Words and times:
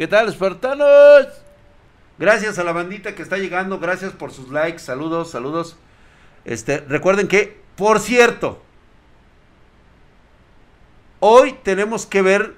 ¿Qué 0.00 0.08
tal, 0.08 0.30
espartanos? 0.30 1.26
Gracias 2.18 2.58
a 2.58 2.64
la 2.64 2.72
bandita 2.72 3.14
que 3.14 3.20
está 3.20 3.36
llegando, 3.36 3.78
gracias 3.78 4.14
por 4.14 4.32
sus 4.32 4.48
likes, 4.48 4.78
saludos, 4.78 5.30
saludos. 5.30 5.76
Este, 6.46 6.78
recuerden 6.78 7.28
que, 7.28 7.60
por 7.76 8.00
cierto, 8.00 8.62
hoy 11.18 11.54
tenemos 11.62 12.06
que 12.06 12.22
ver 12.22 12.54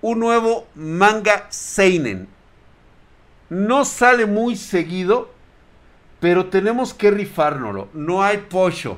un 0.00 0.20
nuevo 0.20 0.66
manga 0.74 1.44
seinen. 1.50 2.28
No 3.50 3.84
sale 3.84 4.24
muy 4.24 4.56
seguido, 4.56 5.30
pero 6.18 6.46
tenemos 6.46 6.94
que 6.94 7.10
rifárnoslo. 7.10 7.88
No 7.92 8.22
hay 8.22 8.38
pollo. 8.38 8.96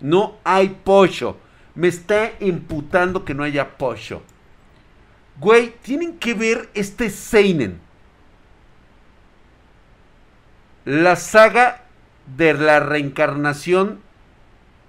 No 0.00 0.36
hay 0.44 0.68
pollo. 0.84 1.38
Me 1.74 1.88
está 1.88 2.32
imputando 2.40 3.24
que 3.24 3.32
no 3.32 3.42
haya 3.42 3.78
pollo. 3.78 4.20
Güey, 5.40 5.74
tienen 5.82 6.18
que 6.18 6.34
ver 6.34 6.68
este 6.74 7.08
Seinen. 7.08 7.80
La 10.84 11.16
saga 11.16 11.84
de 12.36 12.52
la 12.52 12.80
reencarnación 12.80 14.00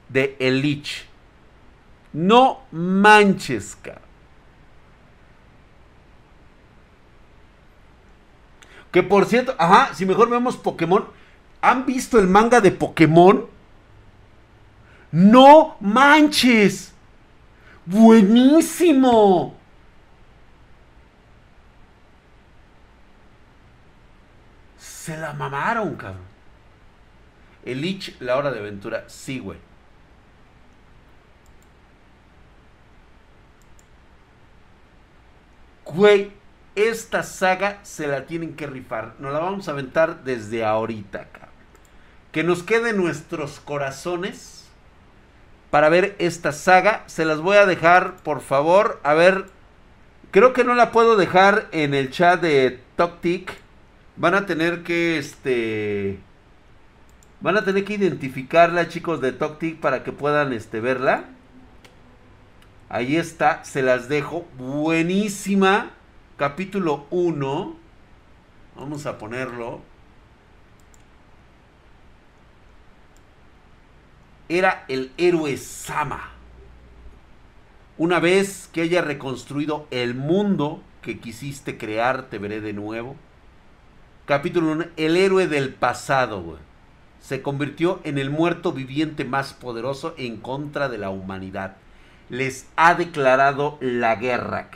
de 0.09 0.36
Elich. 0.40 1.08
No 2.12 2.59
manches, 2.72 3.78
cabrón. 3.82 4.04
Que 8.92 9.04
por 9.04 9.26
cierto, 9.26 9.56
ajá, 9.58 9.94
si 9.94 10.06
mejor 10.06 10.30
vemos 10.30 10.58
Pokémon. 10.58 11.06
¿Han 11.62 11.86
visto 11.86 12.20
el 12.20 12.28
manga 12.28 12.59
de 12.59 12.72
Pokémon? 12.72 13.45
No 15.14 15.78
manches. 15.80 16.94
Buenísimo. 17.86 19.61
Se 25.02 25.17
la 25.17 25.33
mamaron, 25.33 25.95
cabrón. 25.95 26.21
El 27.66 27.81
Lich, 27.81 28.16
la 28.19 28.38
hora 28.38 28.52
de 28.52 28.59
aventura, 28.59 29.05
sí, 29.07 29.39
güey. 29.39 29.57
Güey, 35.85 36.31
esta 36.75 37.23
saga 37.23 37.79
se 37.81 38.05
la 38.05 38.27
tienen 38.27 38.55
que 38.55 38.67
rifar. 38.67 39.16
Nos 39.17 39.33
la 39.33 39.39
vamos 39.39 39.67
a 39.67 39.72
aventar 39.72 40.23
desde 40.23 40.63
ahorita, 40.63 41.29
cabrón. 41.31 41.49
Que 42.31 42.44
nos 42.44 42.61
quede 42.61 42.94
nuestros 42.94 43.59
corazones 43.59 44.69
para 45.72 45.89
ver 45.89 46.16
esta 46.19 46.52
saga. 46.52 47.03
Se 47.07 47.25
las 47.25 47.39
voy 47.39 47.57
a 47.57 47.66
dejar, 47.66 48.17
por 48.17 48.39
favor. 48.39 48.99
A 49.02 49.16
ver, 49.16 49.45
creo 50.29 50.53
que 50.53 50.63
no 50.63 50.75
la 50.75 50.91
puedo 50.91 51.16
dejar 51.16 51.69
en 51.72 51.95
el 51.95 52.11
chat 52.11 52.39
de 52.39 52.79
TokTik. 52.97 53.61
Van 54.22 54.36
a 54.36 54.45
tener 54.45 54.83
que, 54.83 55.17
este... 55.17 56.19
Van 57.41 57.58
a 57.58 57.66
tener 57.66 57.83
que 57.83 57.95
identificarla, 57.95 58.88
chicos, 58.88 59.19
de 59.19 59.31
TokTik 59.31 59.80
para 59.80 60.03
que 60.03 60.11
puedan, 60.11 60.53
este, 60.53 60.80
verla. 60.80 61.25
Ahí 62.88 63.17
está, 63.17 63.63
se 63.63 63.81
las 63.81 64.09
dejo. 64.09 64.45
Buenísima 64.58 65.91
capítulo 66.41 67.05
1, 67.11 67.75
vamos 68.75 69.05
a 69.05 69.19
ponerlo, 69.19 69.81
era 74.50 74.85
el 74.88 75.11
héroe 75.17 75.56
Sama. 75.58 76.31
Una 78.00 78.19
vez 78.19 78.67
que 78.73 78.81
haya 78.81 79.03
reconstruido 79.03 79.85
el 79.91 80.16
mundo 80.16 80.81
que 81.03 81.19
quisiste 81.19 81.78
crear, 81.78 82.23
te 82.31 82.39
veré 82.39 82.59
de 82.59 82.73
nuevo. 82.73 83.16
Capítulo 84.25 84.72
1, 84.72 84.86
el 84.97 85.17
héroe 85.17 85.47
del 85.47 85.73
pasado, 85.73 86.59
Se 87.19 87.41
convirtió 87.41 88.00
en 88.03 88.17
el 88.17 88.30
muerto 88.30 88.72
viviente 88.72 89.25
más 89.25 89.53
poderoso 89.53 90.13
en 90.18 90.38
contra 90.38 90.90
de 90.90 90.97
la 90.97 91.09
humanidad. 91.09 91.78
Les 92.29 92.68
ha 92.75 92.96
declarado 92.96 93.78
la 93.81 94.16
guerra, 94.16 94.69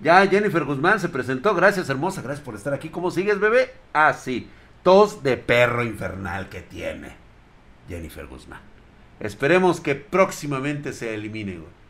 Ya 0.00 0.26
Jennifer 0.26 0.64
Guzmán 0.64 1.00
se 1.00 1.08
presentó. 1.08 1.54
Gracias, 1.54 1.88
hermosa. 1.88 2.20
Gracias 2.20 2.44
por 2.44 2.54
estar 2.54 2.74
aquí. 2.74 2.90
¿Cómo 2.90 3.10
sigues, 3.10 3.40
bebé? 3.40 3.72
Ah, 3.94 4.12
sí. 4.12 4.50
Tos 4.82 5.22
de 5.22 5.38
perro 5.38 5.82
infernal 5.82 6.50
que 6.50 6.60
tiene 6.60 7.16
Jennifer 7.88 8.26
Guzmán. 8.26 8.60
Esperemos 9.18 9.80
que 9.80 9.94
próximamente 9.94 10.92
se 10.92 11.14
elimine, 11.14 11.52
güey. 11.56 11.83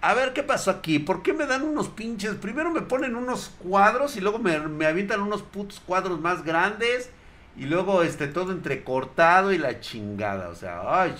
A 0.00 0.14
ver 0.14 0.32
qué 0.32 0.42
pasó 0.42 0.70
aquí. 0.70 0.98
¿Por 0.98 1.22
qué 1.22 1.32
me 1.32 1.46
dan 1.46 1.62
unos 1.62 1.88
pinches? 1.88 2.34
Primero 2.36 2.70
me 2.70 2.80
ponen 2.80 3.16
unos 3.16 3.50
cuadros 3.58 4.16
y 4.16 4.20
luego 4.20 4.38
me, 4.38 4.58
me 4.60 4.86
avientan 4.86 5.20
unos 5.20 5.42
putos 5.42 5.80
cuadros 5.80 6.20
más 6.20 6.44
grandes. 6.44 7.10
Y 7.56 7.66
luego 7.66 8.02
este 8.02 8.28
todo 8.28 8.52
entrecortado 8.52 9.52
y 9.52 9.58
la 9.58 9.80
chingada. 9.80 10.48
O 10.48 10.54
sea, 10.54 11.02
ay, 11.02 11.14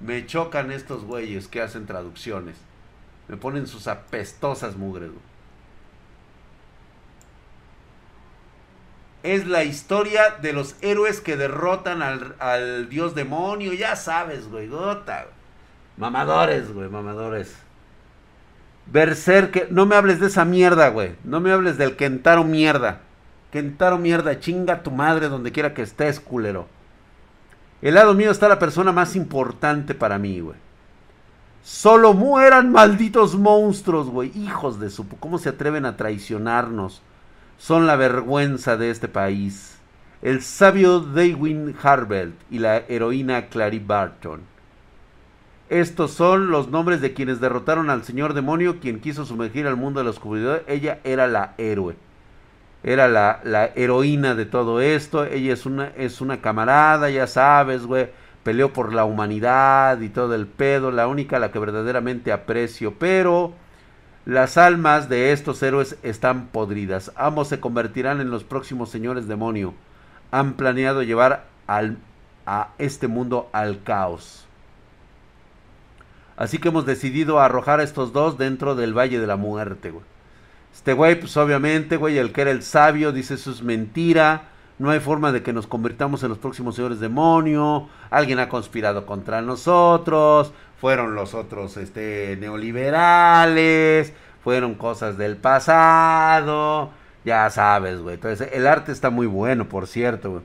me 0.00 0.26
chocan 0.26 0.70
estos 0.70 1.04
güeyes 1.04 1.48
que 1.48 1.62
hacen 1.62 1.86
traducciones. 1.86 2.56
Me 3.28 3.36
ponen 3.36 3.66
sus 3.66 3.88
apestosas 3.88 4.76
mugres, 4.76 5.10
Es 9.22 9.46
la 9.46 9.64
historia 9.64 10.36
de 10.42 10.52
los 10.52 10.76
héroes 10.82 11.22
que 11.22 11.38
derrotan 11.38 12.02
al, 12.02 12.90
dios 12.90 13.14
demonio. 13.14 13.72
Ya 13.72 13.96
sabes, 13.96 14.48
güey, 14.48 14.68
gota. 14.68 15.28
Mamadores, 15.96 16.70
güey, 16.70 16.90
mamadores. 16.90 17.56
Berserker, 18.86 19.68
no 19.70 19.86
me 19.86 19.96
hables 19.96 20.20
de 20.20 20.26
esa 20.26 20.44
mierda, 20.44 20.88
güey. 20.88 21.14
No 21.24 21.40
me 21.40 21.52
hables 21.52 21.78
del 21.78 21.96
Kentaro 21.96 22.44
mierda. 22.44 23.00
Kentaro 23.50 23.98
mierda, 23.98 24.40
chinga 24.40 24.82
tu 24.82 24.90
madre 24.90 25.28
donde 25.28 25.52
quiera 25.52 25.74
que 25.74 25.82
estés, 25.82 26.20
culero. 26.20 26.66
El 27.82 27.94
lado 27.94 28.14
mío 28.14 28.30
está 28.30 28.48
la 28.48 28.58
persona 28.58 28.92
más 28.92 29.14
importante 29.14 29.94
para 29.94 30.18
mí, 30.18 30.40
güey. 30.40 30.56
Solo 31.62 32.12
mueran 32.12 32.72
malditos 32.72 33.36
monstruos, 33.36 34.08
güey. 34.08 34.32
Hijos 34.34 34.80
de 34.80 34.90
su... 34.90 35.08
¿Cómo 35.08 35.38
se 35.38 35.48
atreven 35.48 35.86
a 35.86 35.96
traicionarnos? 35.96 37.02
Son 37.58 37.86
la 37.86 37.96
vergüenza 37.96 38.76
de 38.76 38.90
este 38.90 39.08
país. 39.08 39.78
El 40.20 40.42
sabio 40.42 41.00
Daywin 41.00 41.74
Harvelt 41.82 42.34
y 42.50 42.58
la 42.58 42.78
heroína 42.88 43.46
Clary 43.46 43.78
Barton. 43.78 44.42
Estos 45.74 46.12
son 46.12 46.52
los 46.52 46.68
nombres 46.68 47.00
de 47.00 47.14
quienes 47.14 47.40
derrotaron 47.40 47.90
al 47.90 48.04
señor 48.04 48.32
demonio, 48.32 48.78
quien 48.78 49.00
quiso 49.00 49.24
sumergir 49.24 49.66
al 49.66 49.74
mundo 49.74 49.98
de 49.98 50.04
la 50.04 50.10
oscuridad. 50.10 50.62
Ella 50.68 51.00
era 51.02 51.26
la 51.26 51.54
héroe. 51.58 51.96
Era 52.84 53.08
la, 53.08 53.72
heroína 53.74 54.36
de 54.36 54.46
todo 54.46 54.80
esto. 54.80 55.24
Ella 55.24 55.52
es 55.52 55.66
una, 55.66 55.88
es 55.96 56.20
una 56.20 56.40
camarada, 56.40 57.10
ya 57.10 57.26
sabes, 57.26 57.86
güey 57.86 58.10
peleó 58.44 58.72
por 58.72 58.92
la 58.92 59.04
humanidad 59.04 60.00
y 60.00 60.10
todo 60.10 60.36
el 60.36 60.46
pedo, 60.46 60.92
la 60.92 61.08
única 61.08 61.38
a 61.38 61.40
la 61.40 61.50
que 61.50 61.58
verdaderamente 61.58 62.30
aprecio, 62.30 62.94
pero 62.98 63.54
las 64.26 64.56
almas 64.58 65.08
de 65.08 65.32
estos 65.32 65.60
héroes 65.62 65.96
están 66.04 66.48
podridas. 66.48 67.10
Ambos 67.16 67.48
se 67.48 67.58
convertirán 67.58 68.20
en 68.20 68.30
los 68.30 68.44
próximos 68.44 68.90
señores 68.90 69.26
demonio. 69.26 69.74
Han 70.30 70.52
planeado 70.52 71.02
llevar 71.02 71.46
al, 71.66 71.98
a 72.46 72.68
este 72.78 73.08
mundo 73.08 73.48
al 73.52 73.82
caos. 73.82 74.43
Así 76.36 76.58
que 76.58 76.68
hemos 76.68 76.86
decidido 76.86 77.40
arrojar 77.40 77.80
a 77.80 77.84
estos 77.84 78.12
dos 78.12 78.38
dentro 78.38 78.74
del 78.74 78.96
Valle 78.96 79.20
de 79.20 79.26
la 79.26 79.36
Muerte, 79.36 79.90
güey. 79.90 80.04
Este 80.72 80.92
güey, 80.92 81.18
pues 81.18 81.36
obviamente, 81.36 81.96
güey, 81.96 82.18
el 82.18 82.32
que 82.32 82.42
era 82.42 82.50
el 82.50 82.62
sabio, 82.62 83.12
dice 83.12 83.34
eso 83.34 83.50
es 83.50 83.62
mentira 83.62 84.48
no 84.78 84.90
hay 84.90 85.00
forma 85.00 85.30
de 85.32 85.42
que 85.42 85.52
nos 85.52 85.66
convirtamos 85.66 86.22
en 86.22 86.30
los 86.30 86.38
próximos 86.38 86.74
señores 86.74 86.98
demonio, 87.00 87.88
alguien 88.10 88.40
ha 88.40 88.48
conspirado 88.48 89.06
contra 89.06 89.40
nosotros, 89.40 90.52
fueron 90.80 91.14
los 91.14 91.34
otros 91.34 91.76
este, 91.76 92.36
neoliberales, 92.40 94.12
fueron 94.42 94.74
cosas 94.74 95.16
del 95.16 95.36
pasado, 95.36 96.90
ya 97.24 97.48
sabes, 97.50 98.00
güey. 98.00 98.16
Entonces, 98.16 98.48
el 98.52 98.66
arte 98.66 98.92
está 98.92 99.10
muy 99.10 99.26
bueno, 99.26 99.68
por 99.68 99.86
cierto, 99.86 100.30
güey. 100.30 100.42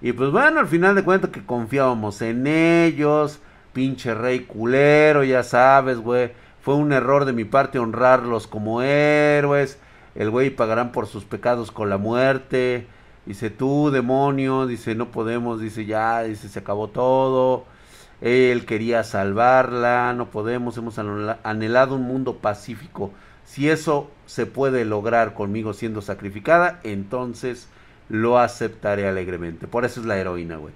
Y 0.00 0.12
pues 0.12 0.30
bueno, 0.30 0.60
al 0.60 0.68
final 0.68 0.94
de 0.94 1.04
cuentas 1.04 1.30
que 1.30 1.44
confiábamos 1.44 2.20
en 2.22 2.46
ellos, 2.46 3.40
pinche 3.76 4.14
rey 4.14 4.40
culero, 4.40 5.22
ya 5.22 5.42
sabes, 5.42 5.98
güey. 5.98 6.32
Fue 6.62 6.74
un 6.74 6.92
error 6.92 7.26
de 7.26 7.34
mi 7.34 7.44
parte 7.44 7.78
honrarlos 7.78 8.46
como 8.46 8.80
héroes. 8.80 9.78
El 10.14 10.30
güey 10.30 10.48
pagarán 10.48 10.92
por 10.92 11.06
sus 11.06 11.26
pecados 11.26 11.70
con 11.72 11.90
la 11.90 11.98
muerte. 11.98 12.86
Dice, 13.26 13.50
tú, 13.50 13.90
demonio, 13.90 14.66
dice, 14.66 14.94
no 14.94 15.10
podemos, 15.10 15.60
dice, 15.60 15.84
ya, 15.84 16.22
dice, 16.22 16.48
se 16.48 16.58
acabó 16.58 16.88
todo. 16.88 17.66
Él 18.22 18.64
quería 18.64 19.04
salvarla, 19.04 20.14
no 20.14 20.30
podemos, 20.30 20.78
hemos 20.78 20.98
anhelado 20.98 21.96
un 21.96 22.02
mundo 22.04 22.38
pacífico. 22.38 23.12
Si 23.44 23.68
eso 23.68 24.10
se 24.24 24.46
puede 24.46 24.86
lograr 24.86 25.34
conmigo 25.34 25.74
siendo 25.74 26.00
sacrificada, 26.00 26.80
entonces 26.82 27.68
lo 28.08 28.38
aceptaré 28.38 29.06
alegremente. 29.06 29.66
Por 29.66 29.84
eso 29.84 30.00
es 30.00 30.06
la 30.06 30.16
heroína, 30.16 30.56
güey. 30.56 30.72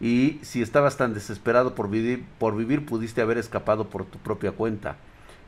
Y 0.00 0.40
si 0.42 0.60
estabas 0.60 0.96
tan 0.96 1.14
desesperado 1.14 1.74
por 1.74 1.88
vivir, 1.88 2.24
por 2.38 2.56
vivir, 2.56 2.84
pudiste 2.84 3.22
haber 3.22 3.38
escapado 3.38 3.88
por 3.88 4.04
tu 4.04 4.18
propia 4.18 4.52
cuenta. 4.52 4.96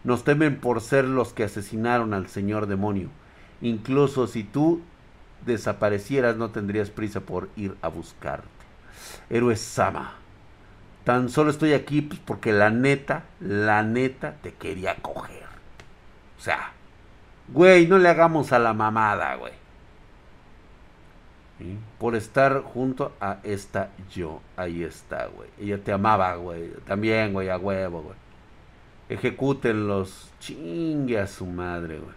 Nos 0.04 0.24
temen 0.24 0.58
por 0.58 0.80
ser 0.80 1.04
los 1.04 1.32
que 1.32 1.44
asesinaron 1.44 2.14
al 2.14 2.28
señor 2.28 2.66
demonio. 2.66 3.10
Incluso 3.60 4.26
si 4.26 4.44
tú 4.44 4.80
desaparecieras, 5.44 6.36
no 6.36 6.50
tendrías 6.50 6.90
prisa 6.90 7.20
por 7.20 7.48
ir 7.56 7.76
a 7.82 7.88
buscarte. 7.88 8.48
Héroe 9.30 9.56
Sama. 9.56 10.14
Tan 11.04 11.28
solo 11.28 11.50
estoy 11.50 11.72
aquí 11.72 12.02
pues, 12.02 12.20
porque 12.20 12.52
la 12.52 12.70
neta, 12.70 13.24
la 13.40 13.82
neta 13.82 14.34
te 14.42 14.52
quería 14.52 14.96
coger. 14.96 15.46
O 16.38 16.40
sea, 16.40 16.72
güey, 17.48 17.86
no 17.86 17.98
le 17.98 18.08
hagamos 18.08 18.52
a 18.52 18.58
la 18.58 18.74
mamada, 18.74 19.34
güey. 19.36 19.52
Por 21.98 22.14
estar 22.14 22.62
junto 22.62 23.12
a 23.20 23.38
esta 23.42 23.90
yo. 24.10 24.40
Ahí 24.56 24.84
está, 24.84 25.26
güey. 25.26 25.48
Ella 25.58 25.82
te 25.82 25.92
amaba, 25.92 26.36
güey. 26.36 26.70
También, 26.86 27.32
güey, 27.32 27.48
a 27.48 27.58
huevo, 27.58 28.02
güey. 28.02 28.16
Ejecútenlos. 29.08 30.30
Chingue 30.38 31.18
a 31.18 31.26
su 31.26 31.46
madre, 31.46 31.98
güey. 31.98 32.14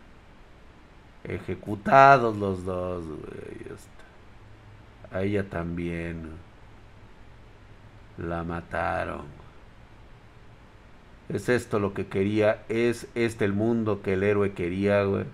Ejecutados 1.23 2.37
los 2.37 2.65
dos, 2.65 3.05
güey. 3.05 3.19
Ahí 3.49 3.65
está. 3.73 5.17
A 5.17 5.23
ella 5.23 5.49
también. 5.49 6.29
La 8.17 8.43
mataron. 8.43 9.25
Es 11.29 11.49
esto 11.49 11.79
lo 11.79 11.95
que 11.95 12.05
quería. 12.07 12.63
Es 12.69 13.07
este 13.15 13.45
el 13.45 13.53
mundo 13.53 14.03
que 14.03 14.13
el 14.13 14.21
héroe 14.21 14.53
quería, 14.53 15.03
güey. 15.03 15.25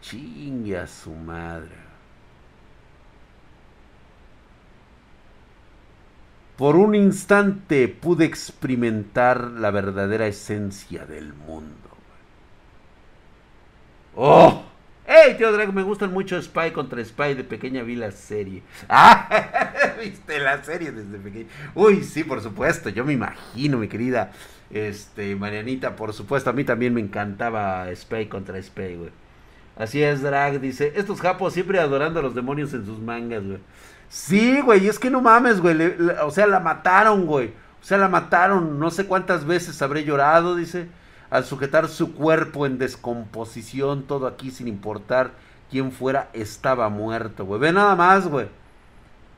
Chingue 0.00 0.78
a 0.78 0.86
su 0.86 1.12
madre. 1.12 1.83
Por 6.56 6.76
un 6.76 6.94
instante 6.94 7.88
pude 7.88 8.24
experimentar 8.24 9.50
la 9.50 9.72
verdadera 9.72 10.26
esencia 10.26 11.04
del 11.04 11.32
mundo. 11.32 11.74
¡Oh! 14.14 14.64
¡Hey, 15.06 15.34
tío 15.36 15.52
Drag! 15.52 15.72
Me 15.72 15.82
gustan 15.82 16.12
mucho 16.12 16.40
Spy 16.40 16.70
contra 16.70 17.04
Spy 17.04 17.34
de 17.34 17.44
pequeña 17.44 17.82
vi 17.82 17.96
la 17.96 18.12
serie. 18.12 18.62
¡Ah! 18.88 19.28
¿Viste 20.00 20.38
la 20.38 20.62
serie 20.62 20.92
desde 20.92 21.18
pequeña? 21.18 21.48
Uy, 21.74 22.04
sí, 22.04 22.22
por 22.22 22.40
supuesto. 22.40 22.88
Yo 22.88 23.04
me 23.04 23.12
imagino, 23.12 23.78
mi 23.78 23.88
querida 23.88 24.30
este, 24.70 25.34
Marianita. 25.34 25.96
Por 25.96 26.12
supuesto, 26.12 26.50
a 26.50 26.52
mí 26.52 26.62
también 26.62 26.94
me 26.94 27.00
encantaba 27.00 27.86
Spy 27.94 28.26
contra 28.26 28.62
Spy, 28.62 28.94
güey. 28.94 29.10
Así 29.76 30.02
es, 30.02 30.22
Drag. 30.22 30.60
Dice: 30.60 30.92
Estos 30.94 31.20
japos 31.20 31.52
siempre 31.52 31.80
adorando 31.80 32.20
a 32.20 32.22
los 32.22 32.34
demonios 32.34 32.72
en 32.74 32.86
sus 32.86 33.00
mangas, 33.00 33.44
güey. 33.44 33.58
Sí, 34.14 34.60
güey, 34.60 34.86
es 34.86 35.00
que 35.00 35.10
no 35.10 35.20
mames, 35.20 35.60
güey. 35.60 35.76
o 36.22 36.30
sea, 36.30 36.46
la 36.46 36.60
mataron, 36.60 37.26
güey. 37.26 37.48
O 37.82 37.84
sea, 37.84 37.98
la 37.98 38.08
mataron. 38.08 38.78
No 38.78 38.92
sé 38.92 39.06
cuántas 39.06 39.44
veces 39.44 39.82
habré 39.82 40.04
llorado, 40.04 40.54
dice. 40.54 40.88
Al 41.30 41.44
sujetar 41.44 41.88
su 41.88 42.14
cuerpo 42.14 42.64
en 42.64 42.78
descomposición, 42.78 44.04
todo 44.04 44.28
aquí 44.28 44.52
sin 44.52 44.68
importar 44.68 45.32
quién 45.68 45.90
fuera, 45.90 46.30
estaba 46.32 46.88
muerto, 46.90 47.44
güey. 47.44 47.60
Ve 47.60 47.72
nada 47.72 47.96
más, 47.96 48.28
güey. 48.28 48.46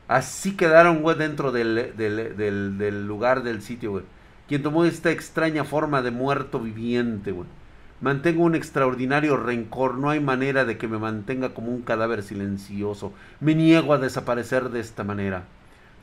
Así 0.07 0.55
quedaron, 0.55 1.01
güey, 1.01 1.17
dentro 1.17 1.51
del, 1.51 1.93
del, 1.97 2.37
del, 2.37 2.77
del 2.77 3.07
lugar 3.07 3.41
del 3.41 3.63
sitio, 3.63 3.91
güey. 3.91 4.03
Quien 4.47 4.61
tomó 4.61 4.85
esta 4.85 5.09
extraña 5.09 5.63
forma 5.63 6.03
de 6.03 6.11
muerto 6.11 6.59
viviente, 6.59 7.31
güey. 7.31 7.47
Mantengo 7.99 8.43
un 8.43 8.53
extraordinario 8.53 9.37
rencor, 9.37 9.95
no 9.95 10.11
hay 10.11 10.19
manera 10.19 10.65
de 10.65 10.77
que 10.77 10.87
me 10.87 10.99
mantenga 10.99 11.55
como 11.55 11.71
un 11.71 11.81
cadáver 11.81 12.21
silencioso. 12.21 13.11
Me 13.39 13.55
niego 13.55 13.93
a 13.93 13.97
desaparecer 13.97 14.69
de 14.69 14.79
esta 14.79 15.03
manera. 15.03 15.45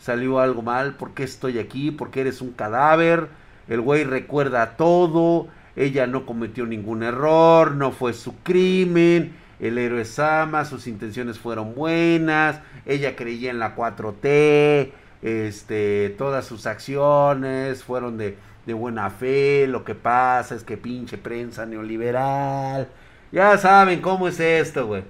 Salió 0.00 0.40
algo 0.40 0.62
mal, 0.62 0.94
¿por 0.94 1.12
qué 1.12 1.22
estoy 1.22 1.58
aquí? 1.58 1.92
Porque 1.92 2.22
eres 2.22 2.40
un 2.40 2.50
cadáver. 2.50 3.28
El 3.68 3.80
güey 3.80 4.02
recuerda 4.02 4.76
todo. 4.76 5.46
Ella 5.76 6.06
no 6.08 6.26
cometió 6.26 6.66
ningún 6.66 7.04
error, 7.04 7.72
no 7.72 7.92
fue 7.92 8.12
su 8.12 8.34
crimen. 8.38 9.32
El 9.60 9.78
héroe 9.78 10.04
Sama, 10.04 10.64
sus 10.64 10.88
intenciones 10.88 11.38
fueron 11.38 11.76
buenas. 11.76 12.60
Ella 12.86 13.14
creía 13.14 13.50
en 13.50 13.60
la 13.60 13.76
4T. 13.76 14.90
Este, 15.22 16.14
todas 16.18 16.44
sus 16.44 16.66
acciones 16.66 17.82
fueron 17.82 18.18
de 18.18 18.36
de 18.66 18.74
buena 18.74 19.10
fe, 19.10 19.66
lo 19.66 19.84
que 19.84 19.94
pasa 19.94 20.54
es 20.54 20.64
que 20.64 20.76
pinche 20.76 21.18
prensa 21.18 21.66
neoliberal. 21.66 22.88
Ya 23.32 23.56
saben 23.58 24.00
cómo 24.00 24.28
es 24.28 24.40
esto, 24.40 24.86
güey. 24.86 25.04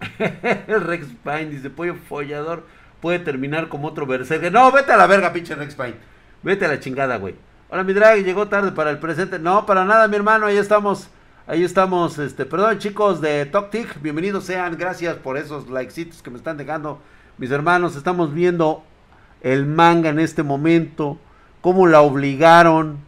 Rex 0.66 1.06
Pine 1.22 1.46
dice, 1.46 1.70
pollo 1.70 1.94
follador 2.08 2.66
puede 3.00 3.18
terminar 3.20 3.68
como 3.68 3.88
otro 3.88 4.06
berserker. 4.06 4.52
No, 4.52 4.70
vete 4.72 4.92
a 4.92 4.96
la 4.96 5.06
verga, 5.06 5.32
pinche 5.32 5.54
Rex 5.54 5.74
Pine. 5.74 5.94
Vete 6.42 6.64
a 6.64 6.68
la 6.68 6.80
chingada, 6.80 7.16
güey. 7.16 7.34
Hola, 7.70 7.84
mi 7.84 7.92
drag, 7.92 8.24
llegó 8.24 8.48
tarde 8.48 8.72
para 8.72 8.90
el 8.90 8.98
presente. 8.98 9.38
No, 9.38 9.66
para 9.66 9.84
nada, 9.84 10.08
mi 10.08 10.16
hermano, 10.16 10.46
ahí 10.46 10.56
estamos. 10.56 11.08
Ahí 11.46 11.62
estamos, 11.62 12.18
este, 12.18 12.46
perdón 12.46 12.78
chicos 12.78 13.20
de 13.20 13.44
TokTik, 13.44 14.00
bienvenidos 14.00 14.44
sean, 14.44 14.78
gracias 14.78 15.16
por 15.16 15.36
esos 15.36 15.68
likecitos 15.68 16.22
que 16.22 16.30
me 16.30 16.38
están 16.38 16.56
dejando 16.56 17.02
mis 17.36 17.50
hermanos, 17.50 17.96
estamos 17.96 18.32
viendo 18.32 18.82
el 19.42 19.66
manga 19.66 20.08
en 20.08 20.20
este 20.20 20.42
momento, 20.42 21.18
cómo 21.64 21.86
la 21.86 22.02
obligaron, 22.02 22.98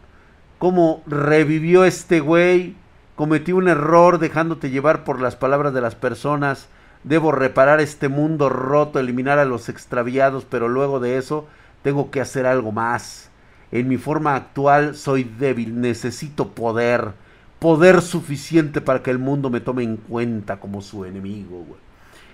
cómo 0.57 1.03
revivió 1.05 1.85
este 1.85 2.21
güey, 2.21 2.75
cometí 3.15 3.51
un 3.51 3.67
error 3.67 4.17
dejándote 4.17 4.71
llevar 4.71 5.03
por 5.03 5.21
las 5.21 5.35
palabras 5.35 5.75
de 5.75 5.81
las 5.81 5.93
personas, 5.93 6.67
debo 7.03 7.31
reparar 7.31 7.79
este 7.81 8.09
mundo 8.09 8.49
roto, 8.49 8.97
eliminar 8.97 9.37
a 9.37 9.45
los 9.45 9.69
extraviados, 9.69 10.43
pero 10.43 10.69
luego 10.69 10.99
de 10.99 11.19
eso 11.19 11.45
tengo 11.83 12.09
que 12.09 12.19
hacer 12.19 12.47
algo 12.47 12.71
más. 12.71 13.29
En 13.71 13.87
mi 13.87 13.97
forma 13.97 14.35
actual 14.35 14.95
soy 14.95 15.23
débil, 15.23 15.79
necesito 15.79 16.47
poder, 16.47 17.11
poder 17.59 18.01
suficiente 18.01 18.81
para 18.81 19.03
que 19.03 19.11
el 19.11 19.19
mundo 19.19 19.51
me 19.51 19.59
tome 19.59 19.83
en 19.83 19.97
cuenta 19.97 20.59
como 20.59 20.81
su 20.81 21.05
enemigo. 21.05 21.63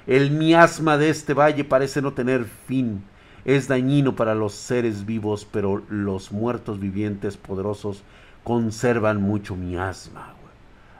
El 0.07 0.31
miasma 0.31 0.97
de 0.97 1.09
este 1.09 1.33
valle 1.33 1.65
parece 1.65 2.01
no 2.01 2.13
tener 2.13 2.45
fin 2.45 3.03
es 3.45 3.67
dañino 3.67 4.15
para 4.15 4.35
los 4.35 4.53
seres 4.53 5.05
vivos, 5.05 5.47
pero 5.49 5.83
los 5.89 6.31
muertos 6.31 6.79
vivientes 6.79 7.37
poderosos 7.37 8.03
conservan 8.43 9.21
mucho 9.21 9.55
miasma, 9.55 10.33
güey. 10.41 10.53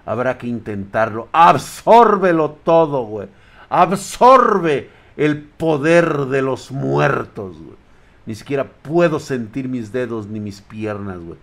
Habrá 0.06 0.38
que 0.38 0.48
intentarlo. 0.48 1.30
Absórbelo 1.32 2.52
todo, 2.64 3.04
güey. 3.06 3.30
Absorbe 3.70 4.90
el 5.16 5.42
poder 5.42 6.26
de 6.26 6.42
los 6.42 6.72
muertos, 6.72 7.58
güey. 7.58 7.78
Ni 8.26 8.36
siquiera 8.36 8.66
puedo 8.66 9.20
sentir 9.20 9.68
mis 9.68 9.92
dedos 9.92 10.28
ni 10.28 10.40
mis 10.40 10.62
piernas, 10.62 11.20
güey. 11.20 11.38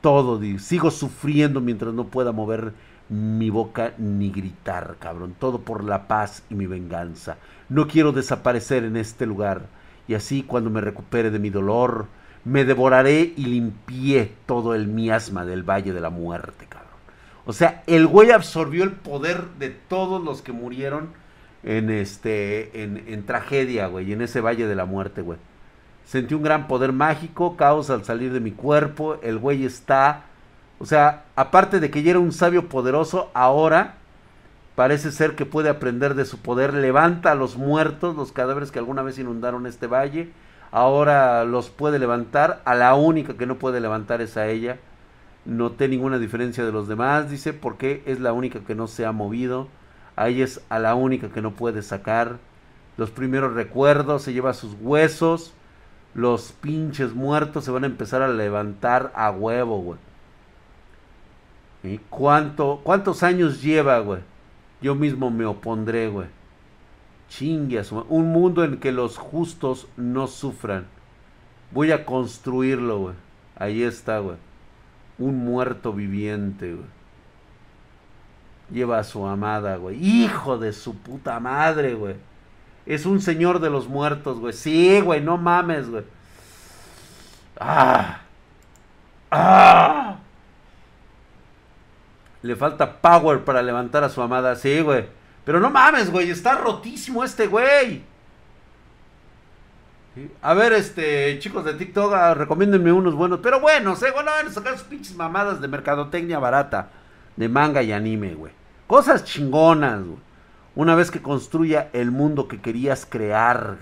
Todo, 0.00 0.40
sigo 0.58 0.90
sufriendo 0.90 1.60
mientras 1.60 1.94
no 1.94 2.04
pueda 2.06 2.30
mover 2.32 2.72
mi 3.08 3.50
boca 3.50 3.94
ni 3.98 4.30
gritar, 4.30 4.96
cabrón. 4.98 5.34
Todo 5.38 5.60
por 5.60 5.84
la 5.84 6.08
paz 6.08 6.42
y 6.50 6.54
mi 6.54 6.66
venganza. 6.66 7.36
No 7.68 7.86
quiero 7.86 8.12
desaparecer 8.12 8.84
en 8.84 8.96
este 8.96 9.26
lugar 9.26 9.62
y 10.06 10.14
así 10.14 10.42
cuando 10.42 10.70
me 10.70 10.80
recupere 10.80 11.30
de 11.30 11.38
mi 11.38 11.50
dolor, 11.50 12.06
me 12.44 12.64
devoraré 12.64 13.32
y 13.36 13.46
limpié 13.46 14.32
todo 14.46 14.74
el 14.74 14.86
miasma 14.86 15.44
del 15.44 15.62
Valle 15.62 15.92
de 15.92 16.00
la 16.00 16.10
Muerte, 16.10 16.66
cabrón. 16.68 16.90
O 17.46 17.52
sea, 17.52 17.82
el 17.86 18.06
güey 18.06 18.30
absorbió 18.30 18.84
el 18.84 18.92
poder 18.92 19.44
de 19.58 19.70
todos 19.70 20.22
los 20.22 20.42
que 20.42 20.52
murieron 20.52 21.10
en 21.62 21.90
este, 21.90 22.82
en, 22.82 23.04
en 23.06 23.24
tragedia, 23.24 23.86
güey, 23.86 24.12
en 24.12 24.22
ese 24.22 24.40
Valle 24.40 24.66
de 24.66 24.74
la 24.74 24.84
Muerte, 24.84 25.22
güey. 25.22 25.38
Sentí 26.04 26.34
un 26.34 26.42
gran 26.42 26.68
poder 26.68 26.92
mágico, 26.92 27.56
caos 27.56 27.88
al 27.88 28.04
salir 28.04 28.32
de 28.32 28.40
mi 28.40 28.50
cuerpo, 28.50 29.16
el 29.22 29.38
güey 29.38 29.64
está, 29.64 30.24
o 30.78 30.84
sea, 30.84 31.24
aparte 31.34 31.80
de 31.80 31.90
que 31.90 32.02
ya 32.02 32.10
era 32.10 32.18
un 32.18 32.32
sabio 32.32 32.68
poderoso, 32.68 33.30
ahora 33.32 33.96
Parece 34.74 35.12
ser 35.12 35.36
que 35.36 35.46
puede 35.46 35.68
aprender 35.68 36.14
de 36.14 36.24
su 36.24 36.38
poder. 36.38 36.74
Levanta 36.74 37.30
a 37.30 37.36
los 37.36 37.56
muertos, 37.56 38.16
los 38.16 38.32
cadáveres 38.32 38.72
que 38.72 38.80
alguna 38.80 39.02
vez 39.02 39.18
inundaron 39.18 39.66
este 39.66 39.86
valle. 39.86 40.32
Ahora 40.72 41.44
los 41.44 41.70
puede 41.70 42.00
levantar. 42.00 42.60
A 42.64 42.74
la 42.74 42.94
única 42.94 43.34
que 43.34 43.46
no 43.46 43.56
puede 43.56 43.80
levantar 43.80 44.20
es 44.20 44.36
a 44.36 44.48
ella. 44.48 44.78
Noté 45.44 45.88
ninguna 45.88 46.18
diferencia 46.18 46.64
de 46.64 46.72
los 46.72 46.88
demás, 46.88 47.30
dice, 47.30 47.52
porque 47.52 48.02
es 48.06 48.18
la 48.18 48.32
única 48.32 48.60
que 48.60 48.74
no 48.74 48.88
se 48.88 49.06
ha 49.06 49.12
movido. 49.12 49.68
A 50.16 50.28
es 50.28 50.60
a 50.68 50.78
la 50.78 50.94
única 50.94 51.28
que 51.28 51.42
no 51.42 51.52
puede 51.52 51.82
sacar. 51.82 52.38
Los 52.96 53.10
primeros 53.10 53.54
recuerdos, 53.54 54.22
se 54.22 54.32
lleva 54.32 54.54
sus 54.54 54.74
huesos. 54.80 55.54
Los 56.14 56.52
pinches 56.52 57.14
muertos 57.14 57.64
se 57.64 57.70
van 57.70 57.84
a 57.84 57.88
empezar 57.88 58.22
a 58.22 58.28
levantar 58.28 59.12
a 59.14 59.30
huevo, 59.30 59.78
güey. 59.80 59.98
¿Y 61.82 61.98
cuánto, 62.08 62.80
cuántos 62.82 63.22
años 63.22 63.62
lleva, 63.62 63.98
güey? 63.98 64.20
Yo 64.84 64.94
mismo 64.94 65.30
me 65.30 65.46
opondré, 65.46 66.08
güey. 66.08 66.28
Chingue 67.30 67.82
Un 68.10 68.32
mundo 68.32 68.64
en 68.64 68.76
que 68.76 68.92
los 68.92 69.16
justos 69.16 69.88
no 69.96 70.26
sufran. 70.26 70.84
Voy 71.70 71.90
a 71.90 72.04
construirlo, 72.04 72.98
güey. 72.98 73.14
Ahí 73.56 73.82
está, 73.82 74.18
güey. 74.18 74.36
Un 75.18 75.38
muerto 75.38 75.94
viviente, 75.94 76.74
güey. 76.74 76.86
Lleva 78.70 78.98
a 78.98 79.04
su 79.04 79.26
amada, 79.26 79.76
güey. 79.76 79.96
Hijo 80.04 80.58
de 80.58 80.74
su 80.74 80.94
puta 80.94 81.40
madre, 81.40 81.94
güey. 81.94 82.16
Es 82.84 83.06
un 83.06 83.22
señor 83.22 83.60
de 83.60 83.70
los 83.70 83.88
muertos, 83.88 84.38
güey. 84.38 84.52
Sí, 84.52 85.00
güey, 85.00 85.22
no 85.22 85.38
mames, 85.38 85.88
güey. 85.88 86.04
Ah. 87.58 88.20
Ah. 89.30 90.13
Le 92.44 92.56
falta 92.56 93.00
power 93.00 93.42
para 93.42 93.62
levantar 93.62 94.04
a 94.04 94.10
su 94.10 94.20
amada. 94.20 94.54
Sí, 94.54 94.82
güey. 94.82 95.06
Pero 95.46 95.60
no 95.60 95.70
mames, 95.70 96.10
güey. 96.10 96.28
Está 96.28 96.56
rotísimo 96.56 97.24
este 97.24 97.46
güey. 97.46 98.02
A 100.42 100.52
ver, 100.52 100.74
este, 100.74 101.38
chicos 101.38 101.64
de 101.64 101.72
TikTok, 101.72 102.12
ah, 102.12 102.34
recomiéndenme 102.34 102.92
unos 102.92 103.14
buenos. 103.14 103.40
Pero 103.42 103.60
bueno, 103.60 103.96
sé, 103.96 104.10
bueno, 104.10 104.30
van 104.30 104.48
a 104.48 104.50
sacar 104.50 104.76
sus 104.76 104.86
pinches 104.86 105.16
mamadas 105.16 105.62
de 105.62 105.68
mercadotecnia 105.68 106.38
barata. 106.38 106.90
De 107.34 107.48
manga 107.48 107.82
y 107.82 107.92
anime, 107.92 108.34
güey. 108.34 108.52
Cosas 108.86 109.24
chingonas, 109.24 110.04
güey. 110.04 110.18
Una 110.74 110.94
vez 110.94 111.10
que 111.10 111.22
construya 111.22 111.88
el 111.94 112.10
mundo 112.10 112.46
que 112.46 112.60
querías 112.60 113.06
crear. 113.06 113.78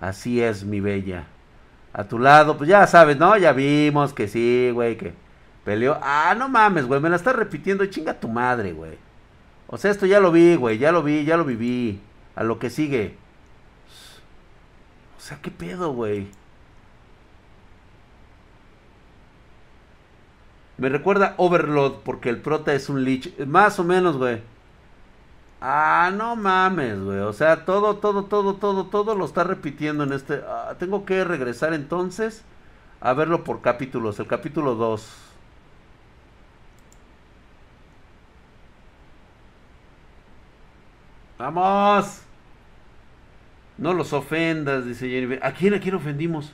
Así 0.00 0.42
es, 0.42 0.64
mi 0.64 0.80
bella. 0.80 1.28
A 1.92 2.02
tu 2.02 2.18
lado, 2.18 2.58
pues 2.58 2.68
ya 2.68 2.84
sabes, 2.88 3.16
¿no? 3.16 3.36
Ya 3.36 3.52
vimos 3.52 4.12
que 4.12 4.26
sí, 4.26 4.70
güey, 4.74 4.96
que 4.96 5.14
peleó. 5.64 5.98
Ah, 6.02 6.34
no 6.36 6.48
mames, 6.48 6.86
güey, 6.86 7.00
me 7.00 7.10
la 7.10 7.16
estás 7.16 7.36
repitiendo. 7.36 7.86
Chinga 7.86 8.20
tu 8.20 8.28
madre, 8.28 8.72
güey. 8.72 8.98
O 9.68 9.78
sea, 9.78 9.90
esto 9.90 10.06
ya 10.06 10.20
lo 10.20 10.32
vi, 10.32 10.56
güey, 10.56 10.78
ya 10.78 10.92
lo 10.92 11.02
vi, 11.02 11.24
ya 11.24 11.36
lo 11.36 11.44
viví. 11.44 12.00
A 12.34 12.44
lo 12.44 12.58
que 12.58 12.70
sigue. 12.70 13.16
O 15.18 15.20
sea, 15.20 15.38
¿qué 15.40 15.50
pedo, 15.50 15.92
güey? 15.92 16.28
Me 20.78 20.88
recuerda 20.88 21.34
Overload 21.36 22.00
porque 22.04 22.28
el 22.28 22.38
prota 22.40 22.74
es 22.74 22.88
un 22.88 23.04
lich. 23.04 23.38
Más 23.46 23.78
o 23.78 23.84
menos, 23.84 24.16
güey. 24.16 24.42
Ah, 25.60 26.10
no 26.12 26.34
mames, 26.34 27.00
güey. 27.00 27.20
O 27.20 27.32
sea, 27.32 27.64
todo, 27.64 27.98
todo, 27.98 28.24
todo, 28.24 28.56
todo, 28.56 28.86
todo 28.86 29.14
lo 29.14 29.24
está 29.24 29.44
repitiendo 29.44 30.02
en 30.02 30.12
este. 30.12 30.42
Ah, 30.46 30.74
tengo 30.78 31.04
que 31.04 31.22
regresar 31.22 31.72
entonces 31.72 32.42
a 33.00 33.12
verlo 33.12 33.44
por 33.44 33.60
capítulos. 33.60 34.18
El 34.18 34.26
capítulo 34.26 34.74
2. 34.74 35.31
Vamos. 41.42 42.20
No 43.76 43.92
los 43.94 44.12
ofendas, 44.12 44.86
dice 44.86 45.08
Jennifer. 45.08 45.40
¿A 45.42 45.50
quién, 45.50 45.74
a 45.74 45.80
quién 45.80 45.96
ofendimos? 45.96 46.52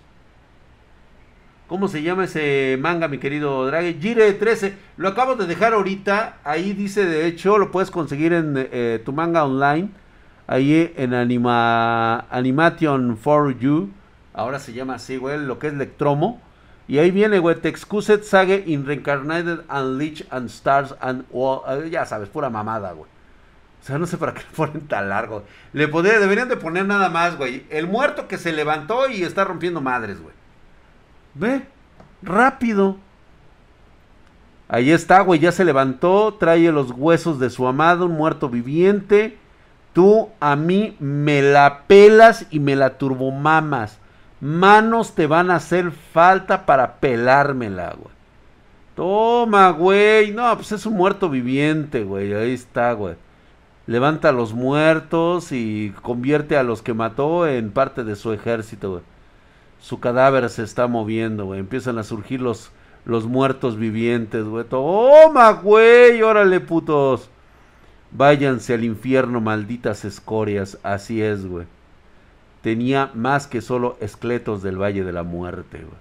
¿Cómo 1.66 1.88
se 1.88 2.02
llama 2.02 2.25
ese 2.25 2.78
manga, 2.80 3.07
mi 3.07 3.18
querido 3.18 3.66
Draghi? 3.66 3.99
Gire 4.00 4.33
13. 4.33 4.75
Lo 4.97 5.09
acabo 5.09 5.37
de 5.37 5.47
dejar 5.47 5.75
ahorita. 5.75 6.38
Ahí 6.42 6.73
dice, 6.73 7.04
de 7.04 7.26
hecho, 7.26 7.59
lo 7.59 7.71
puedes 7.71 7.90
conseguir 7.90 8.33
en 8.33 8.54
eh, 8.57 9.02
tu 9.04 9.12
manga 9.12 9.45
online. 9.45 9.90
Ahí 10.47 10.90
en 10.97 11.12
Anima, 11.12 12.21
Animation 12.30 13.18
for 13.18 13.59
You. 13.59 13.90
Ahora 14.33 14.59
se 14.59 14.73
llama 14.73 14.95
así, 14.95 15.18
güey. 15.18 15.38
Lo 15.38 15.59
que 15.59 15.66
es 15.66 15.75
Lectromo. 15.75 16.40
Y 16.87 16.97
ahí 16.97 17.11
viene, 17.11 17.40
güey. 17.40 17.57
Te 17.57 17.68
excused 17.68 18.23
Sage 18.23 18.64
in 18.66 18.87
Reincarnated 18.87 19.66
and 19.68 19.99
Lich 19.99 20.25
and 20.30 20.47
Stars 20.47 20.95
and... 21.02 21.26
Eh, 21.30 21.90
ya 21.90 22.07
sabes, 22.07 22.30
pura 22.30 22.49
mamada, 22.49 22.92
güey. 22.92 23.17
Sea, 23.88 23.97
no 23.97 24.07
sé 24.07 24.18
para 24.18 24.35
qué 24.35 24.40
le 24.40 24.54
ponen 24.54 24.87
tan 24.87 25.09
largo. 25.09 25.45
Le 25.73 25.88
podría, 25.88 26.21
deberían 26.21 26.50
de 26.50 26.59
poner 26.59 26.85
nada 26.85 27.09
más, 27.09 27.38
güey. 27.38 27.64
El 27.71 27.87
muerto 27.87 28.28
que 28.28 28.37
se 28.37 28.52
levantó 28.52 29.09
y 29.09 29.23
está 29.23 29.45
rompiendo 29.45 29.80
madres, 29.80 30.21
güey. 30.21 30.35
Ve, 31.33 31.62
rápido. 32.21 32.99
Ahí 34.68 34.90
está, 34.90 35.23
güey, 35.23 35.40
ya 35.40 35.52
se 35.52 35.64
levantó, 35.64 36.37
trae 36.38 36.71
los 36.71 36.90
huesos 36.90 37.40
de 37.40 37.49
su 37.49 37.66
amado, 37.66 38.04
un 38.04 38.12
muerto 38.12 38.50
viviente. 38.50 39.38
Tú 39.95 40.28
a 40.38 40.54
mí 40.54 40.95
me 41.00 41.40
la 41.40 41.85
pelas 41.87 42.45
y 42.50 42.61
me 42.61 42.76
la 42.76 42.99
turbomamas. 42.99 43.97
Manos 44.38 45.14
te 45.14 45.26
van 45.26 45.50
a 45.50 45.57
hacer 45.57 45.92
falta 45.92 46.66
para 46.66 46.97
pelármela, 46.97 47.95
güey. 47.99 48.14
Toma, 48.95 49.71
güey. 49.71 50.30
No, 50.33 50.54
pues 50.57 50.73
es 50.73 50.85
un 50.85 50.92
muerto 50.92 51.30
viviente, 51.30 52.04
güey. 52.04 52.35
Ahí 52.35 52.52
está, 52.52 52.92
güey. 52.92 53.16
Levanta 53.88 54.28
a 54.28 54.33
los 54.33 54.52
muertos 54.52 55.50
y 55.50 55.95
convierte 56.02 56.59
a 56.59 56.62
los 56.62 56.83
que 56.83 56.92
mató 56.92 57.47
en 57.49 57.71
parte 57.71 58.04
de 58.04 58.16
su 58.16 58.35
ejército. 58.35 59.00
Su 59.80 59.99
cadáver 59.99 60.50
se 60.50 60.62
está 60.62 60.87
moviendo, 60.88 61.47
güey. 61.47 61.61
Empiezan 61.61 61.97
a 61.97 62.02
surgir 62.02 62.42
los, 62.42 62.71
los 63.07 63.25
muertos 63.25 63.78
vivientes, 63.78 64.45
güey. 64.45 64.66
Toma, 64.66 65.52
güey, 65.52 66.21
órale, 66.21 66.61
putos. 66.61 67.30
Váyanse 68.11 68.75
al 68.75 68.85
infierno, 68.85 69.40
malditas 69.40 70.04
escorias. 70.04 70.76
Así 70.83 71.23
es, 71.23 71.47
güey. 71.47 71.64
Tenía 72.61 73.11
más 73.14 73.47
que 73.47 73.62
solo 73.62 73.97
esqueletos 74.00 74.62
del 74.62 74.76
Valle 74.76 75.02
de 75.02 75.12
la 75.14 75.23
Muerte, 75.23 75.78
güey. 75.78 75.99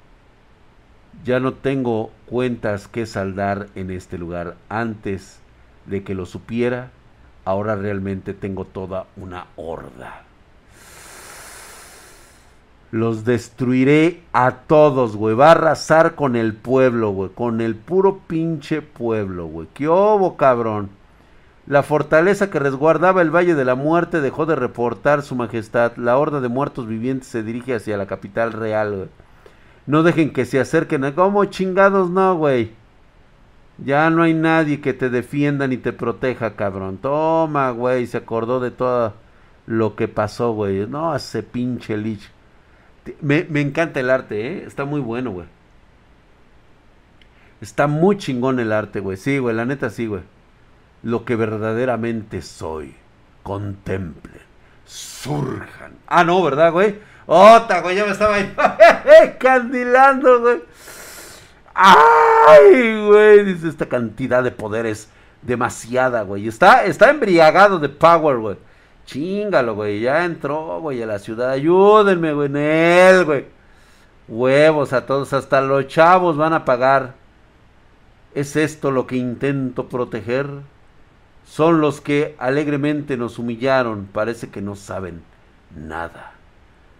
Ya 1.23 1.39
no 1.39 1.53
tengo 1.53 2.11
cuentas 2.25 2.89
que 2.89 3.05
saldar 3.05 3.69
en 3.75 3.91
este 3.91 4.17
lugar. 4.17 4.57
Antes 4.67 5.39
de 5.85 6.03
que 6.03 6.15
lo 6.15 6.25
supiera, 6.25 6.91
ahora 7.47 7.75
realmente 7.75 8.33
tengo 8.33 8.65
toda 8.65 9.05
una 9.15 9.45
horda. 9.55 10.23
Los 12.91 13.23
destruiré 13.23 14.21
a 14.33 14.51
todos, 14.51 15.15
güey. 15.15 15.33
Va 15.33 15.47
a 15.47 15.51
arrasar 15.51 16.15
con 16.15 16.35
el 16.35 16.53
pueblo, 16.53 17.11
güey. 17.11 17.29
Con 17.29 17.61
el 17.61 17.75
puro 17.75 18.19
pinche 18.27 18.81
pueblo, 18.81 19.45
güey. 19.47 19.67
¿Qué 19.73 19.87
hubo, 19.87 20.35
cabrón? 20.35 20.89
La 21.67 21.83
fortaleza 21.83 22.49
que 22.49 22.59
resguardaba 22.59 23.21
el 23.21 23.33
Valle 23.33 23.55
de 23.55 23.65
la 23.65 23.75
Muerte 23.75 24.19
dejó 24.19 24.45
de 24.45 24.55
reportar 24.55 25.21
su 25.21 25.35
majestad. 25.35 25.95
La 25.95 26.17
horda 26.17 26.41
de 26.41 26.49
muertos 26.49 26.85
vivientes 26.85 27.29
se 27.29 27.43
dirige 27.43 27.75
hacia 27.75 27.97
la 27.97 28.07
capital 28.07 28.51
real. 28.51 29.09
No 29.85 30.03
dejen 30.03 30.31
que 30.31 30.45
se 30.45 30.59
acerquen. 30.59 31.05
A... 31.05 31.15
¿Cómo 31.15 31.45
chingados 31.45 32.09
no, 32.09 32.35
güey? 32.35 32.71
Ya 33.83 34.09
no 34.09 34.23
hay 34.23 34.33
nadie 34.33 34.81
que 34.81 34.93
te 34.93 35.09
defienda 35.09 35.67
ni 35.67 35.77
te 35.77 35.93
proteja, 35.93 36.55
cabrón. 36.55 36.97
Toma, 36.97 37.71
güey. 37.71 38.07
Se 38.07 38.17
acordó 38.17 38.59
de 38.59 38.71
todo 38.71 39.13
lo 39.67 39.95
que 39.95 40.07
pasó, 40.07 40.53
güey. 40.53 40.87
No, 40.87 41.15
ese 41.15 41.43
pinche 41.43 41.97
lich. 41.97 42.31
Me, 43.21 43.45
encanta 43.61 43.99
el 43.99 44.09
arte, 44.09 44.47
¿eh? 44.47 44.63
Está 44.65 44.85
muy 44.85 44.99
bueno, 44.99 45.31
güey. 45.31 45.47
Está 47.61 47.87
muy 47.87 48.17
chingón 48.17 48.59
el 48.59 48.71
arte, 48.71 48.99
güey. 48.99 49.17
Sí, 49.17 49.37
güey, 49.37 49.55
la 49.55 49.65
neta 49.65 49.89
sí, 49.89 50.07
güey. 50.07 50.23
Lo 51.03 51.25
que 51.25 51.35
verdaderamente 51.35 52.41
soy. 52.41 52.95
Contemplen. 53.43 54.41
Surjan. 54.85 55.93
Ah, 56.07 56.23
no, 56.23 56.41
¿verdad, 56.43 56.71
güey? 56.71 56.99
Ota, 57.25 57.81
güey, 57.81 57.95
ya 57.95 58.05
me 58.05 58.11
estaba 58.11 58.35
ahí. 58.35 58.53
candilando, 59.39 60.41
güey. 60.41 60.61
Ay, 61.77 63.05
güey. 63.05 63.45
Dice 63.45 63.67
esta 63.69 63.85
cantidad 63.85 64.43
de 64.43 64.51
poderes. 64.51 65.09
Demasiada, 65.43 66.23
güey. 66.23 66.47
Está, 66.47 66.85
está 66.85 67.09
embriagado 67.11 67.77
de 67.79 67.89
power, 67.89 68.37
güey. 68.37 68.57
Chingalo, 69.05 69.75
güey. 69.75 70.01
Ya 70.01 70.25
entró, 70.25 70.81
güey, 70.81 71.01
a 71.03 71.05
la 71.05 71.19
ciudad. 71.19 71.51
Ayúdenme, 71.51 72.33
güey, 72.33 72.47
en 72.47 72.57
él, 72.57 73.25
güey. 73.25 73.45
Huevos 74.27 74.91
a 74.91 75.05
todos, 75.05 75.31
hasta 75.31 75.61
los 75.61 75.87
chavos 75.87 76.35
van 76.35 76.53
a 76.53 76.65
pagar. 76.65 77.13
¿Es 78.35 78.55
esto 78.55 78.91
lo 78.91 79.07
que 79.07 79.15
intento 79.15 79.87
proteger? 79.87 80.47
Son 81.45 81.79
los 81.79 82.01
que 82.01 82.35
alegremente 82.39 83.15
nos 83.15 83.39
humillaron. 83.39 84.09
Parece 84.11 84.49
que 84.49 84.61
no 84.61 84.75
saben 84.75 85.21
nada. 85.75 86.33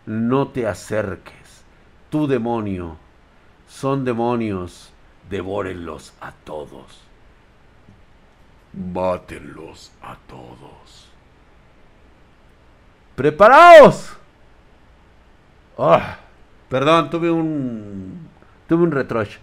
No 0.05 0.47
te 0.47 0.67
acerques. 0.67 1.63
Tu 2.09 2.27
demonio. 2.27 2.97
Son 3.67 4.05
demonios. 4.05 4.91
Devórenlos 5.29 6.13
a 6.21 6.31
todos. 6.31 7.01
Bátenlos 8.73 9.91
a 10.01 10.15
todos. 10.27 11.09
¡Preparaos! 13.15 14.13
Ah, 15.77 16.17
perdón, 16.69 17.09
tuve 17.09 17.31
un. 17.31 18.29
Tuve 18.67 18.83
un 18.83 18.91
retroche. 18.91 19.39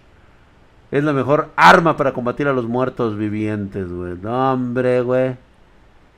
Es 0.91 1.03
la 1.03 1.13
mejor 1.13 1.49
arma 1.55 1.97
para 1.97 2.13
combatir 2.13 2.47
a 2.47 2.53
los 2.53 2.65
muertos 2.67 3.17
vivientes, 3.17 3.91
güey. 3.91 4.15
No, 4.21 4.53
hombre, 4.53 5.01
güey. 5.01 5.35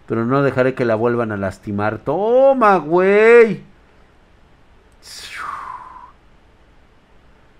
Pero 0.05 0.25
no 0.25 0.43
dejaré 0.43 0.73
que 0.75 0.85
la 0.85 0.95
vuelvan 0.95 1.31
a 1.31 1.37
lastimar. 1.37 1.99
Toma, 1.99 2.77
güey. 2.77 3.63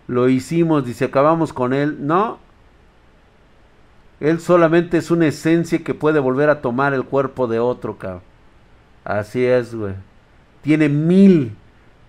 Lo 0.07 0.29
hicimos, 0.29 0.85
dice, 0.85 1.05
acabamos 1.05 1.53
con 1.53 1.73
él. 1.73 2.05
No. 2.05 2.39
Él 4.19 4.39
solamente 4.39 4.97
es 4.97 5.11
una 5.11 5.27
esencia 5.27 5.83
que 5.83 5.93
puede 5.93 6.19
volver 6.19 6.49
a 6.49 6.61
tomar 6.61 6.93
el 6.93 7.03
cuerpo 7.03 7.47
de 7.47 7.59
otro, 7.59 7.97
cabrón. 7.97 8.21
Así 9.03 9.45
es, 9.45 9.75
güey. 9.75 9.93
Tiene 10.61 10.89
mil, 10.89 11.55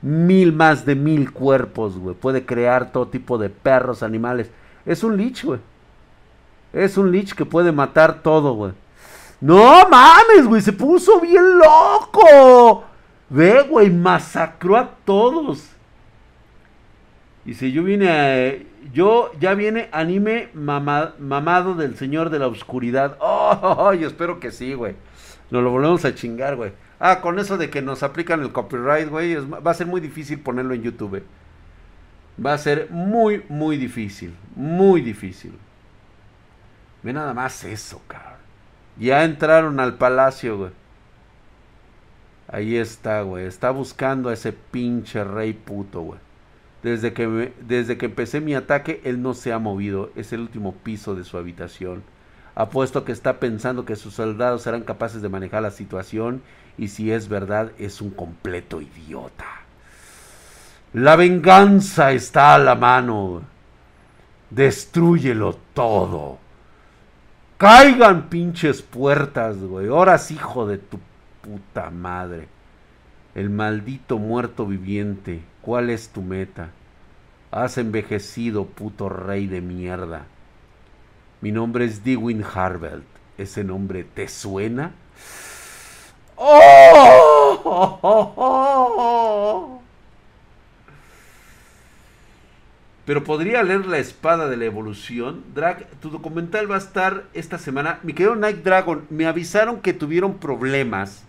mil 0.00 0.52
más 0.52 0.87
de 0.87 0.95
mil 0.95 1.33
cuerpos, 1.33 1.99
güey. 1.99 2.14
Puede 2.14 2.47
crear 2.47 2.93
todo 2.93 3.09
tipo 3.09 3.37
de 3.37 3.50
perros, 3.50 4.02
animales. 4.02 4.50
Es 4.87 5.05
un 5.05 5.17
lich, 5.17 5.45
güey. 5.45 5.61
Es 6.73 6.97
un 6.97 7.12
lich 7.12 7.35
que 7.35 7.45
puede 7.45 7.73
matar 7.73 8.23
todo, 8.23 8.55
güey. 8.55 8.73
No 9.40 9.88
mames, 9.88 10.47
güey. 10.47 10.62
Se 10.62 10.73
puso 10.73 11.21
bien 11.21 11.59
loco. 11.59 12.85
Ve, 13.28 13.62
güey, 13.69 13.90
masacró 13.90 14.76
a 14.76 14.88
todos. 15.05 15.77
Dice, 17.49 17.73
yo 17.73 17.83
vine 17.83 18.11
a... 18.11 18.59
Yo 18.93 19.33
ya 19.40 19.55
viene 19.55 19.88
anime 19.90 20.50
mamado 20.52 21.75
del 21.75 21.97
Señor 21.97 22.28
de 22.28 22.38
la 22.38 22.47
Oscuridad. 22.47 23.17
Oh, 23.23 23.95
yo 23.95 24.07
espero 24.07 24.38
que 24.38 24.50
sí, 24.50 24.75
güey. 24.75 24.97
Nos 25.50 25.62
lo 25.62 25.71
volvemos 25.71 26.05
a 26.05 26.14
chingar, 26.14 26.57
güey. 26.57 26.73
Ah, 27.00 27.23
con 27.23 27.38
eso 27.38 27.57
de 27.57 27.71
que 27.71 27.81
nos 27.81 28.02
aplican 28.02 28.43
el 28.43 28.52
copyright, 28.52 29.09
güey, 29.09 29.37
va 29.37 29.71
a 29.71 29.75
ser 29.75 29.87
muy 29.87 30.02
difícil 30.02 30.40
ponerlo 30.40 30.75
en 30.75 30.83
YouTube. 30.83 31.23
Va 32.45 32.52
a 32.52 32.59
ser 32.59 32.88
muy, 32.90 33.43
muy 33.49 33.78
difícil. 33.78 34.35
Muy 34.55 35.00
difícil. 35.00 35.55
Ve 37.02 37.14
nada 37.14 37.33
más 37.33 37.64
eso, 37.64 38.02
cabrón. 38.09 38.40
Ya 38.99 39.25
entraron 39.25 39.81
al 39.81 39.97
palacio, 39.97 40.59
güey. 40.59 40.71
Ahí 42.47 42.76
está, 42.76 43.23
güey. 43.23 43.47
Está 43.47 43.71
buscando 43.71 44.28
a 44.28 44.35
ese 44.35 44.52
pinche 44.52 45.25
rey 45.25 45.55
puto, 45.55 46.02
güey. 46.02 46.27
Desde 46.88 47.12
que, 47.12 47.52
desde 47.61 47.99
que 47.99 48.07
empecé 48.07 48.40
mi 48.40 48.54
ataque, 48.54 49.00
él 49.04 49.21
no 49.21 49.35
se 49.35 49.52
ha 49.52 49.59
movido. 49.59 50.11
Es 50.16 50.33
el 50.33 50.40
último 50.40 50.75
piso 50.75 51.14
de 51.14 51.25
su 51.25 51.37
habitación. 51.37 52.02
Apuesto 52.54 53.04
que 53.04 53.12
está 53.12 53.38
pensando 53.38 53.85
que 53.85 53.95
sus 53.95 54.14
soldados 54.14 54.62
serán 54.62 54.83
capaces 54.83 55.23
de 55.23 55.28
manejar 55.28 55.62
la 55.62 55.71
situación 55.71 56.42
y 56.76 56.88
si 56.88 57.12
es 57.12 57.28
verdad, 57.28 57.73
es 57.78 58.00
un 58.00 58.11
completo 58.11 58.80
idiota. 58.80 59.45
La 60.92 61.16
venganza 61.16 62.12
está 62.12 62.54
a 62.54 62.59
la 62.59 62.75
mano. 62.75 63.42
Destrúyelo 64.50 65.59
todo. 65.75 66.38
Caigan 67.59 68.28
pinches 68.28 68.83
puertas, 68.83 69.59
güey. 69.59 69.88
Horas, 69.88 70.30
hijo 70.30 70.66
de 70.66 70.78
tu 70.78 70.99
puta 71.42 71.90
madre. 71.90 72.49
El 73.35 73.50
maldito 73.50 74.18
muerto 74.18 74.66
viviente. 74.66 75.42
¿Cuál 75.61 75.90
es 75.90 76.09
tu 76.09 76.23
meta? 76.23 76.71
Has 77.50 77.78
envejecido, 77.78 78.67
puto 78.67 79.09
rey 79.09 79.47
de 79.47 79.62
mierda. 79.62 80.26
Mi 81.40 81.50
nombre 81.52 81.87
es 81.87 82.05
Dewin 82.05 82.45
Harveld. 82.45 83.05
¿Ese 83.38 83.64
nombre 83.64 84.05
te 84.05 84.28
suena? 84.28 84.93
¡Oh! 86.37 87.19
Pero 93.07 93.25
podría 93.25 93.62
leer 93.62 93.87
La 93.87 93.99
Espada 93.99 94.49
de 94.49 94.59
la 94.59 94.67
Evolución. 94.67 95.45
Drag, 95.55 95.87
tu 96.00 96.11
documental 96.11 96.71
va 96.71 96.75
a 96.75 96.78
estar 96.78 97.25
esta 97.33 97.57
semana. 97.57 98.00
Mi 98.02 98.12
querido 98.12 98.37
Night 98.37 98.62
Dragon, 98.62 99.07
me 99.09 99.25
avisaron 99.25 99.81
que 99.81 99.95
tuvieron 99.95 100.35
problemas 100.37 101.25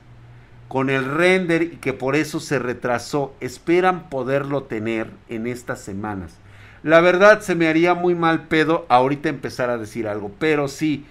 con 0.70 0.90
el 0.90 1.04
render 1.04 1.64
y 1.64 1.78
que 1.78 1.92
por 1.92 2.16
eso 2.16 2.40
se 2.40 2.60
retrasó. 2.60 3.34
Esperan 3.42 4.10
poderlo 4.10 4.64
tener 4.64 5.10
en 5.28 5.48
estas 5.48 5.82
semanas. 5.82 6.38
La 6.84 7.02
verdad 7.02 7.42
se 7.42 7.56
me 7.56 7.68
haría 7.68 7.94
muy 7.96 8.16
mal 8.16 8.48
pedo 8.48 8.86
ahorita 8.88 9.28
empezar 9.28 9.70
a 9.70 9.78
decir 9.78 10.08
algo, 10.08 10.32
pero 10.40 10.70
sí, 10.70 11.06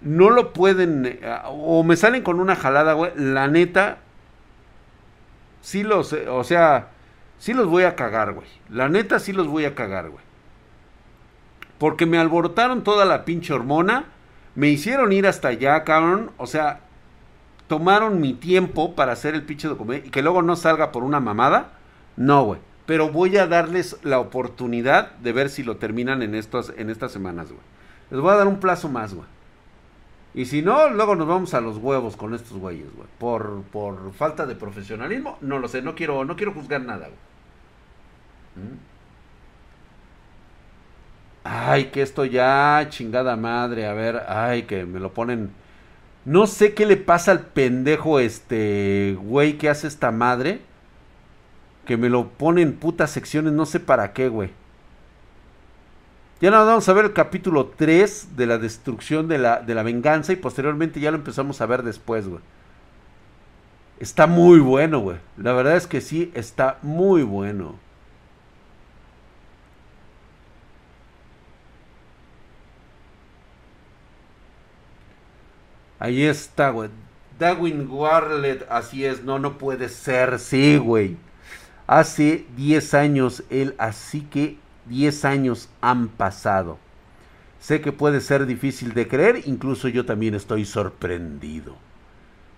no 0.00 0.30
lo 0.30 0.52
pueden, 0.52 1.06
eh, 1.06 1.20
o 1.46 1.82
me 1.82 1.96
salen 1.96 2.22
con 2.22 2.38
una 2.38 2.54
jalada, 2.54 2.92
güey, 2.92 3.10
la 3.16 3.48
neta, 3.48 3.98
sí 5.60 5.82
los, 5.82 6.12
eh, 6.12 6.28
o 6.28 6.44
sea, 6.44 6.90
sí 7.38 7.52
los 7.52 7.66
voy 7.66 7.82
a 7.82 7.96
cagar, 7.96 8.32
güey. 8.34 8.46
La 8.68 8.88
neta 8.88 9.18
sí 9.18 9.32
los 9.32 9.48
voy 9.48 9.64
a 9.64 9.74
cagar, 9.74 10.10
güey. 10.10 10.22
Porque 11.78 12.06
me 12.06 12.18
alborotaron 12.18 12.84
toda 12.84 13.04
la 13.04 13.24
pinche 13.24 13.52
hormona, 13.52 14.04
me 14.54 14.68
hicieron 14.68 15.12
ir 15.12 15.26
hasta 15.26 15.48
allá, 15.48 15.82
cabrón, 15.82 16.30
o 16.36 16.46
sea, 16.46 16.80
tomaron 17.68 18.20
mi 18.20 18.34
tiempo 18.34 18.94
para 18.94 19.12
hacer 19.12 19.34
el 19.34 19.44
pinche 19.44 19.68
documento 19.68 20.08
y 20.08 20.10
que 20.10 20.22
luego 20.22 20.42
no 20.42 20.56
salga 20.56 20.90
por 20.90 21.04
una 21.04 21.20
mamada. 21.20 21.72
No, 22.16 22.44
güey. 22.44 22.60
Pero 22.86 23.10
voy 23.10 23.36
a 23.36 23.46
darles 23.46 23.98
la 24.02 24.18
oportunidad 24.18 25.12
de 25.16 25.32
ver 25.32 25.50
si 25.50 25.62
lo 25.62 25.76
terminan 25.76 26.22
en, 26.22 26.34
estos, 26.34 26.72
en 26.76 26.90
estas 26.90 27.12
semanas, 27.12 27.48
güey. 27.48 27.60
Les 28.10 28.20
voy 28.20 28.32
a 28.32 28.36
dar 28.36 28.48
un 28.48 28.58
plazo 28.58 28.88
más, 28.88 29.14
güey. 29.14 29.26
Y 30.34 30.46
si 30.46 30.62
no, 30.62 30.88
luego 30.88 31.14
nos 31.14 31.28
vamos 31.28 31.52
a 31.54 31.60
los 31.60 31.76
huevos 31.76 32.16
con 32.16 32.34
estos 32.34 32.56
güeyes, 32.56 32.94
güey. 32.94 33.08
Por, 33.18 33.62
por 33.64 34.12
falta 34.14 34.46
de 34.46 34.54
profesionalismo, 34.54 35.36
no 35.42 35.58
lo 35.58 35.68
sé, 35.68 35.82
no 35.82 35.94
quiero, 35.94 36.24
no 36.24 36.36
quiero 36.36 36.52
juzgar 36.52 36.80
nada, 36.80 37.08
güey. 37.08 38.66
¿Mm? 38.66 38.78
Ay, 41.44 41.84
que 41.86 42.02
esto 42.02 42.24
ya, 42.24 42.86
chingada 42.88 43.36
madre, 43.36 43.86
a 43.86 43.94
ver, 43.94 44.22
ay, 44.28 44.64
que 44.64 44.84
me 44.84 45.00
lo 45.00 45.12
ponen 45.12 45.50
no 46.28 46.46
sé 46.46 46.74
qué 46.74 46.84
le 46.84 46.98
pasa 46.98 47.30
al 47.32 47.40
pendejo 47.40 48.20
este 48.20 49.16
güey 49.18 49.56
que 49.56 49.70
hace 49.70 49.86
esta 49.86 50.10
madre. 50.10 50.60
Que 51.86 51.96
me 51.96 52.10
lo 52.10 52.28
pone 52.28 52.60
en 52.60 52.74
putas 52.74 53.10
secciones, 53.10 53.54
no 53.54 53.64
sé 53.64 53.80
para 53.80 54.12
qué, 54.12 54.28
güey. 54.28 54.50
Ya 56.42 56.50
nada, 56.50 56.64
vamos 56.64 56.86
a 56.86 56.92
ver 56.92 57.06
el 57.06 57.12
capítulo 57.14 57.72
3 57.74 58.36
de 58.36 58.44
la 58.44 58.58
destrucción 58.58 59.26
de 59.26 59.38
la, 59.38 59.62
de 59.62 59.74
la 59.74 59.82
venganza 59.82 60.34
y 60.34 60.36
posteriormente 60.36 61.00
ya 61.00 61.10
lo 61.10 61.16
empezamos 61.16 61.62
a 61.62 61.66
ver 61.66 61.82
después, 61.82 62.28
güey. 62.28 62.42
Está 63.98 64.26
muy 64.26 64.58
bueno, 64.58 64.98
güey. 64.98 65.16
La 65.38 65.54
verdad 65.54 65.78
es 65.78 65.86
que 65.86 66.02
sí, 66.02 66.30
está 66.34 66.76
muy 66.82 67.22
bueno. 67.22 67.76
Ahí 75.98 76.22
está, 76.22 76.70
güey. 76.70 76.90
Dawin 77.38 77.88
Warlet, 77.88 78.66
así 78.68 79.04
es, 79.04 79.22
no, 79.22 79.38
no 79.38 79.58
puede 79.58 79.88
ser, 79.88 80.38
sí, 80.38 80.76
güey. 80.76 81.16
Hace 81.86 82.44
10 82.56 82.94
años 82.94 83.44
él, 83.50 83.74
así 83.78 84.22
que 84.22 84.58
10 84.86 85.24
años 85.24 85.68
han 85.80 86.08
pasado. 86.08 86.78
Sé 87.60 87.80
que 87.80 87.92
puede 87.92 88.20
ser 88.20 88.46
difícil 88.46 88.92
de 88.94 89.08
creer, 89.08 89.42
incluso 89.46 89.88
yo 89.88 90.04
también 90.04 90.34
estoy 90.34 90.64
sorprendido. 90.64 91.76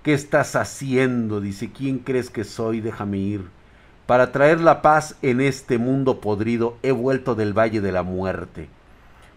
¿Qué 0.03 0.15
estás 0.15 0.57
haciendo? 0.57 1.41
Dice, 1.41 1.71
¿quién 1.71 1.99
crees 1.99 2.31
que 2.31 2.45
soy? 2.45 2.81
Déjame 2.81 3.19
ir. 3.19 3.45
Para 4.07 4.33
traer 4.33 4.61
la 4.61 4.83
paz 4.83 5.17
en 5.23 5.41
este 5.41 5.79
mundo 5.79 6.21
podrido 6.21 6.77
he 6.83 6.91
vuelto 6.91 7.35
del 7.35 7.57
Valle 7.57 7.81
de 7.81 7.93
la 7.93 8.03
Muerte. 8.03 8.69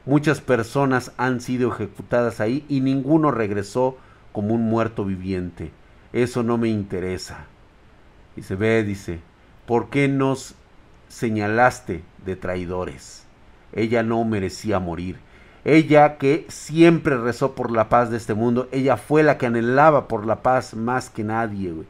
Muchas 0.05 0.41
personas 0.41 1.13
han 1.15 1.39
sido 1.39 1.71
ejecutadas 1.71 2.41
ahí 2.41 2.65
y 2.67 2.81
ninguno 2.81 3.31
regresó 3.31 3.97
como 4.33 4.53
un 4.53 4.63
muerto 4.63 5.05
viviente. 5.05 5.71
Eso 6.11 6.43
no 6.43 6.57
me 6.57 6.67
interesa. 6.67 7.45
Y 8.35 8.41
se 8.41 8.55
ve, 8.55 8.83
dice, 8.83 9.21
¿por 9.65 9.89
qué 9.89 10.09
nos 10.09 10.55
señalaste 11.07 12.03
de 12.25 12.35
traidores? 12.35 13.25
Ella 13.71 14.03
no 14.03 14.25
merecía 14.25 14.79
morir. 14.79 15.19
Ella 15.63 16.17
que 16.17 16.45
siempre 16.49 17.17
rezó 17.17 17.55
por 17.55 17.71
la 17.71 17.87
paz 17.87 18.09
de 18.11 18.17
este 18.17 18.33
mundo, 18.33 18.67
ella 18.73 18.97
fue 18.97 19.23
la 19.23 19.37
que 19.37 19.45
anhelaba 19.45 20.09
por 20.09 20.25
la 20.25 20.43
paz 20.43 20.73
más 20.73 21.09
que 21.09 21.23
nadie, 21.23 21.71
güey. 21.71 21.87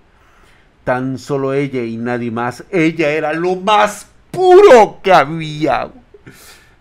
Tan 0.84 1.17
solo 1.17 1.54
ella 1.54 1.82
y 1.82 1.97
nadie 1.97 2.30
más. 2.30 2.63
Ella 2.69 3.10
era 3.10 3.34
lo 3.34 3.56
más 3.56 4.08
puro 4.30 4.99
que 5.02 5.12
había 5.12 5.89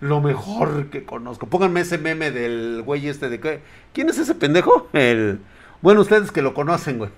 lo 0.03 0.21
mejor 0.21 0.91
que 0.91 1.05
conozco. 1.05 1.47
Pónganme 1.47 1.81
ese 1.81 1.97
meme 1.97 2.33
del 2.33 2.83
güey 2.85 3.09
este 3.09 3.29
de 3.29 3.39
que. 3.39 3.61
¿Quién 3.95 4.09
es 4.09 4.19
ese 4.19 4.35
pendejo? 4.35 4.89
El. 4.93 5.39
Bueno, 5.81 6.01
ustedes 6.01 6.33
que 6.33 6.43
lo 6.43 6.55
conocen, 6.55 6.99
güey. 6.99 7.11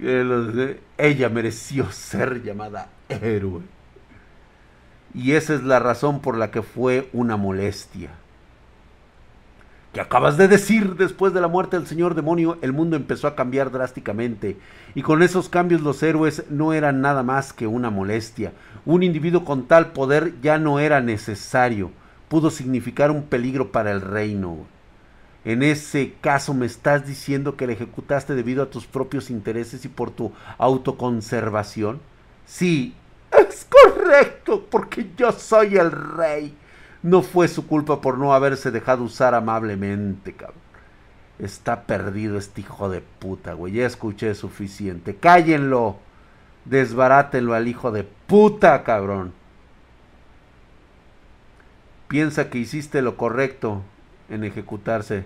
Ella 0.96 1.28
mereció 1.28 1.92
ser 1.92 2.42
llamada 2.42 2.88
héroe. 3.10 3.60
Y 5.12 5.32
esa 5.32 5.54
es 5.54 5.62
la 5.62 5.78
razón 5.78 6.20
por 6.20 6.34
la 6.34 6.50
que 6.50 6.62
fue 6.62 7.10
una 7.12 7.36
molestia 7.36 8.08
acabas 10.00 10.36
de 10.36 10.48
decir, 10.48 10.96
después 10.96 11.32
de 11.32 11.40
la 11.40 11.48
muerte 11.48 11.76
del 11.76 11.86
señor 11.86 12.14
demonio, 12.14 12.58
el 12.62 12.72
mundo 12.72 12.96
empezó 12.96 13.26
a 13.26 13.34
cambiar 13.34 13.70
drásticamente, 13.70 14.56
y 14.94 15.02
con 15.02 15.22
esos 15.22 15.48
cambios 15.48 15.80
los 15.80 16.02
héroes 16.02 16.44
no 16.50 16.72
eran 16.72 17.00
nada 17.00 17.22
más 17.22 17.52
que 17.52 17.66
una 17.66 17.90
molestia. 17.90 18.52
Un 18.84 19.02
individuo 19.02 19.44
con 19.44 19.66
tal 19.66 19.92
poder 19.92 20.34
ya 20.42 20.58
no 20.58 20.78
era 20.78 21.00
necesario, 21.00 21.90
pudo 22.28 22.50
significar 22.50 23.10
un 23.10 23.24
peligro 23.24 23.72
para 23.72 23.90
el 23.90 24.00
reino. 24.00 24.66
En 25.44 25.62
ese 25.62 26.14
caso 26.20 26.52
me 26.52 26.66
estás 26.66 27.06
diciendo 27.06 27.56
que 27.56 27.66
le 27.66 27.72
ejecutaste 27.72 28.34
debido 28.34 28.62
a 28.62 28.70
tus 28.70 28.86
propios 28.86 29.30
intereses 29.30 29.84
y 29.84 29.88
por 29.88 30.10
tu 30.10 30.32
autoconservación. 30.58 32.00
Sí, 32.44 32.94
es 33.32 33.66
correcto, 33.66 34.66
porque 34.70 35.10
yo 35.16 35.32
soy 35.32 35.76
el 35.76 35.90
rey 35.90 36.54
no 37.02 37.22
fue 37.22 37.48
su 37.48 37.66
culpa 37.66 38.00
por 38.00 38.18
no 38.18 38.32
haberse 38.34 38.70
dejado 38.70 39.04
usar 39.04 39.34
amablemente, 39.34 40.32
cabrón. 40.32 40.68
Está 41.38 41.84
perdido 41.84 42.36
este 42.36 42.62
hijo 42.62 42.88
de 42.90 43.00
puta, 43.00 43.52
güey. 43.52 43.74
Ya 43.74 43.86
escuché 43.86 44.34
suficiente. 44.34 45.14
Cállenlo. 45.14 45.96
Desbarátenlo 46.64 47.54
al 47.54 47.68
hijo 47.68 47.92
de 47.92 48.04
puta, 48.04 48.82
cabrón. 48.82 49.32
Piensa 52.08 52.50
que 52.50 52.58
hiciste 52.58 53.02
lo 53.02 53.16
correcto 53.16 53.82
en 54.28 54.42
ejecutarse. 54.42 55.24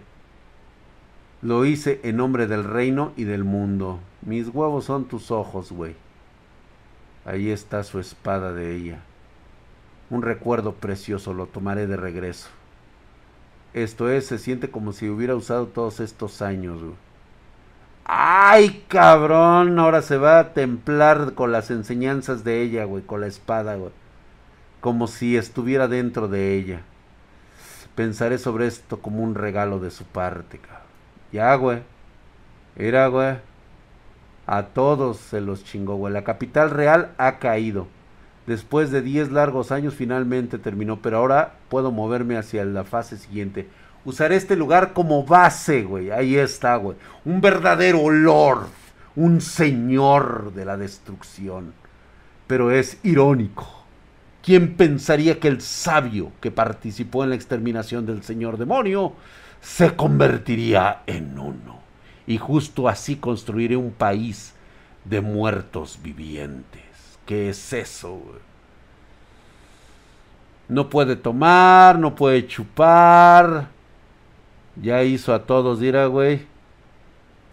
Lo 1.40 1.64
hice 1.64 2.00
en 2.04 2.18
nombre 2.18 2.46
del 2.46 2.64
reino 2.64 3.12
y 3.16 3.24
del 3.24 3.44
mundo. 3.44 3.98
Mis 4.20 4.48
huevos 4.48 4.84
son 4.84 5.06
tus 5.06 5.30
ojos, 5.30 5.72
güey. 5.72 5.96
Ahí 7.24 7.50
está 7.50 7.82
su 7.84 7.98
espada 7.98 8.52
de 8.52 8.76
ella. 8.76 9.00
Un 10.12 10.20
recuerdo 10.20 10.74
precioso, 10.74 11.32
lo 11.32 11.46
tomaré 11.46 11.86
de 11.86 11.96
regreso. 11.96 12.50
Esto 13.72 14.10
es, 14.10 14.26
se 14.26 14.36
siente 14.38 14.70
como 14.70 14.92
si 14.92 15.08
hubiera 15.08 15.34
usado 15.34 15.68
todos 15.68 16.00
estos 16.00 16.42
años, 16.42 16.82
güey. 16.82 16.96
Ay, 18.04 18.84
cabrón, 18.88 19.78
ahora 19.78 20.02
se 20.02 20.18
va 20.18 20.38
a 20.38 20.52
templar 20.52 21.32
con 21.32 21.50
las 21.50 21.70
enseñanzas 21.70 22.44
de 22.44 22.60
ella, 22.60 22.84
güey, 22.84 23.02
con 23.02 23.22
la 23.22 23.26
espada, 23.26 23.76
güey. 23.76 23.92
Como 24.82 25.06
si 25.06 25.38
estuviera 25.38 25.88
dentro 25.88 26.28
de 26.28 26.56
ella. 26.56 26.82
Pensaré 27.94 28.36
sobre 28.36 28.66
esto 28.66 29.00
como 29.00 29.22
un 29.22 29.34
regalo 29.34 29.80
de 29.80 29.90
su 29.90 30.04
parte, 30.04 30.58
cabrón. 30.58 30.82
Ya, 31.32 31.54
güey. 31.54 31.78
Era, 32.76 33.06
güey. 33.06 33.38
A 34.46 34.62
todos 34.74 35.16
se 35.16 35.40
los 35.40 35.64
chingó, 35.64 35.96
güey. 35.96 36.12
La 36.12 36.22
capital 36.22 36.68
real 36.68 37.14
ha 37.16 37.38
caído. 37.38 37.86
Después 38.46 38.90
de 38.90 39.02
10 39.02 39.30
largos 39.30 39.70
años 39.70 39.94
finalmente 39.94 40.58
terminó, 40.58 41.00
pero 41.00 41.18
ahora 41.18 41.54
puedo 41.68 41.92
moverme 41.92 42.36
hacia 42.36 42.64
la 42.64 42.84
fase 42.84 43.16
siguiente. 43.16 43.68
Usaré 44.04 44.34
este 44.34 44.56
lugar 44.56 44.92
como 44.92 45.24
base, 45.24 45.84
güey. 45.84 46.10
Ahí 46.10 46.36
está, 46.36 46.74
güey. 46.76 46.96
Un 47.24 47.40
verdadero 47.40 48.10
lord. 48.10 48.66
Un 49.14 49.40
señor 49.40 50.52
de 50.54 50.64
la 50.64 50.76
destrucción. 50.76 51.72
Pero 52.48 52.72
es 52.72 52.98
irónico. 53.04 53.84
¿Quién 54.42 54.74
pensaría 54.74 55.38
que 55.38 55.46
el 55.46 55.60
sabio 55.60 56.32
que 56.40 56.50
participó 56.50 57.22
en 57.22 57.30
la 57.30 57.36
exterminación 57.36 58.06
del 58.06 58.24
señor 58.24 58.58
demonio 58.58 59.12
se 59.60 59.94
convertiría 59.94 61.02
en 61.06 61.38
uno? 61.38 61.80
Y 62.26 62.38
justo 62.38 62.88
así 62.88 63.16
construiré 63.16 63.76
un 63.76 63.92
país 63.92 64.54
de 65.04 65.20
muertos 65.20 66.00
vivientes. 66.02 66.81
¿Qué 67.26 67.48
es 67.48 67.72
eso, 67.72 68.14
güey? 68.14 68.40
No 70.68 70.88
puede 70.88 71.16
tomar, 71.16 71.98
no 71.98 72.14
puede 72.14 72.46
chupar 72.46 73.68
ya 74.80 75.02
hizo 75.02 75.34
a 75.34 75.44
todos, 75.44 75.80
dirá, 75.80 76.06
güey. 76.06 76.40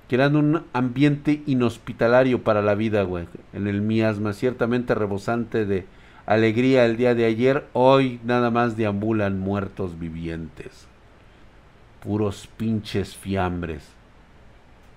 Creando 0.08 0.39
un 0.39 0.63
ambiente 0.73 1.43
inhospitalario 1.45 2.43
para 2.43 2.62
la 2.62 2.75
vida, 2.75 3.03
güey. 3.03 3.27
En 3.53 3.67
el 3.67 3.82
miasma, 3.82 4.34
ciertamente 4.34 4.95
rebosante 4.95 5.65
de 5.65 5.86
alegría 6.25 6.86
el 6.86 6.97
día 6.97 7.15
de 7.15 7.25
ayer, 7.25 7.67
hoy 7.73 8.19
nada 8.23 8.49
más 8.49 8.77
deambulan 8.77 9.39
muertos 9.39 9.99
vivientes. 9.99 10.88
Puros 12.01 12.47
pinches 12.58 13.15
fiambres. 13.15 13.84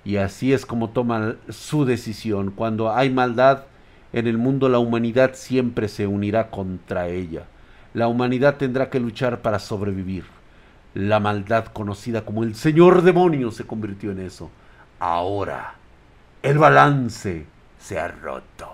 Y 0.05 0.17
así 0.17 0.53
es 0.53 0.65
como 0.65 0.91
toman 0.91 1.37
su 1.49 1.85
decisión. 1.85 2.51
Cuando 2.51 2.93
hay 2.93 3.11
maldad 3.11 3.65
en 4.13 4.27
el 4.27 4.37
mundo, 4.37 4.69
la 4.69 4.79
humanidad 4.79 5.33
siempre 5.35 5.89
se 5.89 6.07
unirá 6.07 6.51
contra 6.51 7.09
ella. 7.09 7.45
La 7.95 8.09
humanidad 8.09 8.57
tendrá 8.57 8.91
que 8.91 9.01
luchar 9.01 9.41
para 9.41 9.59
sobrevivir. 9.59 10.25
La 10.95 11.21
maldad 11.21 11.67
conocida 11.67 12.25
como 12.25 12.43
el 12.43 12.55
Señor 12.55 13.03
Demonio 13.03 13.51
se 13.51 13.65
convirtió 13.65 14.13
en 14.13 14.21
eso. 14.21 14.51
Ahora, 14.99 15.75
el 16.43 16.59
balance 16.59 17.47
se 17.79 17.99
ha 17.99 18.09
roto. 18.09 18.69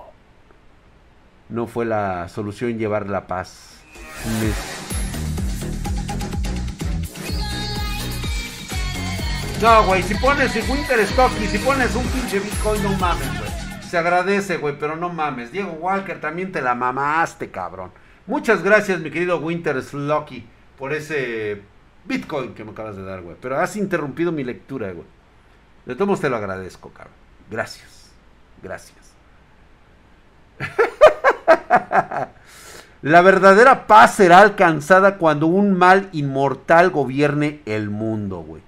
No 1.48 1.66
fue 1.66 1.86
la 1.86 2.28
solución 2.28 2.78
llevar 2.78 3.08
la 3.08 3.26
paz. 3.26 3.80
No, 9.62 9.84
güey, 9.86 10.02
si 10.02 10.14
pones 10.14 10.52
si 10.52 10.60
Winter 10.70 11.00
Stock 11.00 11.32
y 11.42 11.46
si 11.46 11.58
pones 11.58 11.94
un 11.94 12.04
pinche 12.06 12.38
Bitcoin, 12.38 12.82
no 12.82 12.92
mames, 12.94 13.38
güey. 13.38 13.47
Se 13.88 13.96
agradece, 13.96 14.58
güey, 14.58 14.78
pero 14.78 14.96
no 14.96 15.08
mames. 15.08 15.50
Diego 15.50 15.72
Walker 15.72 16.20
también 16.20 16.52
te 16.52 16.60
la 16.60 16.74
mamaste, 16.74 17.50
cabrón. 17.50 17.90
Muchas 18.26 18.62
gracias, 18.62 19.00
mi 19.00 19.10
querido 19.10 19.38
Winter 19.38 19.82
Slocky, 19.82 20.46
por 20.76 20.92
ese 20.92 21.62
Bitcoin 22.04 22.54
que 22.54 22.64
me 22.64 22.72
acabas 22.72 22.96
de 22.96 23.04
dar, 23.04 23.22
güey. 23.22 23.36
Pero 23.40 23.58
has 23.58 23.76
interrumpido 23.76 24.30
mi 24.30 24.44
lectura, 24.44 24.92
güey. 24.92 25.06
De 25.86 25.94
todos 25.94 26.20
te 26.20 26.28
lo 26.28 26.36
agradezco, 26.36 26.90
cabrón. 26.90 27.14
Gracias. 27.50 28.10
Gracias. 28.62 29.14
La 33.02 33.22
verdadera 33.22 33.86
paz 33.86 34.16
será 34.16 34.40
alcanzada 34.40 35.16
cuando 35.18 35.46
un 35.46 35.78
mal 35.78 36.08
inmortal 36.12 36.90
gobierne 36.90 37.62
el 37.64 37.90
mundo, 37.90 38.40
güey. 38.40 38.60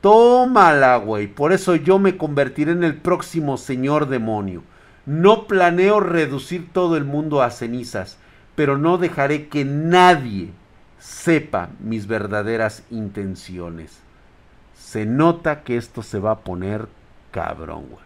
Tómala, 0.00 0.96
güey. 0.96 1.26
Por 1.26 1.52
eso 1.52 1.76
yo 1.76 1.98
me 1.98 2.16
convertiré 2.16 2.72
en 2.72 2.84
el 2.84 2.96
próximo 2.96 3.56
señor 3.56 4.08
demonio. 4.08 4.62
No 5.06 5.46
planeo 5.46 6.00
reducir 6.00 6.72
todo 6.72 6.96
el 6.96 7.04
mundo 7.04 7.42
a 7.42 7.50
cenizas, 7.50 8.18
pero 8.54 8.78
no 8.78 8.98
dejaré 8.98 9.48
que 9.48 9.64
nadie 9.64 10.50
sepa 10.98 11.70
mis 11.80 12.06
verdaderas 12.06 12.84
intenciones. 12.90 14.00
Se 14.74 15.06
nota 15.06 15.62
que 15.62 15.76
esto 15.76 16.02
se 16.02 16.18
va 16.18 16.32
a 16.32 16.38
poner 16.40 16.88
cabrón, 17.30 17.86
güey. 17.90 18.04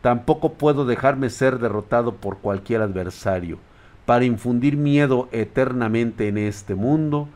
Tampoco 0.00 0.54
puedo 0.54 0.84
dejarme 0.84 1.30
ser 1.30 1.58
derrotado 1.58 2.16
por 2.16 2.38
cualquier 2.38 2.82
adversario. 2.82 3.58
Para 4.06 4.24
infundir 4.24 4.76
miedo 4.76 5.28
eternamente 5.32 6.28
en 6.28 6.38
este 6.38 6.74
mundo, 6.74 7.28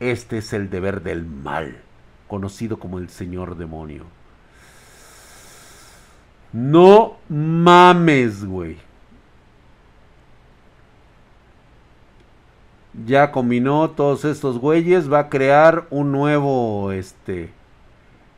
este 0.00 0.38
es 0.38 0.52
el 0.52 0.68
deber 0.68 1.02
del 1.02 1.24
mal, 1.24 1.78
conocido 2.28 2.78
como 2.78 2.98
el 2.98 3.08
Señor 3.08 3.56
Demonio. 3.56 4.04
No 6.52 7.16
mames, 7.28 8.44
güey. 8.44 8.88
ya 13.06 13.30
combinó 13.30 13.90
todos 13.90 14.24
estos 14.24 14.58
güeyes, 14.58 15.12
va 15.12 15.20
a 15.20 15.28
crear 15.28 15.86
un 15.90 16.12
nuevo, 16.12 16.92
este, 16.92 17.50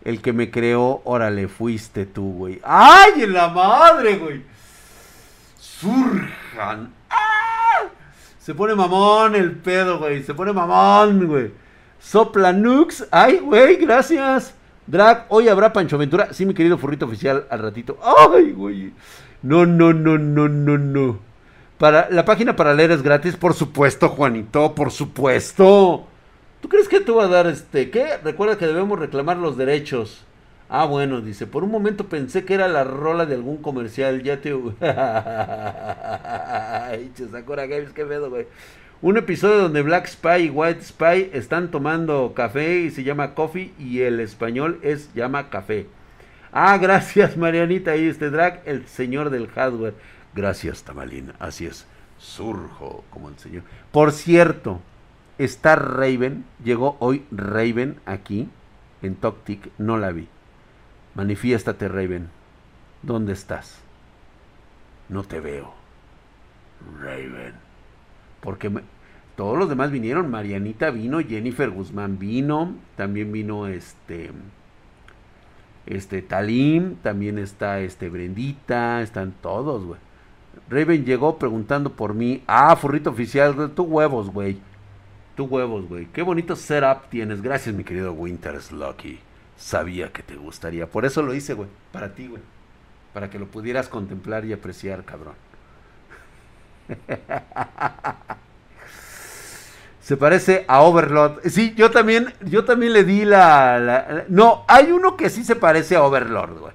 el 0.05 0.21
que 0.21 0.33
me 0.33 0.51
creó, 0.51 1.03
órale, 1.05 1.49
fuiste 1.49 2.07
tú, 2.07 2.33
güey. 2.33 2.61
¡Ay, 2.65 3.23
en 3.23 3.33
la 3.33 3.49
madre, 3.49 4.17
güey! 4.17 4.43
Surjan. 5.59 6.93
¡Ah! 7.09 7.89
Se 8.39 8.55
pone 8.55 8.75
mamón 8.75 9.35
el 9.35 9.53
pedo, 9.53 9.99
güey. 9.99 10.23
Se 10.23 10.35
pone 10.35 10.53
mamón, 10.53 11.27
güey. 11.27 11.53
Sopla 12.01 12.53
Nux. 12.53 13.07
¡Ay, 13.11 13.39
güey! 13.39 13.77
Gracias. 13.77 14.55
Drag, 14.87 15.27
hoy 15.29 15.49
habrá 15.49 15.73
Pancho 15.73 15.99
Ventura. 15.99 16.33
Sí, 16.33 16.45
mi 16.45 16.55
querido 16.55 16.79
furrito 16.79 17.07
oficial, 17.07 17.47
al 17.51 17.61
ratito. 17.61 17.99
¡Ay, 18.03 18.51
güey! 18.53 18.93
No, 19.43 19.65
no, 19.67 19.93
no, 19.93 20.19
no, 20.19 20.49
no, 20.49 20.79
no. 20.79 21.19
Para, 21.79 22.11
la 22.11 22.25
página 22.25 22.57
para 22.57 22.75
leer 22.75 22.91
es 22.91 23.03
gratis, 23.03 23.37
por 23.37 23.55
supuesto, 23.55 24.09
Juanito, 24.09 24.75
por 24.75 24.91
supuesto. 24.91 26.07
¿Tú 26.61 26.69
crees 26.69 26.89
que 26.89 27.01
te 27.01 27.13
va 27.13 27.25
a 27.25 27.29
dar 27.29 27.47
este? 27.47 27.91
¿Qué? 27.91 28.19
Recuerda 28.23 28.59
que 28.59 28.67
debemos 28.67 28.99
reclamar 28.99 29.37
los 29.37 29.57
derechos. 29.57 30.25
Ah, 30.69 30.85
bueno, 30.85 31.21
dice, 31.21 31.47
por 31.47 31.65
un 31.65 31.71
momento 31.71 32.09
pensé 32.09 32.45
que 32.45 32.55
era 32.55 32.69
la 32.69 32.85
rola 32.85 33.27
de 33.27 33.35
algún 33.35 33.57
comercial, 33.57 34.23
ya 34.23 34.41
te... 34.41 34.51
Ay, 36.91 37.11
Games, 37.17 37.93
qué 37.93 38.05
pedo, 38.05 38.31
güey. 38.31 38.47
Un 39.03 39.17
episodio 39.17 39.63
donde 39.63 39.81
Black 39.81 40.09
Spy 40.09 40.43
y 40.43 40.51
White 40.51 40.83
Spy 40.83 41.31
están 41.33 41.71
tomando 41.71 42.35
café 42.35 42.81
y 42.81 42.91
se 42.91 43.03
llama 43.03 43.35
Coffee 43.35 43.73
y 43.79 44.01
el 44.01 44.21
español 44.21 44.79
es 44.83 45.15
llama 45.15 45.49
café. 45.49 45.87
Ah, 46.53 46.77
gracias 46.81 47.39
Marianita 47.39 47.97
y 47.97 48.09
este 48.09 48.29
drag, 48.29 48.61
el 48.67 48.87
señor 48.87 49.31
del 49.31 49.49
hardware. 49.49 49.95
Gracias, 50.35 50.83
Tamalín. 50.83 51.33
Así 51.39 51.65
es. 51.65 51.87
Surjo 52.19 53.03
como 53.09 53.31
el 53.31 53.39
Señor. 53.39 53.63
Por 53.91 54.13
cierto, 54.13 54.83
está 55.39 55.77
Raven. 55.77 56.45
Llegó 56.63 56.99
hoy 57.01 57.25
Raven 57.31 57.99
aquí 58.05 58.51
en 59.01 59.17
Toctic. 59.17 59.71
No 59.79 59.97
la 59.97 60.13
vi. 60.13 60.29
Manifiéstate, 61.15 61.89
Raven. 61.89 62.29
¿Dónde 63.03 63.33
estás? 63.33 63.79
No 65.09 65.23
te 65.25 65.41
veo. 65.41 65.73
Raven. 67.01 67.70
Porque 68.41 68.71
todos 69.37 69.59
los 69.59 69.69
demás 69.69 69.91
vinieron. 69.91 70.31
Marianita 70.31 70.91
vino, 70.91 71.21
Jennifer 71.21 71.71
Guzmán 71.71 72.19
vino, 72.19 72.75
también 72.97 73.33
vino 73.33 73.67
este 73.67 74.31
este 75.87 76.23
Talim, 76.23 76.97
también 76.97 77.39
está 77.39 77.81
este 77.81 78.09
Brendita, 78.09 79.03
están 79.03 79.35
todos, 79.41 79.85
güey. 79.85 79.99
Raven 80.69 81.05
llegó 81.05 81.39
preguntando 81.39 81.93
por 81.93 82.15
mí. 82.15 82.43
Ah, 82.47 82.77
furrito 82.77 83.11
oficial, 83.11 83.73
tú 83.75 83.85
huevos, 83.85 84.31
güey. 84.31 84.59
Tú 85.37 85.47
huevos, 85.47 85.89
güey. 85.89 86.07
Qué 86.07 86.23
bonito 86.23 86.55
setup 86.55 87.09
tienes. 87.09 87.43
Gracias, 87.43 87.75
mi 87.75 87.83
querido 87.83 88.13
Winter 88.13 88.59
Lucky. 88.73 89.19
Sabía 89.57 90.13
que 90.13 90.23
te 90.23 90.37
gustaría. 90.37 90.87
Por 90.87 91.05
eso 91.05 91.23
lo 91.23 91.35
hice, 91.35 91.55
güey. 91.55 91.69
Para 91.93 92.15
ti, 92.15 92.29
güey. 92.29 92.43
Para 93.13 93.31
que 93.31 93.39
lo 93.39 93.47
pudieras 93.47 93.89
contemplar 93.89 94.45
y 94.45 94.53
apreciar, 94.53 95.05
cabrón. 95.05 95.35
Se 100.01 100.17
parece 100.17 100.65
a 100.67 100.83
Overlord. 100.83 101.49
Sí, 101.49 101.73
yo 101.77 101.91
también, 101.93 102.35
yo 102.41 102.65
también 102.65 102.93
le 102.93 103.05
di 103.05 103.25
la, 103.25 104.25
No, 104.29 104.65
hay 104.67 104.91
uno 104.91 105.17
que 105.17 105.31
sí 105.31 105.45
se 105.45 105.55
parece 105.55 105.95
a 105.95 106.03
Overlord, 106.03 106.59
güey. 106.59 106.73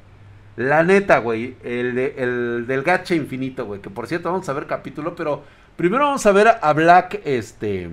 La 0.55 0.83
neta, 0.83 1.17
güey. 1.17 1.57
El, 1.63 1.97
el 1.97 2.65
del 2.65 2.83
gacha 2.83 3.13
infinito, 3.13 3.65
güey. 3.65 3.81
Que 3.81 3.89
por 3.89 4.07
cierto, 4.07 4.31
vamos 4.31 4.47
a 4.47 4.53
ver 4.53 4.67
capítulo, 4.67 5.15
pero 5.15 5.43
primero 5.75 6.05
vamos 6.05 6.25
a 6.25 6.31
ver 6.31 6.47
a 6.61 6.73
Black, 6.73 7.19
este... 7.25 7.89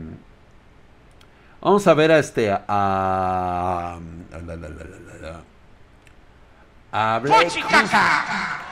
Vamos 1.61 1.87
a 1.87 1.95
ver 1.95 2.13
a 2.13 2.19
este, 2.19 2.51
a... 2.51 2.61
A, 2.69 3.99
a 6.93 7.19
Black... 7.19 8.72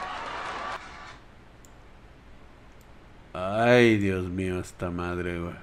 Ay, 3.32 3.98
Dios 3.98 4.28
mío, 4.28 4.60
esta 4.60 4.90
madre, 4.90 5.40
güey. 5.40 5.54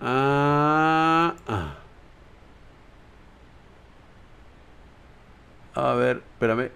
Ah, 0.00 1.34
ah. 1.46 1.76
A 5.74 5.94
ver, 5.94 6.22
espérame. 6.32 6.70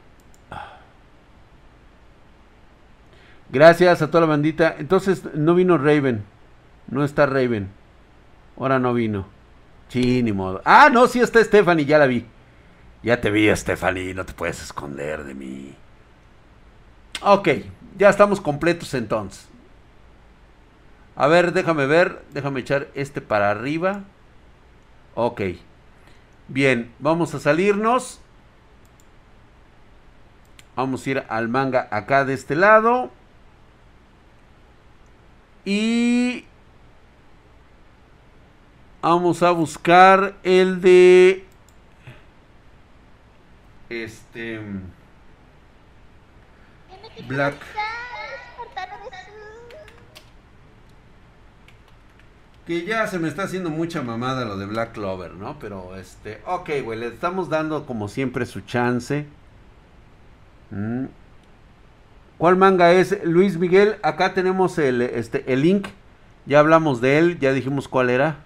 Gracias 3.50 4.02
a 4.02 4.08
toda 4.10 4.22
la 4.22 4.26
bandita. 4.26 4.74
Entonces, 4.78 5.22
no 5.34 5.54
vino 5.54 5.78
Raven. 5.78 6.24
No 6.88 7.04
está 7.04 7.26
Raven. 7.26 7.68
Ahora 8.58 8.78
no 8.78 8.94
vino. 8.94 9.26
Sí, 9.88 10.22
ni 10.22 10.32
modo. 10.32 10.60
Ah, 10.64 10.90
no, 10.92 11.06
sí 11.06 11.20
está 11.20 11.42
Stephanie, 11.42 11.84
ya 11.84 11.98
la 11.98 12.06
vi. 12.06 12.26
Ya 13.02 13.20
te 13.20 13.30
vi, 13.30 13.54
Stephanie, 13.54 14.14
no 14.14 14.24
te 14.24 14.32
puedes 14.32 14.62
esconder 14.62 15.24
de 15.24 15.34
mí. 15.34 15.74
Ok, 17.22 17.48
ya 17.96 18.11
estamos 18.11 18.40
completos 18.40 18.92
entonces. 18.94 19.48
A 21.16 21.27
ver, 21.29 21.53
déjame 21.53 21.87
ver, 21.87 22.24
déjame 22.33 22.61
echar 22.61 22.88
este 22.94 23.20
para 23.20 23.50
arriba. 23.50 24.03
Ok. 25.14 25.42
Bien, 26.48 26.92
vamos 26.98 27.35
a 27.35 27.40
salirnos. 27.40 28.20
Vamos 30.77 31.07
a 31.07 31.11
ir 31.11 31.24
al 31.29 31.48
manga 31.48 31.88
acá 31.90 32.24
de 32.24 32.35
este 32.35 32.57
lado. 32.57 33.11
Y 35.64 36.44
vamos 39.00 39.42
a 39.42 39.53
buscar 39.53 40.35
el 40.42 40.81
de 40.81 41.46
este 43.88 44.61
Black 47.27 47.55
que 52.66 52.85
ya 52.85 53.07
se 53.07 53.18
me 53.18 53.29
está 53.29 53.42
haciendo 53.42 53.70
mucha 53.70 54.03
mamada 54.03 54.44
lo 54.44 54.57
de 54.57 54.66
Black 54.66 54.92
Clover, 54.92 55.35
¿no? 55.35 55.59
Pero 55.59 55.96
este, 55.96 56.40
ok, 56.46 56.70
güey, 56.83 56.98
le 56.98 57.09
estamos 57.09 57.48
dando 57.50 57.85
como 57.85 58.09
siempre 58.09 58.46
su 58.46 58.62
chance. 58.62 59.27
Mm. 60.70 61.05
¿Cuál 62.38 62.57
manga 62.57 62.92
es? 62.92 63.22
Luis 63.24 63.59
Miguel, 63.59 63.96
acá 64.03 64.35
tenemos 64.35 64.79
el, 64.79 65.03
este, 65.03 65.53
el 65.53 65.62
link. 65.62 65.88
Ya 66.46 66.59
hablamos 66.59 67.00
de 67.00 67.18
él, 67.18 67.38
ya 67.38 67.53
dijimos 67.53 67.87
cuál 67.87 68.11
era. 68.11 68.38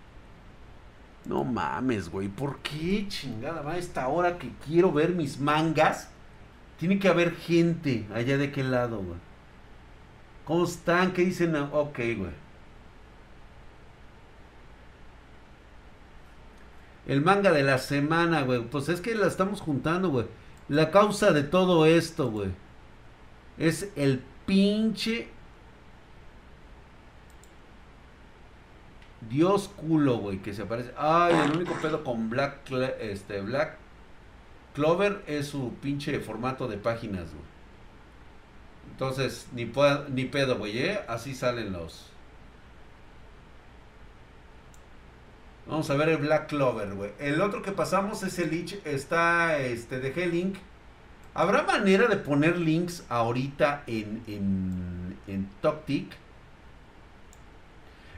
No 1.25 1.45
mames, 1.45 2.09
güey. 2.11 2.29
¿Por 2.29 2.59
qué 2.59 3.07
chingada 3.09 3.63
va 3.63 3.73
a 3.73 3.79
esta 3.79 4.09
hora 4.09 4.39
que 4.39 4.51
quiero 4.67 4.93
ver 4.93 5.11
mis 5.11 5.39
mangas? 5.39 6.11
Tiene 6.79 6.99
que 6.99 7.09
haber 7.09 7.35
gente 7.35 8.07
allá 8.15 8.39
de 8.39 8.53
qué 8.53 8.63
lado, 8.63 8.99
güey. 8.99 9.19
¿Cómo 10.45 10.65
están? 10.65 11.13
¿Qué 11.13 11.25
dicen? 11.25 11.55
Ok, 11.57 11.99
güey. 12.17 12.49
El 17.07 17.23
manga 17.23 17.51
de 17.53 17.65
la 17.65 17.79
semana, 17.79 18.43
güey. 18.43 18.63
Pues 18.63 18.89
es 18.89 19.01
que 19.01 19.15
la 19.15 19.27
estamos 19.27 19.61
juntando, 19.61 20.11
güey. 20.11 20.27
La 20.69 20.91
causa 20.91 21.33
de 21.33 21.43
todo 21.43 21.85
esto, 21.85 22.31
güey. 22.31 22.51
Es 23.59 23.91
el 23.97 24.23
pinche... 24.47 25.29
Dios 29.29 29.69
culo, 29.69 30.19
güey, 30.19 30.39
que 30.39 30.55
se 30.55 30.63
aparece. 30.63 30.93
Ay, 30.97 31.35
el 31.35 31.57
único 31.57 31.75
pedo 31.83 32.05
con 32.05 32.31
Black, 32.31 32.71
este, 33.01 33.41
Black 33.41 33.77
Clover 34.79 35.25
es 35.27 35.49
su 35.49 35.75
pinche 35.83 36.21
formato 36.21 36.69
de 36.69 36.77
páginas, 36.77 37.25
güey. 37.33 37.49
Entonces, 38.93 39.49
ni, 39.53 39.69
ni 40.11 40.25
pedo, 40.27 40.57
güey, 40.57 40.79
¿eh? 40.79 41.01
Así 41.09 41.35
salen 41.35 41.73
los... 41.73 42.07
Vamos 45.67 45.91
a 45.91 45.97
ver 45.97 46.11
el 46.11 46.19
Black 46.19 46.49
Clover, 46.49 46.95
güey. 46.95 47.11
El 47.19 47.41
otro 47.41 47.61
que 47.61 47.73
pasamos 47.73 48.23
es 48.23 48.39
el 48.39 48.53
Lich. 48.53 48.81
Está, 48.85 49.59
este, 49.59 49.99
dejé 49.99 50.25
el 50.25 50.31
link. 50.31 50.59
¿Habrá 51.35 51.65
manera 51.65 52.07
de 52.07 52.17
poner 52.17 52.57
links 52.57 53.05
ahorita 53.09 53.83
en, 53.89 54.23
en, 54.29 55.19
en 55.27 55.51
TokTik? 55.61 56.13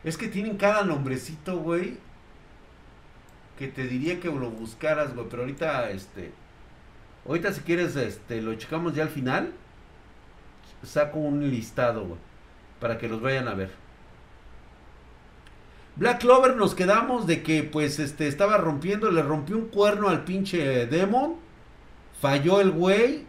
Es 0.05 0.19
que 0.19 0.29
tienen 0.29 0.59
cada 0.59 0.85
nombrecito, 0.85 1.57
güey. 1.57 1.97
Que 3.59 3.67
te 3.69 3.87
diría 3.87 4.21
que 4.21 4.29
lo 4.29 4.51
buscaras, 4.51 5.15
güey. 5.15 5.27
Pero 5.31 5.43
ahorita, 5.45 5.91
este... 5.91 6.39
Ahorita 7.27 7.53
si 7.53 7.61
quieres, 7.61 7.97
este, 7.97 8.41
lo 8.41 8.55
checamos 8.55 8.95
ya 8.95 9.05
al 9.05 9.09
final. 9.11 9.53
Saco 10.83 11.19
un 11.19 11.51
listado, 11.51 12.05
güey. 12.05 12.21
Para 12.81 12.99
que 12.99 13.09
los 13.09 13.21
vayan 13.21 13.49
a 13.49 13.55
ver. 13.55 13.71
Black 15.97 16.21
Clover 16.21 16.57
nos 16.57 16.75
quedamos 16.75 17.27
de 17.27 17.43
que 17.43 17.63
pues 17.63 17.99
este 17.99 18.27
estaba 18.27 18.57
rompiendo, 18.57 19.11
le 19.11 19.23
rompió 19.23 19.57
un 19.57 19.67
cuerno 19.67 20.09
al 20.09 20.25
pinche 20.25 20.87
Demon. 20.87 21.37
Falló 22.21 22.61
el 22.61 22.71
güey. 22.71 23.27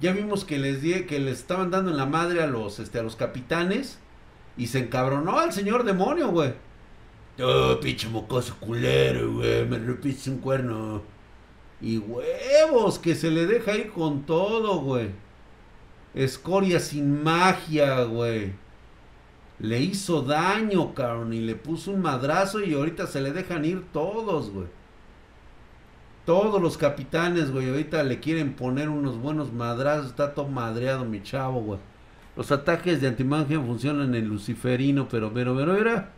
Ya 0.00 0.12
vimos 0.12 0.44
que 0.44 0.58
les 0.58 0.82
di, 0.82 1.04
que 1.04 1.18
les 1.18 1.38
estaban 1.38 1.70
dando 1.70 1.90
en 1.90 1.96
la 1.96 2.06
madre 2.06 2.42
a 2.42 2.46
los 2.46 2.78
este 2.78 2.98
a 2.98 3.02
los 3.02 3.16
capitanes 3.16 3.98
y 4.56 4.66
se 4.66 4.80
encabronó 4.80 5.38
al 5.38 5.52
señor 5.52 5.84
demonio, 5.84 6.28
güey. 6.28 6.54
Oh, 7.40 7.78
pinche 7.80 8.08
mocoso 8.08 8.56
culero, 8.60 9.32
güey, 9.34 9.64
me 9.66 9.78
rompiste 9.78 10.30
un 10.30 10.38
cuerno. 10.38 11.02
Y 11.82 11.98
huevos, 11.98 12.98
que 12.98 13.14
se 13.14 13.30
le 13.30 13.46
deja 13.46 13.74
ir 13.74 13.90
con 13.90 14.22
todo, 14.22 14.80
güey. 14.80 15.10
Escoria 16.14 16.80
sin 16.80 17.22
magia, 17.22 18.04
güey 18.04 18.62
le 19.62 19.80
hizo 19.80 20.22
daño, 20.22 20.92
cabrón, 20.92 21.32
y 21.32 21.40
le 21.40 21.54
puso 21.54 21.92
un 21.92 22.02
madrazo 22.02 22.60
y 22.60 22.74
ahorita 22.74 23.06
se 23.06 23.20
le 23.20 23.32
dejan 23.32 23.64
ir 23.64 23.84
todos, 23.92 24.50
güey. 24.50 24.66
Todos 26.26 26.60
los 26.60 26.76
capitanes, 26.76 27.52
güey, 27.52 27.70
ahorita 27.70 28.02
le 28.02 28.18
quieren 28.18 28.54
poner 28.54 28.88
unos 28.88 29.18
buenos 29.18 29.52
madrazos, 29.52 30.06
está 30.06 30.34
todo 30.34 30.48
madreado 30.48 31.04
mi 31.04 31.22
chavo, 31.22 31.60
güey. 31.60 31.80
Los 32.36 32.50
ataques 32.50 33.00
de 33.00 33.06
antimagia 33.06 33.60
funcionan 33.60 34.14
en 34.16 34.26
luciferino, 34.26 35.08
pero, 35.08 35.32
pero, 35.32 35.54
pero, 35.54 35.74
mira, 35.74 36.10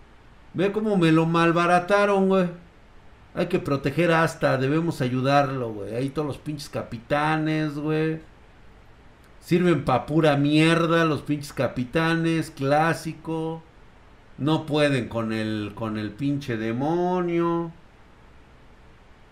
ve 0.54 0.72
cómo 0.72 0.96
me 0.96 1.12
lo 1.12 1.26
malbarataron, 1.26 2.28
güey. 2.28 2.48
Hay 3.34 3.46
que 3.46 3.58
proteger 3.58 4.12
hasta, 4.12 4.56
debemos 4.58 5.00
ayudarlo, 5.00 5.72
güey. 5.72 5.96
Ahí 5.96 6.08
todos 6.08 6.28
los 6.28 6.38
pinches 6.38 6.68
capitanes, 6.68 7.74
güey. 7.74 8.20
Sirven 9.40 9.84
pa' 9.84 10.06
pura 10.06 10.36
mierda 10.36 11.04
los 11.04 11.22
pinches 11.22 11.52
capitanes, 11.52 12.50
clásico. 12.50 13.62
No 14.38 14.66
pueden 14.66 15.08
con 15.08 15.32
el, 15.32 15.72
con 15.74 15.98
el 15.98 16.10
pinche 16.10 16.56
demonio. 16.56 17.72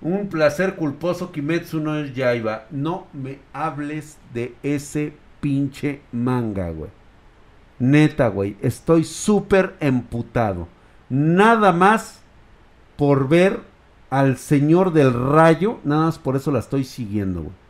Un 0.00 0.28
placer 0.28 0.74
culposo 0.74 1.30
Kimetsu 1.30 1.78
no 1.80 1.96
es 1.96 2.12
Yaiba. 2.12 2.66
No 2.70 3.06
me 3.12 3.38
hables 3.52 4.18
de 4.34 4.54
ese 4.64 5.14
pinche 5.40 6.02
manga, 6.10 6.70
güey. 6.70 6.90
Neta, 7.78 8.28
güey. 8.28 8.56
Estoy 8.60 9.04
súper 9.04 9.76
emputado. 9.78 10.66
Nada 11.08 11.72
más 11.72 12.20
por 12.96 13.28
ver 13.28 13.71
al 14.12 14.36
señor 14.36 14.92
del 14.92 15.12
rayo. 15.12 15.80
Nada 15.82 16.06
más 16.06 16.18
por 16.18 16.36
eso 16.36 16.52
la 16.52 16.60
estoy 16.60 16.84
siguiendo, 16.84 17.42
güey 17.42 17.62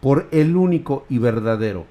por 0.00 0.28
el 0.30 0.56
único 0.56 1.04
y 1.08 1.18
verdadero. 1.18 1.86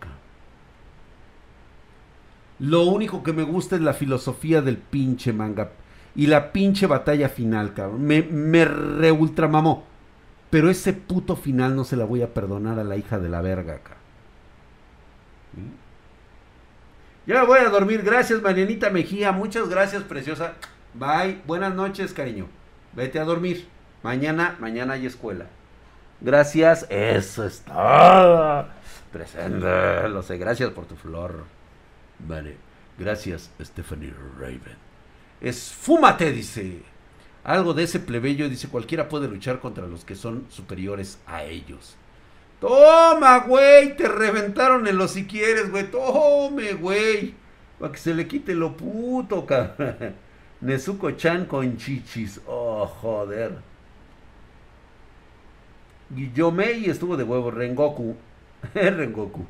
Lo 2.60 2.84
único 2.84 3.23
que 3.23 3.34
me 3.34 3.43
gusta 3.43 3.75
es 3.75 3.82
la 3.82 3.93
filosofía 3.93 4.62
del 4.62 4.78
pinche 4.78 5.34
manga. 5.34 5.71
Y 6.15 6.28
la 6.28 6.54
pinche 6.54 6.88
batalla 6.88 7.28
final, 7.28 7.73
cabrón. 7.73 8.06
Me, 8.06 8.21
me 8.21 8.63
re 8.63 9.12
ultramamó. 9.12 9.84
Pero 10.49 10.69
ese 10.69 10.93
puto 10.93 11.36
final 11.36 11.75
no 11.75 11.84
se 11.84 11.97
la 11.97 12.06
voy 12.06 12.21
a 12.21 12.34
perdonar 12.34 12.80
a 12.80 12.86
la 12.86 12.95
hija 12.95 13.19
de 13.19 13.28
la 13.28 13.41
verga, 13.41 13.80
cabrón. 13.80 14.06
Ya 17.28 17.43
voy 17.43 17.60
a 17.60 17.69
dormir. 17.69 18.01
Gracias, 18.01 18.41
Marianita 18.41 18.91
Mejía. 18.91 19.34
Muchas 19.34 19.67
gracias, 19.67 20.04
preciosa. 20.04 20.54
Bye. 20.93 21.41
Buenas 21.45 21.75
noches, 21.75 22.13
cariño. 22.13 22.47
Vete 22.96 23.20
a 23.20 23.24
dormir. 23.26 23.68
Mañana, 24.04 24.56
mañana 24.60 24.94
hay 24.94 25.06
escuela. 25.06 25.48
Gracias, 26.22 26.86
eso 26.90 27.46
está. 27.46 28.70
Presente, 29.12 30.10
lo 30.10 30.24
sé, 30.24 30.38
gracias 30.38 30.72
por 30.72 30.86
tu 30.86 30.96
flor. 30.96 31.44
Vale. 32.20 32.58
Gracias, 32.98 33.52
Stephanie 33.62 34.14
Raven. 34.40 34.78
Esfúmate, 35.42 36.32
dice. 36.32 36.82
Algo 37.44 37.74
de 37.74 37.84
ese 37.84 38.00
plebeyo, 38.00 38.50
dice, 38.50 38.70
cualquiera 38.70 39.10
puede 39.10 39.28
luchar 39.28 39.60
contra 39.60 39.86
los 39.86 40.06
que 40.06 40.16
son 40.16 40.46
superiores 40.50 41.20
a 41.28 41.44
ellos. 41.44 41.96
Toma, 42.60 43.40
güey, 43.40 43.96
te 43.98 44.08
reventaron 44.08 44.88
en 44.88 44.98
los 44.98 45.12
si 45.12 45.28
quieres, 45.28 45.70
güey. 45.70 45.92
Tome, 45.92 46.74
güey. 46.74 47.36
Para 47.78 47.92
que 47.92 48.00
se 48.00 48.14
le 48.14 48.28
quite 48.28 48.56
lo 48.56 48.76
puto, 48.76 49.46
cabrón. 49.46 50.16
Nezuko-chan 50.62 51.46
con 51.46 51.78
chichis. 51.78 52.41
Oh, 52.48 52.86
joder. 52.86 53.58
Guillomei 56.10 56.89
estuvo 56.89 57.18
de 57.18 57.24
huevo. 57.24 57.52
Rengoku. 57.52 58.15
Rengoku. 58.74 59.46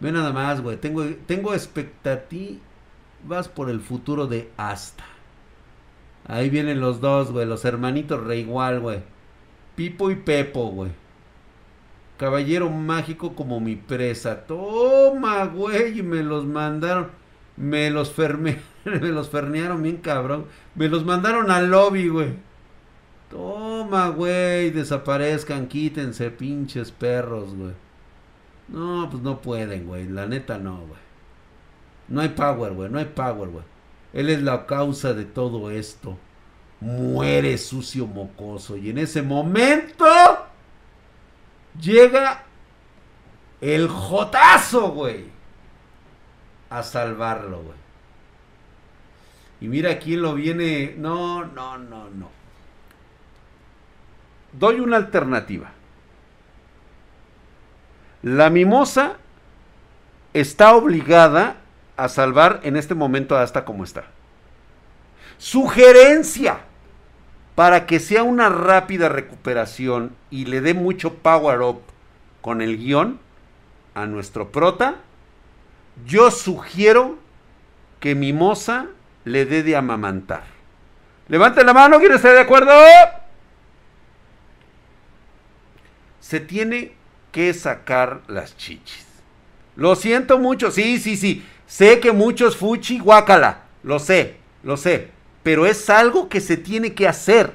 Ve 0.00 0.12
nada 0.12 0.32
más, 0.32 0.60
güey. 0.60 0.76
Tengo, 0.76 1.04
tengo 1.26 1.54
expectativas 1.54 3.48
por 3.54 3.70
el 3.70 3.80
futuro 3.80 4.26
de 4.26 4.50
Asta. 4.56 5.04
Ahí 6.26 6.50
vienen 6.50 6.80
los 6.80 7.00
dos, 7.00 7.30
güey. 7.32 7.46
Los 7.46 7.64
hermanitos 7.64 8.22
re 8.22 8.38
igual, 8.38 8.80
güey. 8.80 9.02
Pipo 9.74 10.10
y 10.10 10.16
Pepo, 10.16 10.68
güey. 10.68 10.90
Caballero 12.18 12.68
mágico 12.70 13.34
como 13.34 13.60
mi 13.60 13.76
presa. 13.76 14.46
Toma, 14.46 15.44
güey. 15.46 16.00
Y 16.00 16.02
me 16.02 16.22
los 16.22 16.44
mandaron. 16.44 17.10
Me 17.56 17.90
los 17.90 18.12
ferme. 18.12 18.60
me 18.84 18.98
los 18.98 19.28
fernearon 19.28 19.82
bien 19.82 19.98
cabrón. 19.98 20.46
Me 20.74 20.88
los 20.88 21.04
mandaron 21.04 21.50
al 21.50 21.70
lobby, 21.70 22.08
güey. 22.08 22.34
Toma, 23.30 24.08
güey. 24.08 24.70
Desaparezcan. 24.70 25.66
Quítense, 25.66 26.30
pinches 26.30 26.90
perros, 26.90 27.54
güey. 27.54 27.72
No, 28.68 29.08
pues 29.10 29.22
no 29.22 29.40
pueden, 29.40 29.86
güey. 29.86 30.08
La 30.08 30.26
neta 30.26 30.58
no, 30.58 30.78
güey. 30.78 31.00
No 32.08 32.20
hay 32.20 32.30
power, 32.30 32.72
güey. 32.72 32.90
No 32.90 32.98
hay 32.98 33.06
power, 33.06 33.48
güey. 33.48 33.64
Él 34.12 34.30
es 34.30 34.42
la 34.42 34.66
causa 34.66 35.12
de 35.14 35.24
todo 35.24 35.70
esto. 35.70 36.16
Muere 36.80 37.58
sucio 37.58 38.06
mocoso. 38.06 38.76
Y 38.76 38.90
en 38.90 38.98
ese 38.98 39.22
momento 39.22 40.06
llega 41.80 42.44
el 43.60 43.88
jotazo, 43.88 44.90
güey. 44.90 45.35
A 46.76 46.82
salvarlo, 46.82 47.62
güey. 47.62 47.78
Y 49.62 49.68
mira 49.68 49.98
quién 49.98 50.20
lo 50.20 50.34
viene. 50.34 50.94
No, 50.98 51.44
no, 51.44 51.78
no, 51.78 52.10
no. 52.10 52.28
Doy 54.52 54.80
una 54.80 54.98
alternativa. 54.98 55.70
La 58.22 58.50
mimosa 58.50 59.16
está 60.34 60.74
obligada 60.74 61.56
a 61.96 62.10
salvar 62.10 62.60
en 62.62 62.76
este 62.76 62.94
momento 62.94 63.38
hasta 63.38 63.64
como 63.64 63.84
está. 63.84 64.04
Sugerencia 65.38 66.60
para 67.54 67.86
que 67.86 68.00
sea 68.00 68.22
una 68.22 68.50
rápida 68.50 69.08
recuperación 69.08 70.14
y 70.30 70.44
le 70.44 70.60
dé 70.60 70.74
mucho 70.74 71.14
power 71.14 71.62
up 71.62 71.80
con 72.42 72.60
el 72.60 72.76
guion 72.76 73.18
a 73.94 74.04
nuestro 74.04 74.52
prota, 74.52 74.96
yo 76.04 76.30
sugiero 76.30 77.18
que 78.00 78.14
Mimosa 78.14 78.86
le 79.24 79.46
dé 79.46 79.62
de 79.62 79.76
amamantar. 79.76 80.44
Levante 81.28 81.64
la 81.64 81.72
mano, 81.72 81.98
¿quién 81.98 82.12
está 82.12 82.32
de 82.32 82.40
acuerdo? 82.40 82.72
Se 86.20 86.40
tiene 86.40 86.94
que 87.32 87.52
sacar 87.54 88.22
las 88.28 88.56
chichis. 88.56 89.06
Lo 89.74 89.94
siento 89.96 90.38
mucho, 90.38 90.70
sí, 90.70 90.98
sí, 90.98 91.16
sí. 91.16 91.44
Sé 91.66 92.00
que 92.00 92.12
muchos 92.12 92.56
fuchi 92.56 92.98
guácala, 92.98 93.64
lo 93.82 93.98
sé, 93.98 94.36
lo 94.62 94.76
sé. 94.76 95.10
Pero 95.42 95.66
es 95.66 95.90
algo 95.90 96.28
que 96.28 96.40
se 96.40 96.56
tiene 96.56 96.94
que 96.94 97.08
hacer. 97.08 97.52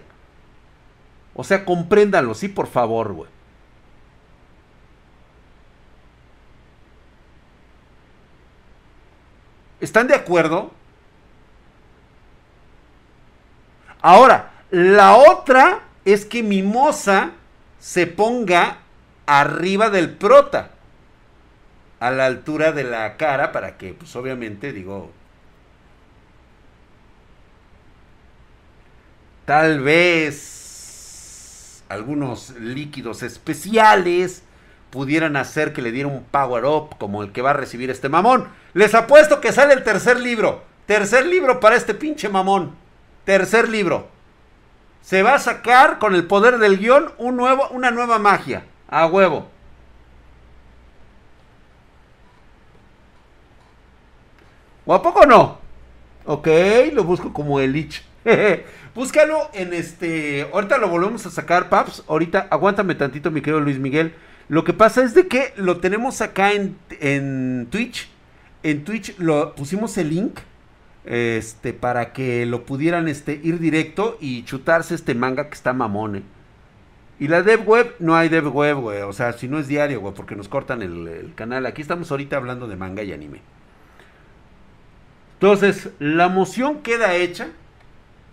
O 1.34 1.44
sea, 1.44 1.66
compréndanlo, 1.66 2.34
sí, 2.34 2.48
por 2.48 2.68
favor, 2.68 3.14
güey. 3.14 3.30
¿Están 9.82 10.08
de 10.08 10.16
acuerdo? 10.16 10.72
Ahora, 14.02 14.52
la 14.70 15.16
otra 15.16 15.82
es 16.06 16.26
que 16.26 16.44
Mimosa 16.44 17.32
se 17.80 18.08
ponga 18.08 18.78
arriba 19.26 19.90
del 19.90 20.12
prota. 20.12 20.72
A 22.00 22.10
la 22.10 22.26
altura 22.26 22.72
de 22.72 22.84
la 22.84 23.18
cara 23.18 23.52
para 23.52 23.78
que, 23.78 23.94
pues 23.94 24.16
obviamente, 24.16 24.72
digo... 24.72 25.12
Tal 29.46 29.82
vez 29.82 31.84
algunos 31.90 32.52
líquidos 32.52 33.24
especiales 33.24 34.44
pudieran 34.92 35.38
hacer 35.38 35.74
que 35.74 35.82
le 35.82 35.92
diera 35.92 36.10
un 36.10 36.24
power 36.24 36.66
up 36.66 36.98
como 37.00 37.24
el 37.24 37.32
que 37.32 37.42
va 37.42 37.52
a 37.52 37.54
recibir 37.54 37.90
este 37.90 38.10
mamón. 38.10 38.48
Les 38.74 38.94
apuesto 38.94 39.42
que 39.42 39.52
sale 39.52 39.74
el 39.74 39.84
tercer 39.84 40.20
libro. 40.20 40.64
Tercer 40.86 41.26
libro 41.26 41.60
para 41.60 41.76
este 41.76 41.94
pinche 41.94 42.30
mamón. 42.30 42.76
Tercer 43.24 43.70
libro. 43.70 44.10
Se 45.02 45.24
va 45.24 45.36
a 45.36 45.40
sacar 45.40 45.98
con 45.98 46.14
el 46.14 46.28
poder 46.28 46.60
del 46.60 46.78
guion 46.78 47.12
un 47.18 47.38
nuevo, 47.38 47.68
una 47.70 47.90
nueva 47.90 48.20
magia. 48.20 48.66
A 48.88 49.08
huevo. 49.08 49.48
¿O 54.86 54.94
a 54.94 55.02
poco 55.02 55.26
no? 55.26 55.60
Ok, 56.26 56.48
lo 56.94 57.04
busco 57.04 57.32
como 57.34 57.60
el 57.60 57.72
Lich. 57.72 58.04
Búscalo 58.96 59.50
en 59.54 59.74
este. 59.74 60.50
Ahorita 60.54 60.78
lo 60.78 60.90
volvemos 60.90 61.26
a 61.26 61.32
sacar, 61.32 61.70
Paps. 61.70 62.04
Ahorita, 62.08 62.48
aguántame 62.50 62.96
tantito, 62.96 63.32
mi 63.32 63.42
querido 63.42 63.62
Luis 63.62 63.80
Miguel. 63.80 64.14
Lo 64.50 64.64
que 64.64 64.74
pasa 64.74 65.04
es 65.04 65.14
de 65.14 65.28
que 65.28 65.54
lo 65.56 65.78
tenemos 65.78 66.22
acá 66.22 66.54
en, 66.54 66.78
en 67.00 67.68
Twitch. 67.70 68.10
En 68.64 68.84
Twitch 68.84 69.18
lo 69.18 69.56
pusimos 69.56 69.98
el 69.98 70.10
link. 70.10 70.40
Este, 71.04 71.74
para 71.74 72.14
que 72.14 72.46
lo 72.46 72.64
pudieran 72.64 73.08
este, 73.08 73.40
ir 73.42 73.60
directo 73.60 74.18
y 74.22 74.44
chutarse 74.44 74.94
este 74.94 75.16
manga 75.16 75.48
que 75.50 75.56
está 75.56 75.74
mamón, 75.74 76.18
eh. 76.18 76.24
Y 77.22 77.28
la 77.28 77.44
dev 77.44 77.68
web, 77.68 77.96
no 78.00 78.16
hay 78.16 78.30
dev 78.30 78.48
web, 78.48 78.78
güey. 78.78 79.02
O 79.04 79.14
sea, 79.14 79.34
si 79.34 79.48
no 79.48 79.60
es 79.60 79.68
diario, 79.68 80.02
güey, 80.02 80.12
porque 80.16 80.36
nos 80.36 80.48
cortan 80.48 80.82
el, 80.82 81.34
canal. 81.36 81.68
Aquí 81.68 81.80
estamos 81.84 82.10
ahorita 82.10 82.36
hablando 82.36 82.68
de 82.68 82.76
manga 82.76 83.04
y 83.04 83.14
anime. 83.14 83.42
Entonces, 85.34 85.92
la 86.00 86.30
moción 86.30 86.82
queda 86.82 87.14
hecha. 87.14 87.50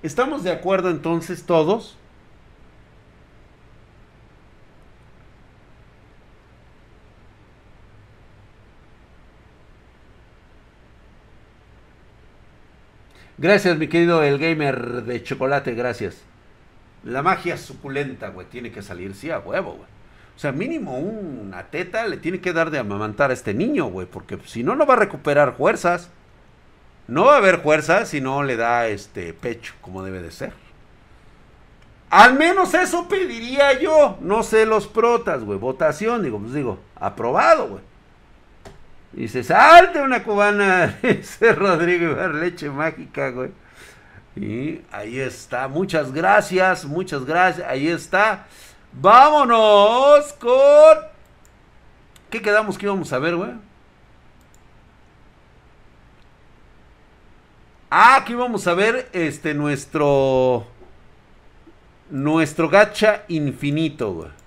¿Estamos 0.02 0.42
de 0.42 0.52
acuerdo 0.52 0.88
entonces 0.88 1.44
todos? 1.44 1.98
Gracias, 13.40 13.78
mi 13.78 13.86
querido 13.86 14.24
el 14.24 14.36
gamer 14.38 15.04
de 15.04 15.22
chocolate, 15.22 15.74
gracias. 15.74 16.22
La 17.04 17.22
magia 17.22 17.56
suculenta, 17.56 18.30
güey, 18.30 18.48
tiene 18.48 18.72
que 18.72 18.82
salir, 18.82 19.14
sí, 19.14 19.30
a 19.30 19.38
huevo, 19.38 19.74
güey. 19.74 19.88
O 20.34 20.40
sea, 20.40 20.50
mínimo 20.50 20.98
una 20.98 21.64
teta 21.64 22.04
le 22.08 22.16
tiene 22.16 22.40
que 22.40 22.52
dar 22.52 22.72
de 22.72 22.80
amamantar 22.80 23.30
a 23.30 23.34
este 23.34 23.54
niño, 23.54 23.86
güey, 23.86 24.08
porque 24.08 24.38
si 24.46 24.64
no, 24.64 24.74
no 24.74 24.86
va 24.86 24.94
a 24.94 24.98
recuperar 24.98 25.56
fuerzas. 25.56 26.10
No 27.06 27.26
va 27.26 27.34
a 27.34 27.38
haber 27.38 27.60
fuerzas 27.60 28.08
si 28.08 28.20
no 28.20 28.42
le 28.42 28.56
da 28.56 28.88
este 28.88 29.32
pecho, 29.34 29.74
como 29.82 30.02
debe 30.02 30.20
de 30.20 30.32
ser. 30.32 30.52
Al 32.10 32.34
menos 32.34 32.74
eso 32.74 33.08
pediría 33.08 33.78
yo. 33.78 34.18
No 34.20 34.42
sé 34.42 34.66
los 34.66 34.88
protas, 34.88 35.44
güey. 35.44 35.58
Votación, 35.58 36.24
digo, 36.24 36.40
pues 36.40 36.54
digo, 36.54 36.80
aprobado, 36.96 37.68
güey. 37.68 37.87
Dice, 39.18 39.42
salte 39.42 40.00
una 40.00 40.22
cubana, 40.22 40.96
dice 41.02 41.52
Rodrigo 41.52 42.14
leche 42.28 42.70
mágica, 42.70 43.30
güey. 43.30 43.50
Y 44.36 44.80
ahí 44.92 45.18
está. 45.18 45.66
Muchas 45.66 46.12
gracias, 46.12 46.84
muchas 46.84 47.24
gracias. 47.24 47.66
Ahí 47.68 47.88
está. 47.88 48.46
Vámonos 48.92 50.32
con... 50.34 50.98
¿Qué 52.30 52.40
quedamos 52.40 52.78
que 52.78 52.86
íbamos 52.86 53.12
a 53.12 53.18
ver, 53.18 53.34
güey? 53.34 53.50
Ah, 57.90 58.18
aquí 58.18 58.34
vamos 58.34 58.68
a 58.68 58.74
ver 58.74 59.08
este 59.12 59.52
nuestro 59.52 60.64
nuestro 62.08 62.68
gacha 62.68 63.24
infinito, 63.26 64.12
güey. 64.12 64.37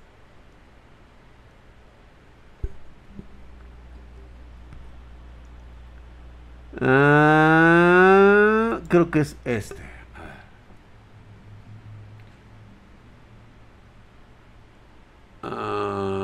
Ah, 6.80 8.80
creo 8.88 9.12
que 9.12 9.20
es 9.20 9.36
este. 9.46 9.82
Ah, 15.44 16.22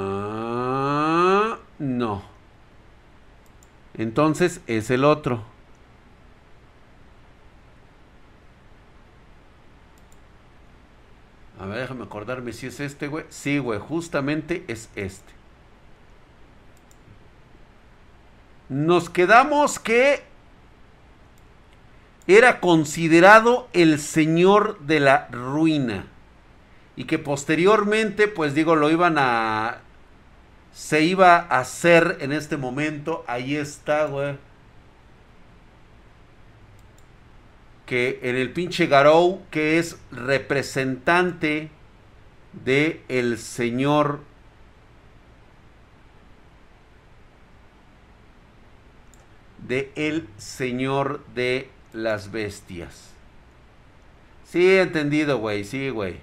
no. 1.79 2.23
Entonces 3.95 4.61
es 4.67 4.89
el 4.91 5.03
otro. 5.03 5.43
A 11.59 11.65
ver, 11.65 11.79
déjame 11.79 12.03
acordarme 12.03 12.53
si 12.53 12.67
es 12.67 12.79
este, 12.79 13.07
güey. 13.07 13.25
Sí, 13.29 13.57
güey, 13.57 13.79
justamente 13.79 14.63
es 14.67 14.89
este. 14.95 15.33
Nos 18.69 19.09
quedamos 19.09 19.79
que 19.79 20.23
era 22.27 22.59
considerado 22.59 23.69
el 23.73 23.99
señor 23.99 24.79
de 24.79 24.99
la 24.99 25.27
ruina. 25.31 26.05
Y 26.95 27.05
que 27.05 27.19
posteriormente, 27.19 28.27
pues 28.27 28.53
digo, 28.53 28.75
lo 28.75 28.89
iban 28.89 29.15
a... 29.17 29.79
Se 30.73 31.03
iba 31.03 31.37
a 31.37 31.59
hacer 31.59 32.17
en 32.21 32.33
este 32.33 32.57
momento. 32.57 33.23
Ahí 33.27 33.55
está, 33.55 34.05
güey. 34.05 34.37
que 37.87 38.19
en 38.21 38.35
el 38.35 38.51
pinche 38.51 38.85
Garou, 38.85 39.41
que 39.49 39.79
es 39.79 39.97
representante 40.11 41.71
de 42.51 43.01
el 43.07 43.37
señor 43.37 44.19
de 49.65 49.91
el 49.95 50.27
señor 50.37 51.25
de 51.33 51.69
las 51.97 52.31
bestias. 52.31 53.09
Sí, 54.45 54.77
entendido, 54.77 55.39
güey, 55.39 55.63
sí, 55.63 55.89
güey. 55.89 56.19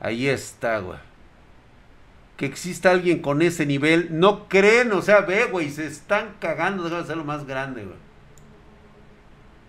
Ahí 0.00 0.28
está, 0.28 0.78
güey. 0.78 0.98
Que 2.36 2.46
exista 2.46 2.90
alguien 2.90 3.20
con 3.20 3.42
ese 3.42 3.66
nivel, 3.66 4.18
no 4.18 4.48
creen, 4.48 4.92
o 4.92 5.02
sea, 5.02 5.20
ve, 5.22 5.46
güey, 5.46 5.70
se 5.70 5.86
están 5.86 6.36
cagando, 6.38 6.88
de 6.88 7.04
ser 7.04 7.16
lo 7.16 7.24
más 7.24 7.46
grande, 7.46 7.84
güey. 7.84 7.96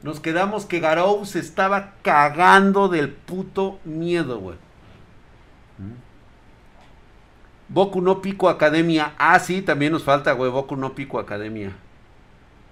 Nos 0.03 0.19
quedamos 0.19 0.65
que 0.65 0.79
Garou 0.79 1.25
se 1.25 1.39
estaba 1.39 1.95
cagando 2.03 2.87
del 2.87 3.09
puto 3.09 3.79
miedo, 3.83 4.39
güey. 4.39 4.55
¿Mm? 5.77 6.09
Boku 7.67 8.01
no 8.01 8.21
Pico 8.21 8.47
Academia. 8.47 9.13
Ah, 9.17 9.39
sí, 9.39 9.61
también 9.61 9.91
nos 9.91 10.03
falta, 10.03 10.31
güey. 10.31 10.49
Boku 10.49 10.77
no 10.77 10.95
Pico 10.95 11.19
Academia. 11.19 11.75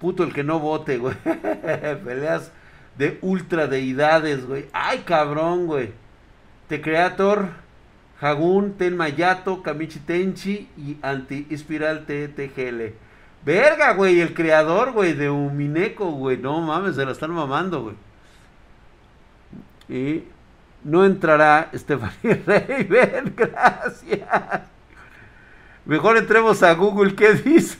Puto 0.00 0.22
el 0.22 0.32
que 0.32 0.44
no 0.44 0.60
vote, 0.60 0.98
güey. 0.98 1.14
Peleas 2.04 2.52
de 2.96 3.18
ultra 3.22 3.66
deidades, 3.66 4.46
güey. 4.46 4.66
Ay, 4.72 5.00
cabrón, 5.00 5.66
güey. 5.66 5.92
The 6.68 6.80
Creator, 6.80 7.48
Hagun, 8.20 8.74
Tenmayato, 8.74 9.62
Kamichi 9.62 10.00
Tenchi 10.00 10.68
y 10.76 10.98
Anti-Espiral 11.02 12.04
TTGL. 12.06 12.94
Verga, 13.44 13.94
güey, 13.94 14.20
el 14.20 14.34
creador, 14.34 14.92
güey, 14.92 15.14
de 15.14 15.30
Umineco, 15.30 16.10
güey. 16.10 16.36
No 16.36 16.60
mames, 16.60 16.96
se 16.96 17.04
la 17.04 17.12
están 17.12 17.30
mamando, 17.30 17.82
güey. 17.82 17.96
Y 19.88 20.24
no 20.84 21.04
entrará 21.04 21.70
Stephanie 21.74 22.42
Raven, 22.46 23.34
gracias. 23.36 24.62
Mejor 25.84 26.18
entremos 26.18 26.62
a 26.62 26.74
Google, 26.74 27.14
¿qué 27.14 27.32
dice 27.34 27.78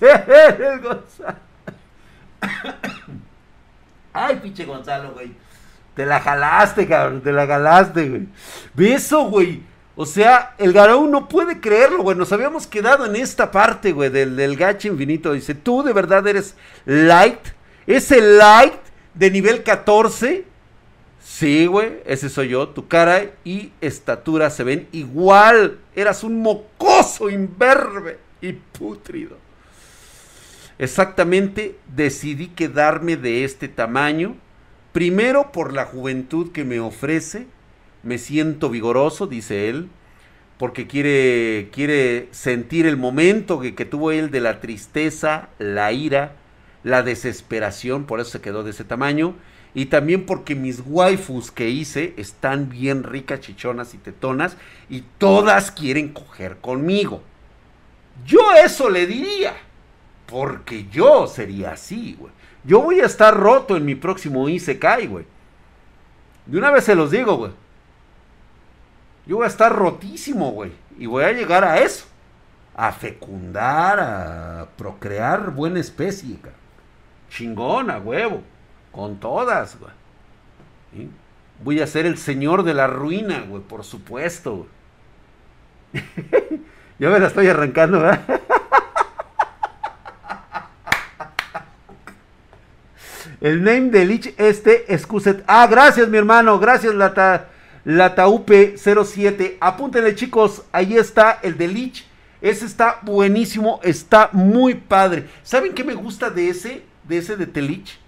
Ay, 4.12 4.36
pinche 4.36 4.64
Gonzalo, 4.64 5.12
güey. 5.12 5.32
Te 5.94 6.06
la 6.06 6.20
jalaste, 6.20 6.86
cabrón, 6.86 7.20
te 7.22 7.32
la 7.32 7.46
jalaste, 7.46 8.08
güey. 8.08 8.28
Beso, 8.74 9.24
güey. 9.24 9.62
O 9.96 10.06
sea, 10.06 10.54
el 10.58 10.72
Garou 10.72 11.08
no 11.08 11.28
puede 11.28 11.60
creerlo, 11.60 12.04
güey. 12.04 12.16
Nos 12.16 12.32
habíamos 12.32 12.68
quedado 12.68 13.04
en 13.04 13.16
esta 13.16 13.50
parte, 13.50 13.90
güey, 13.90 14.10
del, 14.10 14.36
del 14.36 14.56
gacho 14.56 14.86
infinito. 14.86 15.32
Dice, 15.32 15.56
tú 15.56 15.82
de 15.82 15.92
verdad 15.92 16.24
eres 16.28 16.54
light. 16.84 17.40
Ese 17.84 18.20
light 18.20 18.74
de 19.14 19.30
nivel 19.30 19.64
14. 19.64 20.44
Sí, 21.20 21.66
güey, 21.66 22.00
ese 22.06 22.28
soy 22.28 22.50
yo. 22.50 22.68
Tu 22.68 22.86
cara 22.86 23.24
y 23.42 23.72
estatura 23.80 24.50
se 24.50 24.62
ven 24.62 24.88
igual. 24.92 25.78
Eras 25.96 26.22
un 26.22 26.42
mocoso 26.42 27.28
imberbe 27.28 28.18
y 28.40 28.52
putrido. 28.52 29.47
Exactamente 30.78 31.76
decidí 31.94 32.48
quedarme 32.48 33.16
de 33.16 33.44
este 33.44 33.68
tamaño. 33.68 34.36
Primero 34.92 35.52
por 35.52 35.72
la 35.72 35.84
juventud 35.84 36.52
que 36.52 36.64
me 36.64 36.80
ofrece 36.80 37.46
me 38.02 38.18
siento 38.18 38.70
vigoroso, 38.70 39.26
dice 39.26 39.68
él, 39.68 39.88
porque 40.56 40.86
quiere, 40.86 41.68
quiere 41.72 42.28
sentir 42.30 42.86
el 42.86 42.96
momento 42.96 43.60
que, 43.60 43.74
que, 43.74 43.84
tuvo 43.84 44.12
él 44.12 44.30
de 44.30 44.40
la 44.40 44.60
tristeza, 44.60 45.48
la 45.58 45.92
ira, 45.92 46.32
la 46.84 47.02
desesperación, 47.02 48.04
por 48.04 48.20
eso 48.20 48.30
se 48.30 48.40
quedó 48.40 48.62
de 48.62 48.70
ese 48.70 48.84
tamaño, 48.84 49.34
y 49.74 49.86
también 49.86 50.26
porque 50.26 50.54
mis 50.54 50.82
waifus 50.84 51.50
que 51.50 51.68
hice 51.68 52.14
están 52.16 52.68
bien 52.68 53.02
ricas, 53.02 53.40
chichonas 53.40 53.94
y 53.94 53.98
tetonas, 53.98 54.56
y 54.88 55.02
todas 55.18 55.70
quieren 55.70 56.08
coger 56.08 56.56
conmigo. 56.56 57.22
Yo 58.26 58.40
eso 58.64 58.90
le 58.90 59.06
diría, 59.06 59.54
porque 60.30 60.86
yo 60.88 61.26
sería 61.26 61.72
así, 61.72 62.16
güey. 62.18 62.32
Yo 62.64 62.82
voy 62.82 63.00
a 63.00 63.06
estar 63.06 63.34
roto 63.34 63.76
en 63.76 63.84
mi 63.84 63.94
próximo 63.94 64.48
Isekai, 64.48 65.06
güey. 65.06 65.26
De 66.44 66.58
una 66.58 66.70
vez 66.70 66.84
se 66.84 66.94
los 66.94 67.10
digo, 67.10 67.36
güey. 67.36 67.52
Yo 69.26 69.36
voy 69.36 69.44
a 69.44 69.48
estar 69.48 69.74
rotísimo, 69.74 70.50
güey. 70.52 70.72
Y 70.98 71.06
voy 71.06 71.24
a 71.24 71.32
llegar 71.32 71.64
a 71.64 71.78
eso. 71.78 72.06
A 72.76 72.92
fecundar, 72.92 74.00
a 74.00 74.68
procrear 74.76 75.50
buena 75.50 75.80
especie, 75.80 76.38
cara. 76.40 76.56
Chingona, 77.30 77.98
huevo. 77.98 78.42
Con 78.92 79.18
todas, 79.18 79.78
güey. 79.78 81.08
Voy 81.62 81.80
a 81.80 81.86
ser 81.86 82.06
el 82.06 82.18
señor 82.18 82.62
de 82.62 82.74
la 82.74 82.86
ruina, 82.86 83.44
güey, 83.48 83.62
por 83.62 83.84
supuesto, 83.84 84.68
güey. 85.92 86.04
ya 86.98 87.08
me 87.08 87.18
la 87.18 87.28
estoy 87.28 87.48
arrancando, 87.48 88.00
¿verdad? 88.00 88.40
El 93.40 93.62
name 93.62 93.90
de 93.90 94.04
Lich 94.04 94.34
este, 94.36 94.92
excuset. 94.92 95.44
Ah, 95.46 95.66
gracias, 95.66 96.08
mi 96.08 96.18
hermano. 96.18 96.58
Gracias, 96.58 96.94
Lata. 96.94 97.48
La 97.84 98.14
Taupe 98.14 98.74
07. 98.76 99.58
Apúntenle, 99.60 100.14
chicos. 100.14 100.64
Ahí 100.72 100.96
está 100.96 101.38
el 101.42 101.56
de 101.56 101.68
Lich. 101.68 102.08
Ese 102.40 102.66
está 102.66 102.98
buenísimo. 103.02 103.80
Está 103.82 104.30
muy 104.32 104.74
padre. 104.74 105.26
¿Saben 105.42 105.74
qué 105.74 105.84
me 105.84 105.94
gusta 105.94 106.30
de 106.30 106.48
ese? 106.48 106.82
De 107.04 107.18
ese 107.18 107.36
de 107.36 107.46
Telich. 107.46 107.98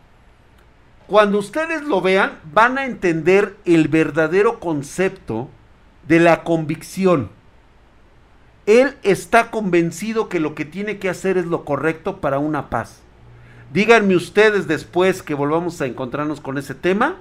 Cuando 1.07 1.39
ustedes 1.39 1.83
lo 1.83 2.01
vean, 2.01 2.39
van 2.53 2.79
a 2.79 2.87
entender 2.87 3.57
el 3.65 3.89
verdadero 3.89 4.61
concepto 4.61 5.49
de 6.07 6.21
la 6.21 6.45
convicción. 6.45 7.31
Él 8.67 8.97
está 9.03 9.51
convencido 9.51 10.29
que 10.29 10.39
lo 10.39 10.55
que 10.55 10.65
tiene 10.65 10.99
que 10.99 11.09
hacer 11.09 11.37
es 11.37 11.47
lo 11.47 11.65
correcto 11.65 12.21
para 12.21 12.39
una 12.39 12.71
paz. 12.71 13.03
Díganme 13.73 14.17
ustedes 14.17 14.67
después 14.67 15.23
que 15.23 15.35
volvamos 15.35 15.81
a 15.81 15.87
encontrarnos 15.87 16.41
con 16.41 16.59
ese 16.59 16.75
tema 16.75 17.17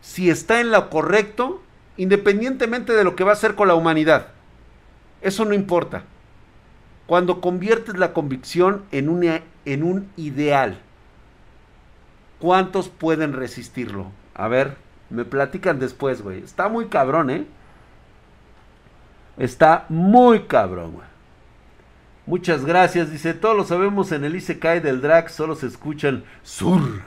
si 0.00 0.30
está 0.30 0.60
en 0.60 0.70
lo 0.70 0.88
correcto, 0.88 1.60
independientemente 1.96 2.94
de 2.94 3.04
lo 3.04 3.14
que 3.14 3.24
va 3.24 3.30
a 3.30 3.34
hacer 3.34 3.54
con 3.54 3.68
la 3.68 3.74
humanidad. 3.74 4.28
Eso 5.20 5.44
no 5.44 5.52
importa. 5.52 6.04
Cuando 7.06 7.40
conviertes 7.40 7.98
la 7.98 8.12
convicción 8.12 8.84
en 8.92 9.08
un, 9.08 9.40
en 9.64 9.82
un 9.82 10.10
ideal, 10.16 10.80
¿cuántos 12.38 12.88
pueden 12.88 13.34
resistirlo? 13.34 14.12
A 14.34 14.48
ver, 14.48 14.76
me 15.10 15.24
platican 15.24 15.78
después, 15.78 16.22
güey. 16.22 16.42
Está 16.42 16.68
muy 16.68 16.86
cabrón, 16.86 17.30
¿eh? 17.30 17.46
Está 19.36 19.84
muy 19.88 20.44
cabrón, 20.44 20.92
güey. 20.92 21.09
Muchas 22.30 22.64
gracias. 22.64 23.10
Dice, 23.10 23.34
todos 23.34 23.56
lo 23.56 23.64
sabemos 23.64 24.12
en 24.12 24.24
el 24.24 24.36
Isekai 24.36 24.78
del 24.78 25.00
drag, 25.00 25.30
solo 25.30 25.56
se 25.56 25.66
escuchan 25.66 26.24
surja. 26.44 27.04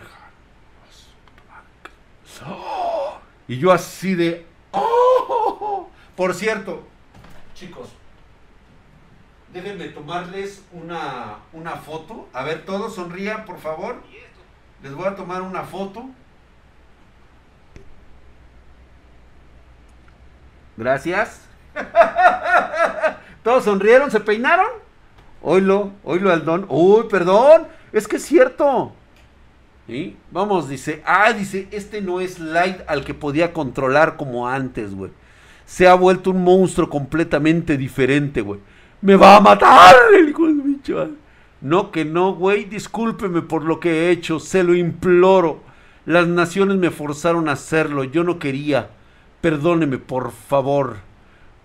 Y 3.48 3.58
yo 3.58 3.72
así 3.72 4.16
de... 4.16 4.46
¡Oh! 4.72 5.90
Por 6.18 6.34
cierto, 6.34 6.86
chicos, 7.56 7.94
déjenme 9.54 9.88
tomarles 9.88 10.62
una, 10.74 11.38
una 11.54 11.78
foto. 11.78 12.28
A 12.34 12.44
ver, 12.44 12.66
todos 12.66 12.94
sonrían, 12.94 13.46
por 13.46 13.60
favor. 13.60 14.04
Les 14.82 14.94
voy 14.94 15.08
a 15.08 15.16
tomar 15.16 15.42
una 15.42 15.64
foto. 15.64 16.04
Gracias. 20.76 21.46
¿Todos 23.44 23.64
sonrieron? 23.64 24.12
¿Se 24.12 24.20
peinaron? 24.20 24.83
Oilo, 25.44 25.92
oilo 26.04 26.32
al 26.32 26.46
don. 26.46 26.66
Uy, 26.70 27.04
perdón. 27.10 27.68
Es 27.92 28.08
que 28.08 28.16
es 28.16 28.26
cierto. 28.26 28.94
¿Sí? 29.86 30.16
Vamos, 30.32 30.70
dice, 30.70 31.04
ah, 31.06 31.32
dice, 31.34 31.68
este 31.72 32.02
no 32.02 32.22
es 32.22 32.40
Light 32.40 32.78
al 32.88 33.04
que 33.04 33.14
podía 33.14 33.54
controlar 33.54 34.16
como 34.16 34.48
antes, 34.48 34.96
güey. 34.96 35.12
Se 35.66 35.88
ha 35.88 35.94
vuelto 35.94 36.32
un 36.32 36.44
monstruo 36.44 36.90
completamente 36.90 37.78
diferente, 37.78 38.42
güey. 38.42 38.60
Me 39.02 39.16
va 39.16 39.36
a 39.36 39.42
matar 39.42 39.96
el 40.18 40.30
hijo. 40.30 40.48
No, 41.62 41.92
que 41.92 42.04
no, 42.04 42.34
güey, 42.34 42.66
discúlpeme 42.66 43.42
por 43.42 43.64
lo 43.64 43.80
que 43.80 43.90
he 43.92 44.12
hecho, 44.12 44.40
se 44.40 44.64
lo 44.64 44.76
imploro. 44.76 45.62
Las 46.06 46.28
naciones 46.28 46.78
me 46.78 46.92
forzaron 46.92 47.48
a 47.48 47.54
hacerlo, 47.54 48.04
yo 48.04 48.24
no 48.24 48.40
quería. 48.40 48.90
Perdóneme, 49.40 49.98
por 49.98 50.32
favor. 50.32 50.98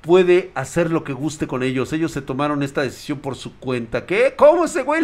Puede 0.01 0.51
hacer 0.55 0.91
lo 0.91 1.05
que 1.05 1.13
guste 1.13 1.47
con 1.47 1.63
ellos. 1.63 1.93
Ellos 1.93 2.13
se 2.13 2.23
tomaron 2.23 2.63
esta 2.63 2.83
decisión 2.83 3.19
por 3.19 3.37
su 3.37 3.59
cuenta. 3.59 4.07
¿Qué? 4.07 4.35
¿Cómo 4.37 4.65
ese 4.65 4.83
güey? 4.83 5.03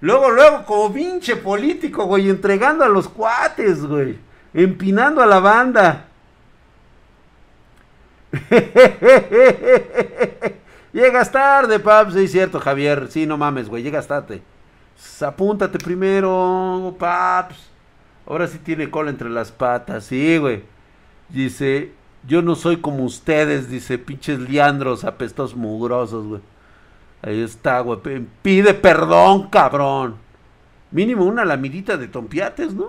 Luego, 0.00 0.30
luego, 0.30 0.64
como 0.64 0.92
pinche 0.92 1.36
político, 1.36 2.06
güey, 2.06 2.30
entregando 2.30 2.84
a 2.84 2.88
los 2.88 3.08
cuates, 3.08 3.84
güey. 3.84 4.16
Empinando 4.54 5.20
a 5.20 5.26
la 5.26 5.40
banda. 5.40 6.06
Llegas 10.92 11.30
tarde, 11.30 11.78
paps. 11.78 12.14
Sí, 12.14 12.28
cierto, 12.28 12.60
Javier. 12.60 13.08
Sí, 13.10 13.26
no 13.26 13.36
mames, 13.36 13.68
güey. 13.68 13.82
Llegas 13.82 14.06
tarde. 14.06 14.42
Apúntate 15.20 15.78
primero, 15.78 16.96
paps. 16.98 17.70
Ahora 18.26 18.46
sí 18.46 18.58
tiene 18.58 18.90
cola 18.90 19.10
entre 19.10 19.28
las 19.28 19.52
patas. 19.52 20.04
Sí, 20.04 20.38
güey. 20.38 20.62
Dice, 21.28 21.92
yo 22.26 22.42
no 22.42 22.54
soy 22.54 22.78
como 22.78 23.04
ustedes, 23.04 23.70
dice, 23.70 23.98
pinches 23.98 24.38
liandros 24.40 25.04
apestos 25.04 25.54
mugrosos, 25.54 26.26
güey. 26.26 26.40
Ahí 27.22 27.40
está, 27.40 27.80
güey. 27.80 27.98
Pide 28.42 28.74
perdón, 28.74 29.48
cabrón. 29.48 30.16
Mínimo 30.90 31.24
una 31.24 31.44
lamidita 31.44 31.96
de 31.96 32.08
tompiates, 32.08 32.74
¿no? 32.74 32.86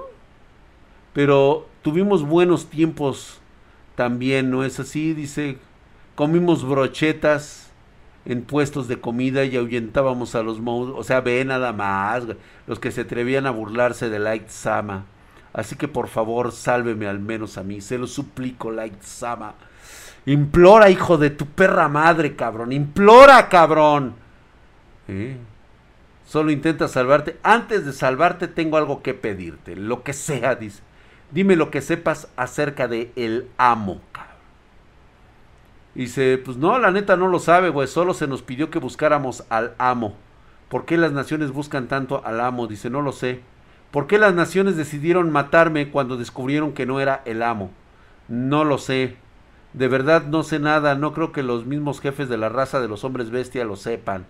Pero 1.13 1.67
tuvimos 1.81 2.23
buenos 2.23 2.67
tiempos 2.67 3.39
también, 3.95 4.51
¿no 4.51 4.63
es 4.63 4.79
así? 4.79 5.13
Dice, 5.13 5.57
comimos 6.15 6.67
brochetas 6.67 7.71
en 8.25 8.43
puestos 8.43 8.87
de 8.87 8.99
comida 8.99 9.45
y 9.45 9.55
ahuyentábamos 9.55 10.35
a 10.35 10.43
los 10.43 10.59
O 10.63 11.03
sea, 11.03 11.21
ve 11.21 11.43
nada 11.45 11.73
más, 11.73 12.23
los 12.67 12.79
que 12.79 12.91
se 12.91 13.01
atrevían 13.01 13.47
a 13.47 13.51
burlarse 13.51 14.09
de 14.09 14.19
Light 14.19 14.49
Sama. 14.49 15.05
Así 15.57 15.75
que 15.75 15.87
por 15.87 16.07
favor, 16.07 16.51
sálveme 16.51 17.07
al 17.07 17.19
menos 17.19 17.57
a 17.57 17.63
mí. 17.63 17.81
Se 17.81 17.97
lo 17.97 18.05
suplico, 18.05 18.69
Light 18.69 19.01
Sama. 19.01 19.55
Implora, 20.27 20.91
hijo 20.91 21.17
de 21.17 21.31
tu 21.31 21.47
perra 21.47 21.89
madre, 21.89 22.35
cabrón. 22.35 22.71
Implora, 22.71 23.49
cabrón. 23.49 24.13
¿Eh? 25.07 25.35
Solo 26.27 26.51
intenta 26.51 26.87
salvarte. 26.87 27.39
Antes 27.41 27.87
de 27.87 27.93
salvarte 27.93 28.47
tengo 28.47 28.77
algo 28.77 29.01
que 29.01 29.15
pedirte. 29.15 29.75
Lo 29.75 30.03
que 30.03 30.13
sea, 30.13 30.53
dice. 30.53 30.83
Dime 31.31 31.55
lo 31.55 31.71
que 31.71 31.81
sepas 31.81 32.27
acerca 32.35 32.87
de 32.87 33.11
el 33.15 33.47
amo, 33.57 33.99
cabrón. 34.11 34.35
Dice, 35.95 36.37
pues 36.37 36.57
no, 36.57 36.77
la 36.77 36.91
neta 36.91 37.17
no 37.17 37.29
lo 37.29 37.39
sabe, 37.39 37.69
güey. 37.69 37.87
Solo 37.87 38.13
se 38.13 38.27
nos 38.27 38.43
pidió 38.43 38.69
que 38.69 38.77
buscáramos 38.77 39.43
al 39.49 39.73
amo. 39.79 40.13
¿Por 40.69 40.85
qué 40.85 40.97
las 40.97 41.13
naciones 41.13 41.51
buscan 41.51 41.87
tanto 41.87 42.23
al 42.23 42.41
amo? 42.41 42.67
Dice, 42.67 42.91
no 42.91 43.01
lo 43.01 43.11
sé. 43.11 43.41
¿Por 43.91 44.07
qué 44.07 44.17
las 44.17 44.33
naciones 44.33 44.75
decidieron 44.75 45.31
matarme 45.31 45.89
cuando 45.89 46.17
descubrieron 46.17 46.73
que 46.73 46.85
no 46.85 46.99
era 46.99 47.21
el 47.25 47.41
amo? 47.41 47.71
No 48.27 48.63
lo 48.63 48.77
sé. 48.77 49.15
De 49.73 49.87
verdad 49.87 50.25
no 50.25 50.43
sé 50.43 50.59
nada. 50.59 50.95
No 50.95 51.13
creo 51.13 51.31
que 51.31 51.43
los 51.43 51.65
mismos 51.65 52.01
jefes 52.01 52.29
de 52.29 52.37
la 52.37 52.49
raza 52.49 52.81
de 52.81 52.87
los 52.87 53.03
hombres 53.03 53.29
bestia 53.29 53.65
lo 53.65 53.75
sepan. 53.75 54.25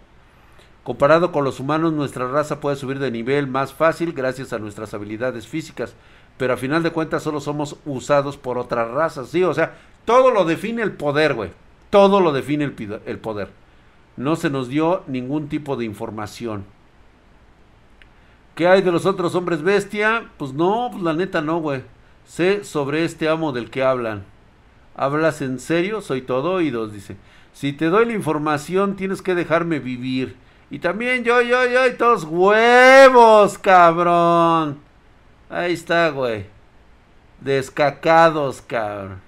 Comparado 0.83 1.31
con 1.31 1.43
los 1.43 1.59
humanos, 1.59 1.93
nuestra 1.93 2.27
raza 2.27 2.59
puede 2.59 2.77
subir 2.77 2.99
de 2.99 3.11
nivel 3.11 3.47
más 3.47 3.73
fácil 3.73 4.13
gracias 4.13 4.53
a 4.53 4.59
nuestras 4.59 4.93
habilidades 4.93 5.47
físicas 5.47 5.95
pero 6.37 6.53
a 6.53 6.57
final 6.57 6.83
de 6.83 6.91
cuentas 6.91 7.23
solo 7.23 7.41
somos 7.41 7.77
usados 7.85 8.37
por 8.37 8.57
otras 8.57 8.89
razas, 8.91 9.29
sí, 9.29 9.43
o 9.43 9.53
sea, 9.53 9.75
todo 10.05 10.31
lo 10.31 10.45
define 10.45 10.83
el 10.83 10.91
poder, 10.91 11.33
güey, 11.33 11.49
todo 11.89 12.21
lo 12.21 12.31
define 12.31 12.63
el, 12.63 13.01
el 13.05 13.17
poder. 13.17 13.49
No 14.15 14.35
se 14.35 14.49
nos 14.49 14.69
dio 14.69 15.03
ningún 15.07 15.49
tipo 15.49 15.75
de 15.75 15.85
información. 15.85 16.65
¿Qué 18.57 18.67
hay 18.67 18.81
de 18.81 18.91
los 18.91 19.05
otros 19.05 19.35
hombres 19.35 19.61
bestia? 19.61 20.31
Pues 20.37 20.51
no, 20.51 20.89
pues 20.91 21.03
la 21.03 21.13
neta 21.13 21.41
no, 21.41 21.59
güey. 21.59 21.83
Sé 22.25 22.63
sobre 22.63 23.05
este 23.05 23.29
amo 23.29 23.51
del 23.51 23.69
que 23.69 23.83
hablan. 23.83 24.23
¿Hablas 24.95 25.43
en 25.43 25.59
serio? 25.59 26.01
Soy 26.01 26.23
todo 26.23 26.53
oídos, 26.53 26.91
dice. 26.91 27.17
Si 27.53 27.71
te 27.71 27.85
doy 27.85 28.07
la 28.07 28.13
información, 28.13 28.95
tienes 28.95 29.21
que 29.21 29.35
dejarme 29.35 29.77
vivir. 29.77 30.35
Y 30.71 30.79
también 30.79 31.23
yo, 31.23 31.39
yo, 31.43 31.67
yo, 31.67 31.85
y 31.85 31.97
todos 31.97 32.23
huevos, 32.23 33.59
cabrón. 33.59 34.79
Ahí 35.51 35.73
está, 35.73 36.09
güey. 36.09 36.47
Descacados, 37.39 38.63
cabrón. 38.63 39.21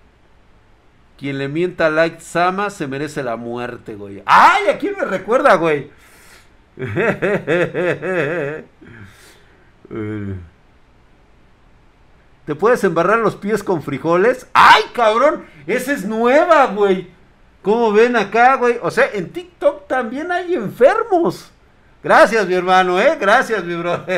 Quien 1.20 1.38
le 1.38 1.50
mienta 1.50 1.86
a 1.86 1.92
Light 1.92 2.20
Sama 2.22 2.72
se 2.72 2.88
merece 2.88 3.22
la 3.22 3.36
muerte, 3.36 3.94
güey. 3.94 4.24
¡Ay! 4.26 4.70
¿A 4.70 4.80
quién 4.80 4.96
me 4.98 5.06
recuerda, 5.06 5.54
güey? 5.54 5.92
¿Te 12.46 12.56
puedes 12.56 12.84
embarrar 12.84 13.20
los 13.20 13.36
pies 13.36 13.64
con 13.64 13.82
frijoles? 13.84 14.48
¡Ay, 14.54 14.84
cabrón! 14.94 15.46
Esa 15.68 15.94
es 15.94 16.06
nueva, 16.06 16.68
güey. 16.68 17.10
¿Cómo 17.62 17.92
ven 17.92 18.16
acá, 18.16 18.56
güey? 18.56 18.80
O 18.82 18.90
sea, 18.90 19.10
en 19.14 19.30
TikTok 19.32 19.88
también 19.88 20.32
hay 20.32 20.56
enfermos. 20.56 21.52
Gracias, 22.02 22.48
mi 22.48 22.54
hermano, 22.54 23.00
¿eh? 23.00 23.18
Gracias, 23.20 23.64
mi 23.64 23.76
bro. 23.76 24.06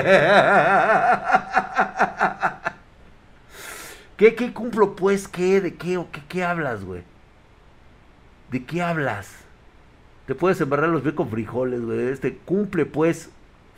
¿Qué, 4.17 4.35
qué 4.35 4.53
cumplo, 4.53 4.95
pues? 4.95 5.27
¿Qué? 5.27 5.59
¿De 5.59 5.73
qué? 5.73 5.97
¿O 5.97 6.11
qué, 6.11 6.21
qué 6.27 6.43
hablas, 6.43 6.83
güey? 6.83 7.03
¿De 8.51 8.63
qué 8.63 8.83
hablas? 8.83 9.31
Te 10.27 10.35
puedes 10.35 10.61
embarrar 10.61 10.89
los 10.89 11.01
pies 11.01 11.15
con 11.15 11.29
frijoles, 11.29 11.81
güey. 11.81 12.09
Este 12.09 12.37
cumple, 12.37 12.85
pues. 12.85 13.31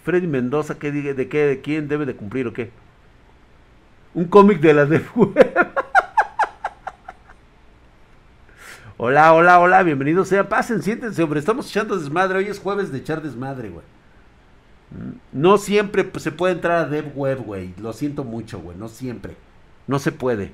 Freddy 0.03 0.27
Mendoza, 0.27 0.77
¿qué, 0.77 0.91
¿de 0.91 1.29
qué? 1.29 1.45
¿De 1.45 1.61
quién 1.61 1.87
debe 1.87 2.05
de 2.05 2.15
cumplir 2.15 2.45
o 2.47 2.53
qué? 2.53 2.71
Un 4.13 4.25
cómic 4.25 4.59
de 4.59 4.73
la 4.73 4.85
de 4.85 5.01
Hola, 8.97 9.33
hola, 9.33 9.59
hola, 9.59 9.81
bienvenidos 9.83 10.27
sea, 10.27 10.47
pasen, 10.47 10.83
siéntense, 10.83 11.23
hombre, 11.23 11.39
estamos 11.39 11.69
echando 11.69 11.97
desmadre, 11.97 12.37
hoy 12.37 12.45
es 12.45 12.59
jueves 12.59 12.91
de 12.91 12.99
echar 12.99 13.21
desmadre, 13.21 13.69
güey. 13.69 13.85
No 15.31 15.57
siempre 15.57 16.09
se 16.17 16.31
puede 16.31 16.53
entrar 16.53 16.77
a 16.77 16.85
Dev 16.85 17.11
Web, 17.15 17.39
güey, 17.39 17.73
lo 17.79 17.91
siento 17.93 18.23
mucho, 18.23 18.59
güey, 18.59 18.77
no 18.77 18.89
siempre, 18.89 19.35
no 19.87 19.99
se 19.99 20.11
puede. 20.11 20.53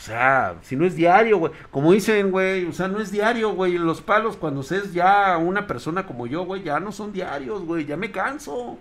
O 0.00 0.02
sea, 0.02 0.54
si 0.62 0.76
no 0.76 0.86
es 0.86 0.96
diario, 0.96 1.36
güey, 1.36 1.52
como 1.70 1.92
dicen, 1.92 2.30
güey, 2.30 2.64
o 2.64 2.72
sea, 2.72 2.88
no 2.88 3.00
es 3.00 3.12
diario, 3.12 3.52
güey, 3.52 3.76
los 3.76 4.00
palos 4.00 4.34
cuando 4.34 4.62
seas 4.62 4.94
ya 4.94 5.36
una 5.36 5.66
persona 5.66 6.06
como 6.06 6.26
yo, 6.26 6.46
güey, 6.46 6.62
ya 6.62 6.80
no 6.80 6.90
son 6.90 7.12
diarios, 7.12 7.66
güey, 7.66 7.84
ya 7.84 7.98
me 7.98 8.10
canso. 8.10 8.78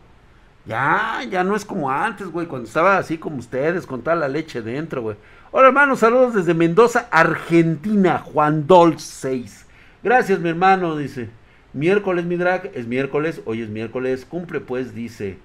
Ya, 0.65 1.19
ya 1.29 1.43
no 1.43 1.57
es 1.57 1.65
como 1.65 1.91
antes, 1.91 2.29
güey, 2.29 2.47
cuando 2.47 2.69
estaba 2.69 2.97
así 2.97 3.17
como 3.17 3.35
ustedes, 3.35 3.85
con 3.85 4.01
toda 4.01 4.15
la 4.15 4.29
leche 4.29 4.61
dentro, 4.61 5.01
güey. 5.01 5.17
Hola 5.51 5.67
hermano, 5.67 5.97
saludos 5.97 6.35
desde 6.35 6.53
Mendoza, 6.53 7.09
Argentina, 7.11 8.19
Juan 8.19 8.65
Dol 8.65 8.97
6. 8.97 9.65
Gracias 10.01 10.39
mi 10.39 10.47
hermano, 10.47 10.95
dice. 10.95 11.29
Miércoles 11.73 12.23
mi 12.23 12.37
drag, 12.37 12.71
es 12.75 12.87
miércoles, 12.87 13.41
hoy 13.43 13.61
es 13.61 13.67
miércoles, 13.67 14.23
cumple 14.23 14.61
pues, 14.61 14.95
dice. 14.95 15.37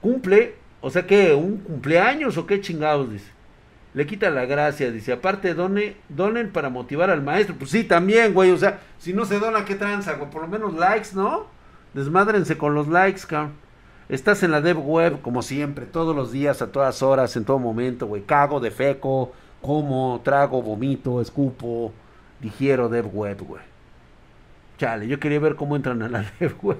Cumple, 0.00 0.56
o 0.80 0.90
sea 0.90 1.06
que, 1.06 1.32
un 1.32 1.58
cumpleaños 1.58 2.36
o 2.38 2.46
qué 2.48 2.60
chingados, 2.60 3.12
dice. 3.12 3.30
Le 3.92 4.06
quita 4.06 4.30
la 4.30 4.44
gracia, 4.44 4.90
dice, 4.92 5.12
aparte 5.12 5.54
donen, 5.54 6.50
para 6.52 6.68
motivar 6.68 7.10
al 7.10 7.22
maestro. 7.22 7.56
Pues 7.56 7.70
sí, 7.70 7.84
también, 7.84 8.34
güey, 8.34 8.50
o 8.50 8.56
sea, 8.56 8.80
si 8.98 9.12
no 9.12 9.24
se 9.24 9.38
dona, 9.38 9.64
¿qué 9.64 9.74
tranza, 9.74 10.14
güey? 10.14 10.30
Por 10.30 10.42
lo 10.42 10.48
menos 10.48 10.74
likes, 10.74 11.08
¿no? 11.14 11.46
Desmádrense 11.94 12.56
con 12.56 12.74
los 12.74 12.86
likes, 12.88 13.22
cabrón. 13.26 13.52
Estás 14.08 14.42
en 14.42 14.50
la 14.50 14.60
dev 14.60 14.78
web 14.78 15.20
como 15.22 15.40
siempre, 15.40 15.86
todos 15.86 16.16
los 16.16 16.32
días, 16.32 16.62
a 16.62 16.72
todas 16.72 17.02
horas, 17.02 17.36
en 17.36 17.44
todo 17.44 17.58
momento, 17.58 18.06
güey. 18.06 18.22
Cago, 18.22 18.58
defeco, 18.58 19.32
como, 19.60 20.20
trago, 20.24 20.62
vomito, 20.62 21.20
escupo, 21.20 21.92
digiero 22.40 22.88
dev 22.88 23.06
web, 23.12 23.40
güey. 23.40 23.62
Chale, 24.78 25.06
yo 25.06 25.20
quería 25.20 25.38
ver 25.38 25.56
cómo 25.56 25.76
entran 25.76 26.02
a 26.02 26.08
la 26.08 26.24
dev 26.40 26.54
web. 26.62 26.78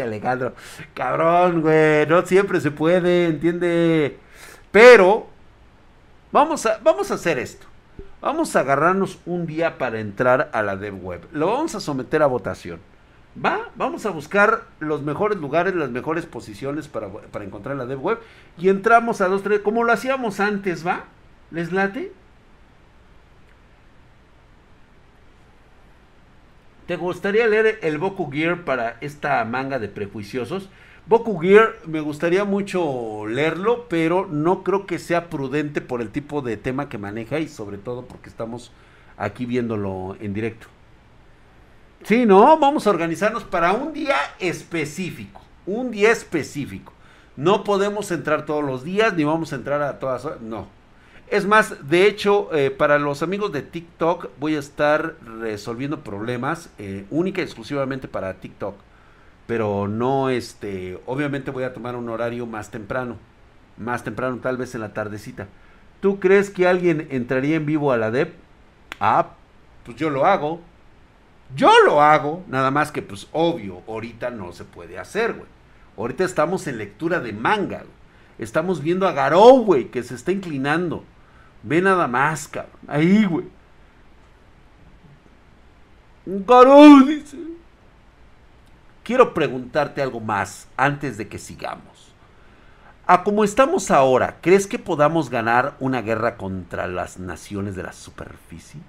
Alejandro. 0.00 0.54
Cabrón, 0.94 1.62
güey. 1.62 2.06
No 2.06 2.24
siempre 2.24 2.60
se 2.60 2.70
puede, 2.70 3.26
¿entiende? 3.26 4.18
Pero, 4.70 5.31
vamos 6.32 6.66
a, 6.66 6.78
vamos 6.82 7.10
a 7.10 7.14
hacer 7.14 7.38
esto. 7.38 7.66
Vamos 8.20 8.54
a 8.54 8.60
agarrarnos 8.60 9.18
un 9.26 9.46
día 9.46 9.78
para 9.78 9.98
entrar 9.98 10.50
a 10.52 10.62
la 10.62 10.76
dev 10.76 10.94
web. 11.04 11.26
Lo 11.32 11.48
vamos 11.48 11.74
a 11.74 11.80
someter 11.80 12.22
a 12.22 12.26
votación. 12.26 12.80
Va, 13.44 13.70
vamos 13.76 14.04
a 14.06 14.10
buscar 14.10 14.64
los 14.78 15.02
mejores 15.02 15.38
lugares, 15.38 15.74
las 15.74 15.90
mejores 15.90 16.26
posiciones 16.26 16.86
para, 16.86 17.08
encontrar 17.42 17.76
la 17.76 17.86
dev 17.86 18.00
web. 18.00 18.18
Y 18.58 18.68
entramos 18.68 19.20
a 19.20 19.28
dos, 19.28 19.42
tres, 19.42 19.60
como 19.60 19.84
lo 19.84 19.92
hacíamos 19.92 20.38
antes, 20.38 20.86
¿va? 20.86 21.04
¿Les 21.50 21.72
late? 21.72 22.12
¿Te 26.86 26.96
gustaría 26.96 27.46
leer 27.46 27.78
el 27.82 27.98
Boku 27.98 28.30
Gear 28.30 28.64
para 28.64 28.98
esta 29.00 29.44
manga 29.44 29.78
de 29.78 29.88
prejuiciosos? 29.88 30.68
Boku 31.06 31.38
Gear 31.40 31.74
me 31.86 32.00
gustaría 32.00 32.44
mucho 32.44 33.26
leerlo, 33.26 33.86
pero 33.88 34.26
no 34.26 34.62
creo 34.62 34.86
que 34.86 34.98
sea 34.98 35.28
prudente 35.28 35.80
por 35.80 36.00
el 36.00 36.10
tipo 36.10 36.42
de 36.42 36.56
tema 36.56 36.88
que 36.88 36.98
maneja 36.98 37.40
y 37.40 37.48
sobre 37.48 37.76
todo 37.76 38.06
porque 38.06 38.28
estamos 38.28 38.70
aquí 39.16 39.44
viéndolo 39.44 40.16
en 40.20 40.32
directo. 40.32 40.68
Sí, 42.04 42.24
no, 42.26 42.58
vamos 42.58 42.86
a 42.86 42.90
organizarnos 42.90 43.44
para 43.44 43.72
un 43.72 43.92
día 43.92 44.16
específico. 44.38 45.40
Un 45.66 45.90
día 45.90 46.10
específico. 46.10 46.92
No 47.36 47.64
podemos 47.64 48.10
entrar 48.10 48.44
todos 48.44 48.64
los 48.64 48.84
días, 48.84 49.14
ni 49.14 49.24
vamos 49.24 49.52
a 49.52 49.56
entrar 49.56 49.82
a 49.82 49.98
todas. 49.98 50.40
No. 50.40 50.66
Es 51.28 51.46
más, 51.46 51.88
de 51.88 52.06
hecho, 52.06 52.54
eh, 52.54 52.70
para 52.70 52.98
los 52.98 53.22
amigos 53.22 53.52
de 53.52 53.62
TikTok 53.62 54.30
voy 54.38 54.56
a 54.56 54.58
estar 54.58 55.14
resolviendo 55.40 56.00
problemas 56.00 56.70
eh, 56.78 57.06
única 57.10 57.40
y 57.40 57.44
exclusivamente 57.44 58.06
para 58.06 58.34
TikTok. 58.34 58.74
Pero 59.52 59.86
no, 59.86 60.30
este, 60.30 60.98
obviamente 61.04 61.50
voy 61.50 61.64
a 61.64 61.74
tomar 61.74 61.94
un 61.94 62.08
horario 62.08 62.46
más 62.46 62.70
temprano. 62.70 63.18
Más 63.76 64.02
temprano, 64.02 64.38
tal 64.38 64.56
vez 64.56 64.74
en 64.74 64.80
la 64.80 64.94
tardecita. 64.94 65.46
¿Tú 66.00 66.20
crees 66.20 66.48
que 66.48 66.66
alguien 66.66 67.06
entraría 67.10 67.56
en 67.56 67.66
vivo 67.66 67.92
a 67.92 67.98
la 67.98 68.10
DEP? 68.10 68.32
Ah, 68.98 69.32
pues 69.84 69.98
yo 69.98 70.08
lo 70.08 70.24
hago. 70.24 70.62
Yo 71.54 71.70
lo 71.84 72.00
hago. 72.00 72.42
Nada 72.48 72.70
más 72.70 72.92
que, 72.92 73.02
pues 73.02 73.28
obvio, 73.32 73.82
ahorita 73.86 74.30
no 74.30 74.52
se 74.52 74.64
puede 74.64 74.98
hacer, 74.98 75.34
güey. 75.34 75.48
Ahorita 75.98 76.24
estamos 76.24 76.66
en 76.66 76.78
lectura 76.78 77.20
de 77.20 77.34
manga, 77.34 77.82
Estamos 78.38 78.82
viendo 78.82 79.06
a 79.06 79.12
Garou, 79.12 79.66
güey, 79.66 79.90
que 79.90 80.02
se 80.02 80.14
está 80.14 80.32
inclinando. 80.32 81.04
Ve 81.62 81.82
nada 81.82 82.08
más, 82.08 82.48
cabrón. 82.48 82.80
Ahí, 82.88 83.26
güey. 83.26 83.44
Garou 86.24 87.04
dice. 87.04 87.51
Quiero 89.02 89.34
preguntarte 89.34 90.00
algo 90.00 90.20
más 90.20 90.68
antes 90.76 91.18
de 91.18 91.28
que 91.28 91.38
sigamos. 91.38 92.12
A 93.06 93.24
como 93.24 93.42
estamos 93.42 93.90
ahora, 93.90 94.38
¿crees 94.40 94.66
que 94.68 94.78
podamos 94.78 95.28
ganar 95.28 95.74
una 95.80 96.02
guerra 96.02 96.36
contra 96.36 96.86
las 96.86 97.18
naciones 97.18 97.74
de 97.74 97.82
la 97.82 97.92
superficie? 97.92 98.80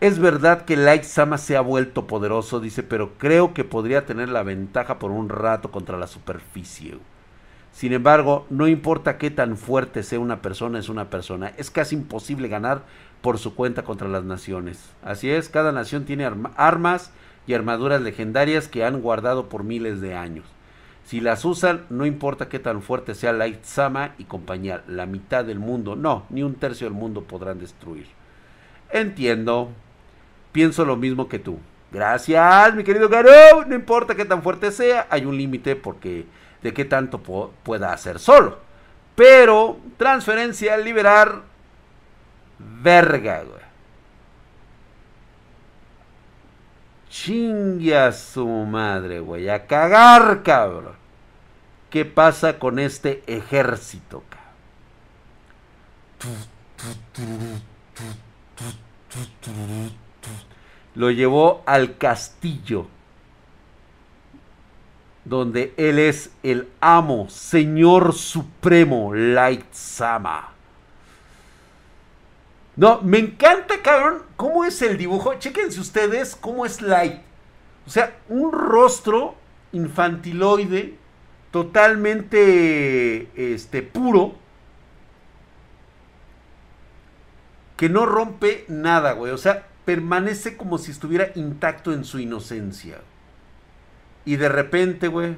Es 0.00 0.18
verdad 0.18 0.64
que 0.64 0.76
Light 0.76 1.04
Sama 1.04 1.38
se 1.38 1.56
ha 1.56 1.60
vuelto 1.60 2.06
poderoso, 2.06 2.60
dice, 2.60 2.82
pero 2.82 3.14
creo 3.18 3.54
que 3.54 3.64
podría 3.64 4.06
tener 4.06 4.28
la 4.28 4.42
ventaja 4.42 4.98
por 4.98 5.10
un 5.10 5.28
rato 5.28 5.70
contra 5.70 5.96
la 5.96 6.06
superficie. 6.06 6.98
Sin 7.72 7.92
embargo, 7.92 8.46
no 8.50 8.66
importa 8.66 9.18
qué 9.18 9.30
tan 9.30 9.56
fuerte 9.56 10.02
sea 10.02 10.18
una 10.18 10.42
persona, 10.42 10.78
es 10.78 10.88
una 10.88 11.10
persona. 11.10 11.52
Es 11.56 11.70
casi 11.70 11.94
imposible 11.94 12.48
ganar 12.48 12.82
por 13.22 13.38
su 13.38 13.54
cuenta 13.54 13.84
contra 13.84 14.08
las 14.08 14.24
naciones. 14.24 14.80
Así 15.02 15.30
es, 15.30 15.48
cada 15.48 15.70
nación 15.70 16.04
tiene 16.04 16.28
armas 16.56 17.12
y 17.48 17.54
armaduras 17.54 18.02
legendarias 18.02 18.68
que 18.68 18.84
han 18.84 19.00
guardado 19.00 19.48
por 19.48 19.64
miles 19.64 20.02
de 20.02 20.14
años. 20.14 20.44
Si 21.04 21.20
las 21.20 21.46
usan, 21.46 21.86
no 21.88 22.04
importa 22.04 22.50
qué 22.50 22.58
tan 22.58 22.82
fuerte 22.82 23.14
sea 23.14 23.32
Light 23.32 23.64
Sama 23.64 24.14
y 24.18 24.24
compañía, 24.24 24.84
la 24.86 25.06
mitad 25.06 25.46
del 25.46 25.58
mundo, 25.58 25.96
no, 25.96 26.26
ni 26.28 26.42
un 26.42 26.56
tercio 26.56 26.86
del 26.86 26.92
mundo 26.92 27.22
podrán 27.22 27.58
destruir. 27.58 28.06
Entiendo, 28.90 29.70
pienso 30.52 30.84
lo 30.84 30.96
mismo 30.96 31.26
que 31.26 31.38
tú. 31.38 31.58
Gracias, 31.90 32.74
mi 32.74 32.84
querido 32.84 33.08
Garou. 33.08 33.64
No 33.66 33.74
importa 33.74 34.14
qué 34.14 34.26
tan 34.26 34.42
fuerte 34.42 34.70
sea, 34.70 35.06
hay 35.08 35.24
un 35.24 35.38
límite 35.38 35.74
porque 35.74 36.26
de 36.62 36.74
qué 36.74 36.84
tanto 36.84 37.22
pueda 37.62 37.94
hacer 37.94 38.18
solo. 38.18 38.58
Pero 39.14 39.78
transferencia, 39.96 40.76
liberar, 40.76 41.40
verga, 42.58 43.42
güey. 43.44 43.67
Chingue 47.20 47.96
a 47.96 48.12
su 48.12 48.46
madre, 48.46 49.18
güey. 49.18 49.48
A 49.48 49.66
cagar, 49.66 50.44
cabrón. 50.44 50.94
¿Qué 51.90 52.04
pasa 52.04 52.60
con 52.60 52.78
este 52.78 53.24
ejército, 53.26 54.22
cabrón? 56.20 56.38
Lo 60.94 61.10
llevó 61.10 61.64
al 61.66 61.96
castillo 61.96 62.86
donde 65.24 65.74
él 65.76 65.98
es 65.98 66.30
el 66.44 66.68
amo, 66.80 67.28
Señor 67.28 68.14
Supremo, 68.14 69.12
Light 69.12 69.72
Sama. 69.72 70.52
No, 72.78 73.02
me 73.02 73.18
encanta, 73.18 73.82
cabrón, 73.82 74.22
cómo 74.36 74.64
es 74.64 74.80
el 74.82 74.96
dibujo. 74.96 75.34
Chéquense 75.34 75.80
ustedes 75.80 76.36
cómo 76.36 76.64
es 76.64 76.80
Light. 76.80 77.20
O 77.84 77.90
sea, 77.90 78.16
un 78.28 78.52
rostro 78.52 79.34
infantiloide, 79.72 80.94
totalmente 81.50 83.30
este, 83.34 83.82
puro, 83.82 84.36
que 87.76 87.88
no 87.88 88.06
rompe 88.06 88.64
nada, 88.68 89.10
güey. 89.10 89.32
O 89.32 89.38
sea, 89.38 89.66
permanece 89.84 90.56
como 90.56 90.78
si 90.78 90.92
estuviera 90.92 91.32
intacto 91.34 91.92
en 91.92 92.04
su 92.04 92.20
inocencia. 92.20 93.00
Y 94.24 94.36
de 94.36 94.48
repente, 94.48 95.08
güey, 95.08 95.36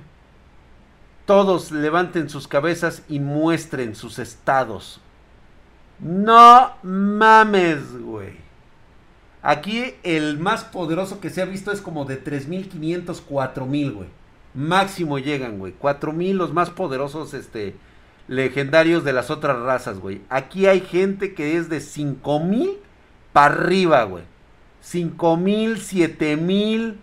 todos 1.24 1.72
levanten 1.72 2.28
sus 2.28 2.46
cabezas 2.46 3.02
y 3.08 3.18
muestren 3.18 3.94
sus 3.94 4.18
estados. 4.18 5.00
No 6.00 6.72
mames, 6.82 8.00
güey. 8.00 8.38
Aquí 9.42 9.94
el 10.02 10.38
más 10.38 10.64
poderoso 10.64 11.20
que 11.20 11.30
se 11.30 11.42
ha 11.42 11.46
visto 11.46 11.72
es 11.72 11.80
como 11.80 12.04
de 12.04 12.16
3500, 12.16 13.20
4000, 13.20 13.92
güey. 13.92 14.08
Máximo 14.54 15.18
llegan, 15.18 15.58
güey. 15.58 15.72
4000 15.72 16.36
los 16.36 16.52
más 16.52 16.70
poderosos 16.70 17.34
este 17.34 17.74
legendarios 18.28 19.04
de 19.04 19.12
las 19.12 19.30
otras 19.30 19.58
razas, 19.58 19.98
güey. 19.98 20.20
Aquí 20.28 20.66
hay 20.66 20.80
gente 20.80 21.34
que 21.34 21.56
es 21.56 21.68
de 21.68 21.80
5000 21.80 22.78
para 23.32 23.54
arriba, 23.54 24.04
güey. 24.04 24.24
5000, 24.80 25.80
7000 25.80 26.98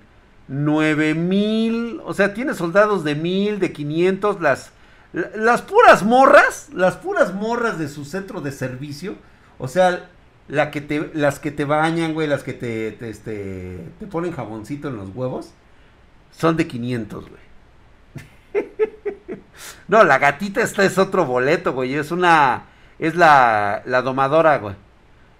nueve 0.47 1.13
mil, 1.13 2.01
o 2.05 2.13
sea, 2.13 2.33
tiene 2.33 2.53
soldados 2.53 3.03
de 3.03 3.15
mil, 3.15 3.59
de 3.59 3.73
500, 3.73 4.41
las, 4.41 4.71
las 5.13 5.61
puras 5.61 6.03
morras, 6.03 6.69
las 6.73 6.97
puras 6.97 7.33
morras 7.33 7.79
de 7.79 7.87
su 7.87 8.05
centro 8.05 8.41
de 8.41 8.51
servicio, 8.51 9.15
o 9.57 9.67
sea, 9.67 10.09
la 10.47 10.71
que 10.71 10.81
te, 10.81 11.11
las 11.13 11.39
que 11.39 11.51
te 11.51 11.65
bañan, 11.65 12.13
güey, 12.13 12.27
las 12.27 12.43
que 12.43 12.53
te, 12.53 12.91
te, 12.91 13.09
este, 13.09 13.79
te 13.99 14.07
ponen 14.07 14.33
jaboncito 14.33 14.87
en 14.87 14.97
los 14.97 15.09
huevos, 15.15 15.51
son 16.31 16.57
de 16.57 16.67
500, 16.67 17.29
güey. 17.29 18.63
no, 19.87 20.03
la 20.03 20.19
gatita 20.19 20.61
esta 20.61 20.83
es 20.83 20.97
otro 20.97 21.25
boleto, 21.25 21.73
güey, 21.73 21.95
es 21.95 22.11
una, 22.11 22.65
es 22.99 23.15
la, 23.15 23.81
la 23.85 24.01
domadora, 24.01 24.57
güey. 24.57 24.75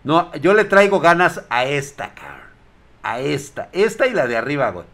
No, 0.03 0.33
yo 0.35 0.53
le 0.53 0.63
traigo 0.63 0.99
ganas 0.99 1.43
a 1.49 1.65
esta, 1.65 2.13
cabrón. 2.13 2.37
A 3.03 3.19
esta, 3.19 3.69
esta 3.73 4.07
y 4.07 4.13
la 4.13 4.27
de 4.27 4.37
arriba, 4.37 4.69
güey. 4.71 4.85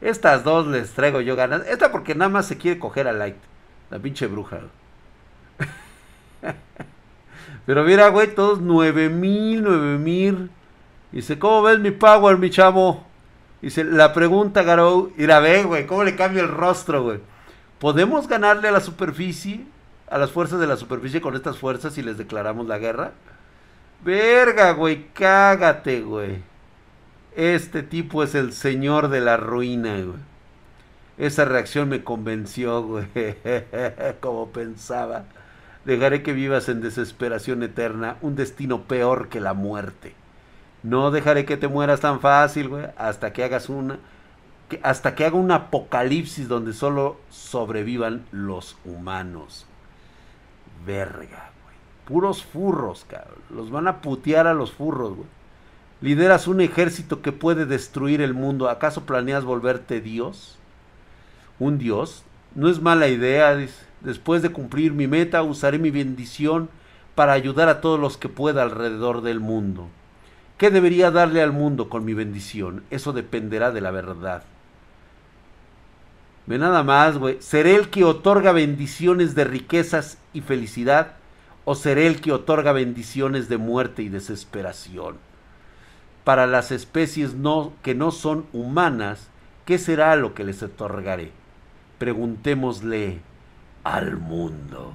Estas 0.00 0.44
dos 0.44 0.66
les 0.66 0.92
traigo 0.92 1.20
yo 1.20 1.36
ganas. 1.36 1.66
Esta 1.66 1.90
porque 1.90 2.14
nada 2.14 2.28
más 2.28 2.46
se 2.46 2.56
quiere 2.56 2.78
coger 2.78 3.08
a 3.08 3.12
Light. 3.12 3.36
La 3.90 3.98
pinche 3.98 4.26
bruja. 4.26 4.60
Pero 7.66 7.84
mira, 7.84 8.08
güey, 8.08 8.34
todos 8.34 8.60
nueve 8.60 9.08
mil, 9.08 9.62
nueve 9.62 9.98
mil. 9.98 10.50
Dice, 11.12 11.38
¿cómo 11.38 11.62
ves 11.62 11.78
mi 11.78 11.90
power, 11.90 12.38
mi 12.38 12.50
chavo? 12.50 13.04
Dice, 13.60 13.84
la 13.84 14.12
pregunta, 14.12 14.62
Garou. 14.62 15.12
Mira, 15.16 15.40
ve, 15.40 15.64
güey, 15.64 15.86
¿cómo 15.86 16.04
le 16.04 16.16
cambia 16.16 16.42
el 16.42 16.48
rostro, 16.48 17.02
güey? 17.02 17.20
¿Podemos 17.78 18.28
ganarle 18.28 18.68
a 18.68 18.72
la 18.72 18.80
superficie? 18.80 19.64
A 20.10 20.18
las 20.18 20.30
fuerzas 20.30 20.60
de 20.60 20.66
la 20.66 20.76
superficie 20.76 21.20
con 21.20 21.34
estas 21.34 21.58
fuerzas 21.58 21.94
si 21.94 22.02
les 22.02 22.16
declaramos 22.16 22.66
la 22.66 22.78
guerra. 22.78 23.12
Verga, 24.04 24.72
güey, 24.72 25.08
cágate, 25.12 26.00
güey. 26.02 26.38
Este 27.36 27.82
tipo 27.82 28.22
es 28.22 28.34
el 28.34 28.52
señor 28.52 29.08
de 29.08 29.20
la 29.20 29.36
ruina, 29.36 29.94
güey. 29.94 30.18
Esa 31.18 31.44
reacción 31.44 31.88
me 31.88 32.04
convenció, 32.04 32.82
güey. 32.82 33.06
Como 34.20 34.50
pensaba. 34.50 35.24
Dejaré 35.84 36.22
que 36.22 36.32
vivas 36.32 36.68
en 36.68 36.80
desesperación 36.80 37.62
eterna, 37.62 38.16
un 38.22 38.36
destino 38.36 38.82
peor 38.82 39.28
que 39.28 39.40
la 39.40 39.54
muerte. 39.54 40.14
No 40.82 41.10
dejaré 41.10 41.44
que 41.44 41.56
te 41.56 41.66
mueras 41.66 42.00
tan 42.00 42.20
fácil, 42.20 42.68
güey, 42.68 42.86
hasta 42.96 43.32
que 43.32 43.44
hagas 43.44 43.68
una 43.68 43.98
hasta 44.82 45.14
que 45.14 45.24
haga 45.24 45.36
un 45.36 45.50
apocalipsis 45.50 46.46
donde 46.46 46.72
solo 46.72 47.16
sobrevivan 47.30 48.26
los 48.32 48.76
humanos. 48.84 49.66
Verga, 50.84 51.50
güey. 51.62 51.76
Puros 52.04 52.44
furros, 52.44 53.06
cabrón. 53.08 53.38
Los 53.48 53.70
van 53.70 53.88
a 53.88 54.02
putear 54.02 54.46
a 54.46 54.54
los 54.54 54.72
furros, 54.72 55.14
güey. 55.16 55.28
Lideras 56.00 56.46
un 56.46 56.60
ejército 56.60 57.22
que 57.22 57.32
puede 57.32 57.66
destruir 57.66 58.20
el 58.20 58.34
mundo. 58.34 58.68
¿Acaso 58.68 59.04
planeas 59.06 59.44
volverte 59.44 60.00
Dios? 60.00 60.57
¿Un 61.58 61.78
Dios? 61.78 62.24
No 62.54 62.68
es 62.68 62.80
mala 62.80 63.08
idea. 63.08 63.56
Después 64.00 64.42
de 64.42 64.50
cumplir 64.50 64.92
mi 64.92 65.06
meta, 65.06 65.42
usaré 65.42 65.78
mi 65.78 65.90
bendición 65.90 66.68
para 67.14 67.32
ayudar 67.32 67.68
a 67.68 67.80
todos 67.80 67.98
los 67.98 68.16
que 68.16 68.28
pueda 68.28 68.62
alrededor 68.62 69.22
del 69.22 69.40
mundo. 69.40 69.88
¿Qué 70.56 70.70
debería 70.70 71.10
darle 71.10 71.42
al 71.42 71.52
mundo 71.52 71.88
con 71.88 72.04
mi 72.04 72.14
bendición? 72.14 72.84
Eso 72.90 73.12
dependerá 73.12 73.70
de 73.70 73.80
la 73.80 73.90
verdad. 73.90 74.42
Ve 76.46 76.58
nada 76.58 76.82
más, 76.82 77.18
güey. 77.18 77.36
¿Seré 77.40 77.74
el 77.74 77.90
que 77.90 78.04
otorga 78.04 78.52
bendiciones 78.52 79.34
de 79.34 79.44
riquezas 79.44 80.18
y 80.32 80.40
felicidad? 80.40 81.14
¿O 81.64 81.74
seré 81.74 82.06
el 82.06 82.20
que 82.20 82.32
otorga 82.32 82.72
bendiciones 82.72 83.48
de 83.48 83.58
muerte 83.58 84.02
y 84.02 84.08
desesperación? 84.08 85.16
para 86.28 86.46
las 86.46 86.72
especies 86.72 87.34
que 87.80 87.94
no 87.94 88.10
son 88.10 88.44
humanas, 88.52 89.30
¿Qué 89.64 89.78
será 89.78 90.14
lo 90.14 90.34
que 90.34 90.44
les 90.44 90.62
otorgaré? 90.62 91.32
Preguntémosle 91.98 93.20
al 93.84 94.16
mundo. 94.16 94.94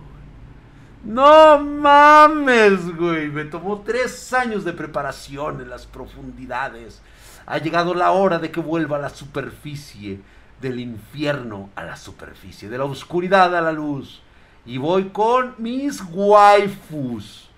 No 1.04 1.60
mames, 1.60 2.96
güey. 2.96 3.28
Me 3.28 3.44
tomó 3.44 3.82
tres 3.82 4.32
años 4.32 4.64
de 4.64 4.72
preparación 4.72 5.60
en 5.60 5.70
las 5.70 5.86
profundidades. 5.86 7.02
Ha 7.46 7.58
llegado 7.58 7.94
la 7.94 8.12
hora 8.12 8.40
de 8.40 8.52
que 8.52 8.62
vuelva 8.62 8.98
a 8.98 9.02
la 9.02 9.10
superficie, 9.10 10.22
del 10.62 10.80
infierno 10.80 11.70
a 11.76 11.84
la 11.84 11.98
superficie, 11.98 12.70
de 12.70 12.78
la 12.78 12.86
oscuridad 12.86 13.54
a 13.54 13.60
la 13.60 13.74
luz. 13.74 14.22
Y 14.66 14.78
voy 14.78 15.10
con 15.10 15.56
mis 15.58 16.02
waifus. 16.10 17.50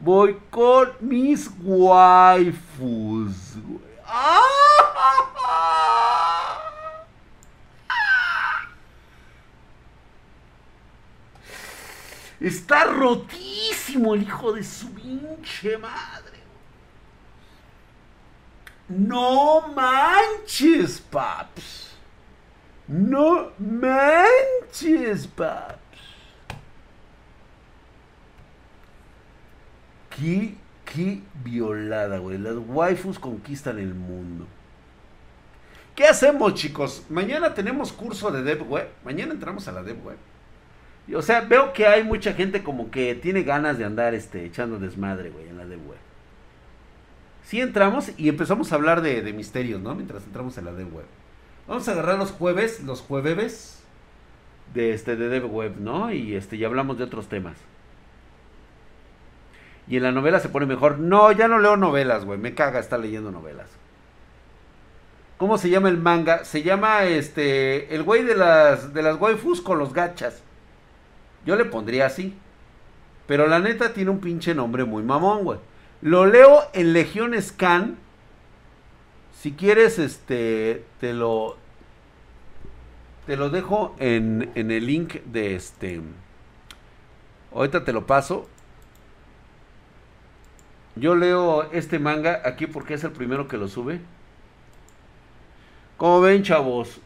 Voy 0.00 0.36
con 0.50 0.90
mis 1.00 1.50
waifus. 1.62 3.54
¡Ah! 4.06 6.20
Está 12.44 12.84
rotísimo 12.84 14.12
el 14.14 14.24
hijo 14.24 14.52
de 14.52 14.62
su 14.62 14.92
pinche 14.92 15.78
madre. 15.78 16.40
No 18.86 19.68
manches, 19.68 21.00
paps. 21.00 21.94
No 22.86 23.50
manches, 23.58 25.26
paps. 25.26 25.78
Qué, 30.10 30.54
qué 30.84 31.22
violada, 31.42 32.18
güey. 32.18 32.36
Las 32.36 32.56
waifus 32.58 33.18
conquistan 33.18 33.78
el 33.78 33.94
mundo. 33.94 34.46
¿Qué 35.96 36.06
hacemos, 36.06 36.52
chicos? 36.52 37.06
Mañana 37.08 37.54
tenemos 37.54 37.90
curso 37.90 38.30
de 38.30 38.42
Dev 38.42 38.70
Web. 38.70 38.90
Mañana 39.02 39.32
entramos 39.32 39.66
a 39.66 39.72
la 39.72 39.82
Dev 39.82 40.04
Web. 40.04 40.18
O 41.12 41.20
sea, 41.20 41.42
veo 41.42 41.72
que 41.72 41.86
hay 41.86 42.02
mucha 42.02 42.32
gente 42.32 42.62
como 42.62 42.90
que 42.90 43.14
tiene 43.14 43.42
ganas 43.42 43.76
de 43.76 43.84
andar 43.84 44.14
este, 44.14 44.46
echando 44.46 44.78
desmadre, 44.78 45.30
güey, 45.30 45.48
en 45.48 45.58
la 45.58 45.66
Dev 45.66 45.86
Web. 45.86 45.98
Sí 47.44 47.60
entramos 47.60 48.10
y 48.16 48.30
empezamos 48.30 48.72
a 48.72 48.76
hablar 48.76 49.02
de, 49.02 49.32
misterios, 49.34 49.80
¿no? 49.82 49.94
Mientras 49.94 50.24
entramos 50.24 50.56
en 50.56 50.64
la 50.64 50.72
Dev 50.72 50.94
Web. 50.94 51.04
Vamos 51.68 51.86
a 51.88 51.92
agarrar 51.92 52.18
los 52.18 52.30
jueves, 52.30 52.82
los 52.82 53.02
jueves 53.02 53.82
de 54.72 54.94
este 54.94 55.16
de 55.16 55.28
Dev 55.28 55.46
Web, 55.52 55.74
¿no? 55.78 56.10
Y 56.10 56.36
este 56.36 56.56
ya 56.56 56.68
hablamos 56.68 56.96
de 56.96 57.04
otros 57.04 57.28
temas. 57.28 57.56
Y 59.86 59.98
en 59.98 60.04
la 60.04 60.12
novela 60.12 60.40
se 60.40 60.48
pone 60.48 60.64
mejor. 60.64 60.98
No, 60.98 61.30
ya 61.32 61.48
no 61.48 61.58
leo 61.58 61.76
novelas, 61.76 62.24
güey. 62.24 62.38
Me 62.38 62.54
caga 62.54 62.80
estar 62.80 62.98
leyendo 62.98 63.30
novelas. 63.30 63.68
¿Cómo 65.36 65.58
se 65.58 65.68
llama 65.68 65.90
el 65.90 65.98
manga? 65.98 66.44
Se 66.44 66.62
llama 66.62 67.04
este 67.04 67.94
el 67.94 68.02
güey 68.02 68.22
de 68.22 68.36
las 68.36 68.94
de 68.94 69.02
las 69.02 69.20
waifus 69.20 69.60
con 69.60 69.78
los 69.78 69.92
gachas. 69.92 70.42
Yo 71.46 71.56
le 71.56 71.64
pondría 71.64 72.06
así. 72.06 72.34
Pero 73.26 73.46
la 73.46 73.58
neta 73.58 73.94
tiene 73.94 74.10
un 74.10 74.20
pinche 74.20 74.54
nombre 74.54 74.84
muy 74.84 75.02
mamón, 75.02 75.44
güey. 75.44 75.58
Lo 76.02 76.26
leo 76.26 76.62
en 76.72 76.92
Legión 76.92 77.40
Scan. 77.40 77.96
Si 79.40 79.52
quieres, 79.52 79.98
este, 79.98 80.84
te 81.00 81.12
lo, 81.12 81.56
te 83.26 83.36
lo 83.36 83.50
dejo 83.50 83.94
en, 83.98 84.50
en 84.54 84.70
el 84.70 84.86
link 84.86 85.14
de 85.24 85.54
este. 85.54 86.00
Ahorita 87.52 87.84
te 87.84 87.92
lo 87.92 88.06
paso. 88.06 88.48
Yo 90.96 91.16
leo 91.16 91.70
este 91.72 91.98
manga 91.98 92.42
aquí 92.44 92.66
porque 92.66 92.94
es 92.94 93.04
el 93.04 93.12
primero 93.12 93.48
que 93.48 93.56
lo 93.56 93.68
sube. 93.68 94.00
Como 95.96 96.20
ven, 96.20 96.42
chavos, 96.42 97.00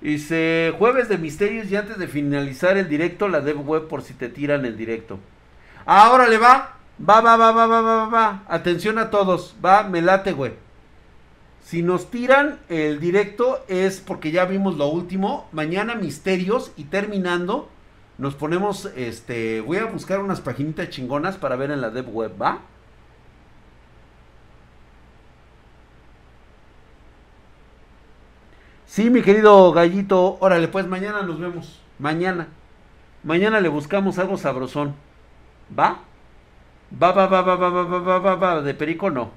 Dice, 0.00 0.74
jueves 0.78 1.08
de 1.08 1.18
misterios 1.18 1.70
y 1.70 1.76
antes 1.76 1.98
de 1.98 2.06
finalizar 2.06 2.76
el 2.76 2.88
directo, 2.88 3.28
la 3.28 3.40
dev 3.40 3.66
web 3.66 3.88
por 3.88 4.02
si 4.02 4.14
te 4.14 4.28
tiran 4.28 4.64
el 4.64 4.76
directo. 4.76 5.18
Ahora 5.86 6.28
le 6.28 6.38
va. 6.38 6.76
Va, 7.00 7.20
va, 7.20 7.36
va, 7.36 7.52
va, 7.52 7.66
va, 7.66 7.80
va, 7.80 8.06
va. 8.06 8.42
Atención 8.48 8.98
a 8.98 9.10
todos. 9.10 9.56
Va, 9.64 9.84
me 9.84 10.02
late, 10.02 10.32
güey. 10.32 10.52
Si 11.64 11.82
nos 11.82 12.10
tiran 12.10 12.60
el 12.68 12.98
directo 12.98 13.64
es 13.68 14.00
porque 14.00 14.30
ya 14.30 14.44
vimos 14.44 14.76
lo 14.76 14.88
último. 14.88 15.48
Mañana 15.52 15.94
misterios 15.94 16.72
y 16.76 16.84
terminando 16.84 17.68
nos 18.18 18.34
ponemos, 18.34 18.90
este, 18.96 19.60
voy 19.60 19.76
a 19.76 19.84
buscar 19.84 20.18
unas 20.18 20.40
paginitas 20.40 20.90
chingonas 20.90 21.36
para 21.36 21.54
ver 21.54 21.70
en 21.70 21.80
la 21.80 21.90
dev 21.90 22.08
web, 22.08 22.32
¿va? 22.40 22.62
Sí, 28.98 29.10
mi 29.10 29.22
querido 29.22 29.70
gallito, 29.70 30.38
órale, 30.40 30.66
pues 30.66 30.88
mañana 30.88 31.22
nos 31.22 31.38
vemos. 31.38 31.80
Mañana. 32.00 32.48
Mañana 33.22 33.60
le 33.60 33.68
buscamos 33.68 34.18
algo 34.18 34.36
sabrosón. 34.36 34.96
¿Va? 35.78 36.00
Va, 37.00 37.12
va, 37.12 37.28
va, 37.28 37.42
va, 37.42 37.54
va, 37.54 37.70
va, 37.70 37.84
va, 37.84 37.98
va, 38.00 38.18
va, 38.18 38.34
va, 38.34 38.60
de 38.60 38.74
perico 38.74 39.08
no. 39.08 39.30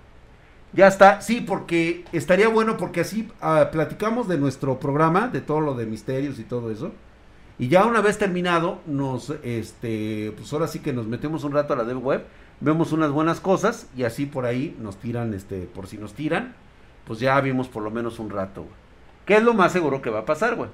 Ya 0.73 0.87
está, 0.87 1.21
sí, 1.21 1.41
porque 1.41 2.05
estaría 2.11 2.47
bueno 2.47 2.75
porque 2.75 3.01
así 3.01 3.31
ah, 3.39 3.69
platicamos 3.71 4.27
de 4.27 4.39
nuestro 4.39 4.79
programa, 4.79 5.27
de 5.27 5.41
todo 5.41 5.61
lo 5.61 5.75
de 5.75 5.85
misterios 5.85 6.39
y 6.39 6.43
todo 6.43 6.71
eso. 6.71 6.91
Y 7.59 7.67
ya 7.67 7.85
una 7.85 8.01
vez 8.01 8.17
terminado, 8.17 8.79
nos, 8.87 9.29
este, 9.43 10.33
pues 10.37 10.51
ahora 10.53 10.65
sí 10.65 10.79
que 10.79 10.91
nos 10.91 11.05
metemos 11.05 11.43
un 11.43 11.51
rato 11.51 11.73
a 11.73 11.77
la 11.77 11.83
dev 11.83 12.03
web, 12.03 12.25
vemos 12.61 12.93
unas 12.93 13.11
buenas 13.11 13.39
cosas 13.39 13.87
y 13.95 14.05
así 14.05 14.25
por 14.25 14.47
ahí 14.47 14.75
nos 14.81 14.97
tiran, 14.97 15.35
este, 15.35 15.67
por 15.67 15.85
si 15.85 15.99
nos 15.99 16.15
tiran, 16.15 16.55
pues 17.05 17.19
ya 17.19 17.39
vimos 17.41 17.67
por 17.67 17.83
lo 17.83 17.91
menos 17.91 18.17
un 18.17 18.31
rato, 18.31 18.63
güey. 18.63 18.80
¿Qué 19.31 19.37
es 19.37 19.43
lo 19.43 19.53
más 19.53 19.71
seguro 19.71 20.01
que 20.01 20.09
va 20.09 20.19
a 20.19 20.25
pasar, 20.25 20.55
güey? 20.55 20.69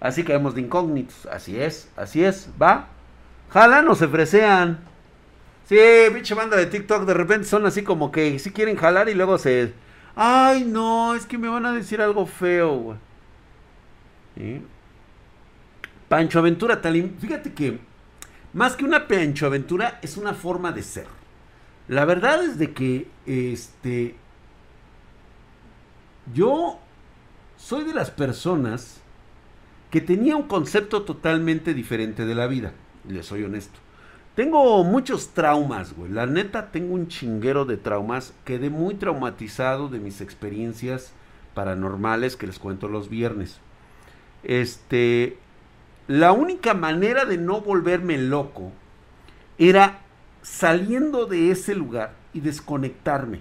Así 0.00 0.24
caemos 0.24 0.54
de 0.54 0.62
incógnitos. 0.62 1.26
Así 1.26 1.60
es, 1.60 1.90
así 1.94 2.24
es, 2.24 2.48
va. 2.60 2.88
Jala, 3.50 3.82
no 3.82 3.94
se 3.94 4.08
fresean. 4.08 4.78
Sí, 5.68 5.76
pinche 6.14 6.32
banda 6.32 6.56
de 6.56 6.64
TikTok 6.64 7.04
de 7.04 7.12
repente 7.12 7.46
son 7.46 7.66
así 7.66 7.82
como 7.82 8.10
que 8.10 8.38
si 8.38 8.50
quieren 8.50 8.76
jalar 8.76 9.10
y 9.10 9.14
luego 9.14 9.36
se. 9.36 9.74
Ay, 10.16 10.64
no, 10.64 11.14
es 11.14 11.26
que 11.26 11.36
me 11.36 11.48
van 11.48 11.66
a 11.66 11.72
decir 11.74 12.00
algo 12.00 12.24
feo, 12.24 12.96
güey. 14.36 14.62
Pancho 16.08 16.38
Aventura 16.38 16.80
Talim. 16.80 17.18
Fíjate 17.18 17.52
que 17.52 17.78
más 18.54 18.74
que 18.74 18.86
una 18.86 19.06
Pancho 19.06 19.44
Aventura 19.44 19.98
es 20.00 20.16
una 20.16 20.32
forma 20.32 20.72
de 20.72 20.82
ser. 20.82 21.08
La 21.88 22.06
verdad 22.06 22.42
es 22.42 22.56
de 22.56 22.72
que 22.72 23.06
este 23.26 24.16
yo 26.32 26.80
soy 27.64 27.84
de 27.84 27.94
las 27.94 28.10
personas 28.10 29.00
que 29.90 30.02
tenía 30.02 30.36
un 30.36 30.42
concepto 30.42 31.04
totalmente 31.04 31.72
diferente 31.72 32.26
de 32.26 32.34
la 32.34 32.46
vida. 32.46 32.74
Les 33.08 33.24
soy 33.24 33.42
honesto. 33.42 33.78
Tengo 34.34 34.84
muchos 34.84 35.28
traumas, 35.30 35.96
güey. 35.96 36.12
La 36.12 36.26
neta, 36.26 36.70
tengo 36.72 36.92
un 36.92 37.08
chinguero 37.08 37.64
de 37.64 37.78
traumas. 37.78 38.34
Quedé 38.44 38.68
muy 38.68 38.96
traumatizado 38.96 39.88
de 39.88 39.98
mis 39.98 40.20
experiencias 40.20 41.14
paranormales 41.54 42.36
que 42.36 42.46
les 42.46 42.58
cuento 42.58 42.88
los 42.88 43.08
viernes. 43.08 43.60
Este. 44.42 45.38
La 46.06 46.32
única 46.32 46.74
manera 46.74 47.24
de 47.24 47.38
no 47.38 47.62
volverme 47.62 48.18
loco 48.18 48.72
era 49.56 50.00
saliendo 50.42 51.24
de 51.24 51.50
ese 51.50 51.74
lugar 51.74 52.12
y 52.34 52.40
desconectarme. 52.40 53.40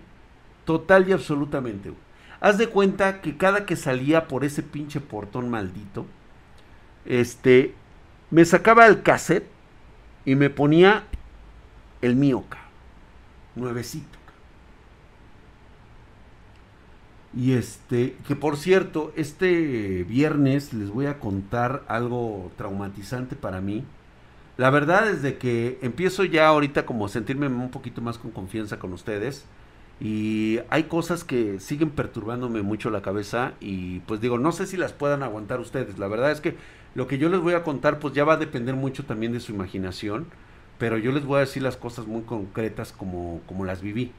Total 0.64 1.10
y 1.10 1.12
absolutamente, 1.12 1.90
güey. 1.90 2.03
Haz 2.44 2.58
de 2.58 2.68
cuenta 2.68 3.22
que 3.22 3.38
cada 3.38 3.66
que 3.66 3.78
salía 3.78 4.28
por 4.28 4.44
ese 4.44 4.64
pinche 4.64 5.00
portón 5.00 5.50
maldito, 5.50 6.06
este, 7.06 7.74
me 8.32 8.44
sacaba 8.44 8.86
el 8.86 9.02
cassette 9.02 9.48
y 10.26 10.36
me 10.36 10.50
ponía 10.50 11.06
el 12.02 12.18
mío, 12.18 12.44
nuevecito. 13.56 14.20
Y 17.34 17.54
este, 17.54 18.18
que 18.28 18.36
por 18.36 18.58
cierto, 18.58 19.14
este 19.16 20.04
viernes 20.04 20.74
les 20.74 20.90
voy 20.90 21.06
a 21.06 21.20
contar 21.20 21.86
algo 21.88 22.52
traumatizante 22.58 23.38
para 23.38 23.62
mí. 23.62 23.86
La 24.58 24.70
verdad 24.70 25.08
es 25.08 25.22
de 25.22 25.38
que 25.38 25.80
empiezo 25.82 26.26
ya 26.26 26.48
ahorita 26.48 26.86
como 26.86 27.06
a 27.06 27.10
sentirme 27.10 27.48
un 27.48 27.72
poquito 27.72 28.02
más 28.02 28.18
con 28.18 28.32
confianza 28.32 28.80
con 28.80 28.92
ustedes. 28.92 29.46
Y 30.00 30.60
hay 30.70 30.84
cosas 30.84 31.24
que 31.24 31.60
siguen 31.60 31.90
perturbándome 31.92 32.62
mucho 32.62 32.90
la 32.90 33.02
cabeza 33.02 33.54
y 33.60 34.00
pues 34.02 34.20
digo, 34.22 34.38
no 34.38 34.52
sé 34.52 34.66
si 34.66 34.76
las 34.78 34.92
puedan 34.92 35.24
aguantar 35.24 35.60
ustedes. 35.60 35.98
La 36.00 36.08
verdad 36.08 36.32
es 36.32 36.42
que 36.42 36.56
lo 36.96 37.08
que 37.08 37.18
yo 37.18 37.30
les 37.30 37.40
voy 37.40 37.54
a 37.54 37.64
contar 37.64 38.00
pues 38.00 38.14
ya 38.14 38.26
va 38.26 38.34
a 38.34 38.38
depender 38.38 38.76
mucho 38.76 39.06
también 39.06 39.32
de 39.34 39.40
su 39.40 39.54
imaginación, 39.54 40.28
pero 40.78 40.98
yo 40.98 41.12
les 41.12 41.26
voy 41.26 41.38
a 41.38 41.42
decir 41.42 41.64
las 41.64 41.78
cosas 41.78 42.08
muy 42.08 42.24
concretas 42.24 42.92
como, 42.92 43.42
como 43.48 43.66
las 43.66 43.82
viví. 43.82 44.12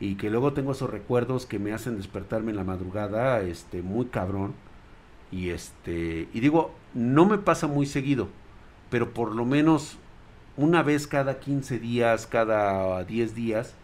Y 0.00 0.14
que 0.14 0.30
luego 0.30 0.52
tengo 0.52 0.72
esos 0.72 0.90
recuerdos 0.90 1.44
que 1.44 1.58
me 1.58 1.72
hacen 1.72 1.96
despertarme 1.96 2.50
en 2.52 2.56
la 2.56 2.64
madrugada, 2.64 3.40
este, 3.40 3.82
muy 3.82 4.06
cabrón. 4.06 4.54
Y 5.32 5.50
este, 5.50 6.28
y 6.32 6.40
digo, 6.40 6.72
no 6.94 7.26
me 7.26 7.38
pasa 7.38 7.66
muy 7.66 7.84
seguido, 7.84 8.28
pero 8.90 9.12
por 9.12 9.34
lo 9.34 9.44
menos 9.44 9.98
una 10.56 10.82
vez 10.82 11.06
cada 11.06 11.38
15 11.40 11.78
días, 11.78 12.26
cada 12.26 13.04
10 13.04 13.34
días, 13.34 13.74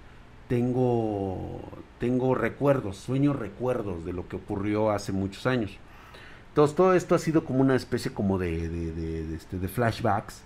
tengo, 0.49 1.61
tengo 1.99 2.35
recuerdos, 2.35 2.97
sueño 2.97 3.33
recuerdos 3.33 4.05
de 4.05 4.13
lo 4.13 4.29
que 4.29 4.37
ocurrió 4.37 4.91
hace 4.91 5.13
muchos 5.13 5.47
años. 5.47 5.79
Entonces 6.49 6.77
todo 6.77 6.95
esto 6.95 7.15
ha 7.15 7.19
sido 7.19 7.45
como 7.45 7.61
una 7.61 7.75
especie 7.75 8.13
como 8.13 8.39
de, 8.39 8.69
de, 8.69 9.35
este, 9.35 9.59
de 9.59 9.69
flashbacks, 9.69 10.43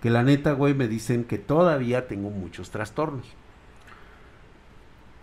que 0.00 0.10
la 0.10 0.22
neta, 0.22 0.52
güey, 0.52 0.74
me 0.74 0.86
dicen 0.86 1.24
que 1.24 1.38
todavía 1.38 2.06
tengo 2.06 2.30
muchos 2.30 2.70
trastornos. 2.70 3.26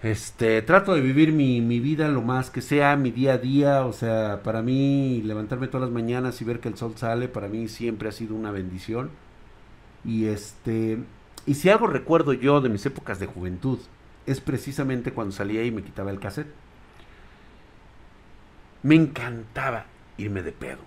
Este, 0.03 0.61
trato 0.61 0.93
de 0.93 1.01
vivir 1.01 1.31
mi, 1.31 1.61
mi, 1.61 1.79
vida 1.79 2.09
lo 2.09 2.21
más 2.21 2.49
que 2.49 2.61
sea, 2.61 2.95
mi 2.95 3.11
día 3.11 3.33
a 3.33 3.37
día, 3.37 3.85
o 3.85 3.93
sea, 3.93 4.43
para 4.43 4.61
mí 4.61 5.21
levantarme 5.23 5.67
todas 5.67 5.83
las 5.87 5.91
mañanas 5.91 6.41
y 6.41 6.45
ver 6.45 6.59
que 6.59 6.67
el 6.67 6.77
sol 6.77 6.93
sale, 6.95 7.27
para 7.27 7.47
mí 7.47 7.67
siempre 7.69 8.09
ha 8.09 8.11
sido 8.11 8.35
una 8.35 8.51
bendición. 8.51 9.09
Y 10.03 10.25
este, 10.25 10.99
y 11.45 11.55
si 11.55 11.69
algo 11.69 11.87
recuerdo 11.87 12.33
yo 12.33 12.61
de 12.61 12.69
mis 12.69 12.85
épocas 12.85 13.19
de 13.19 13.27
juventud, 13.27 13.79
es 14.25 14.41
precisamente 14.41 15.11
cuando 15.11 15.31
salía 15.31 15.63
y 15.63 15.71
me 15.71 15.83
quitaba 15.83 16.11
el 16.11 16.19
cassette. 16.19 16.51
Me 18.83 18.95
encantaba 18.95 19.85
irme 20.17 20.43
de 20.43 20.51
pedo. 20.51 20.81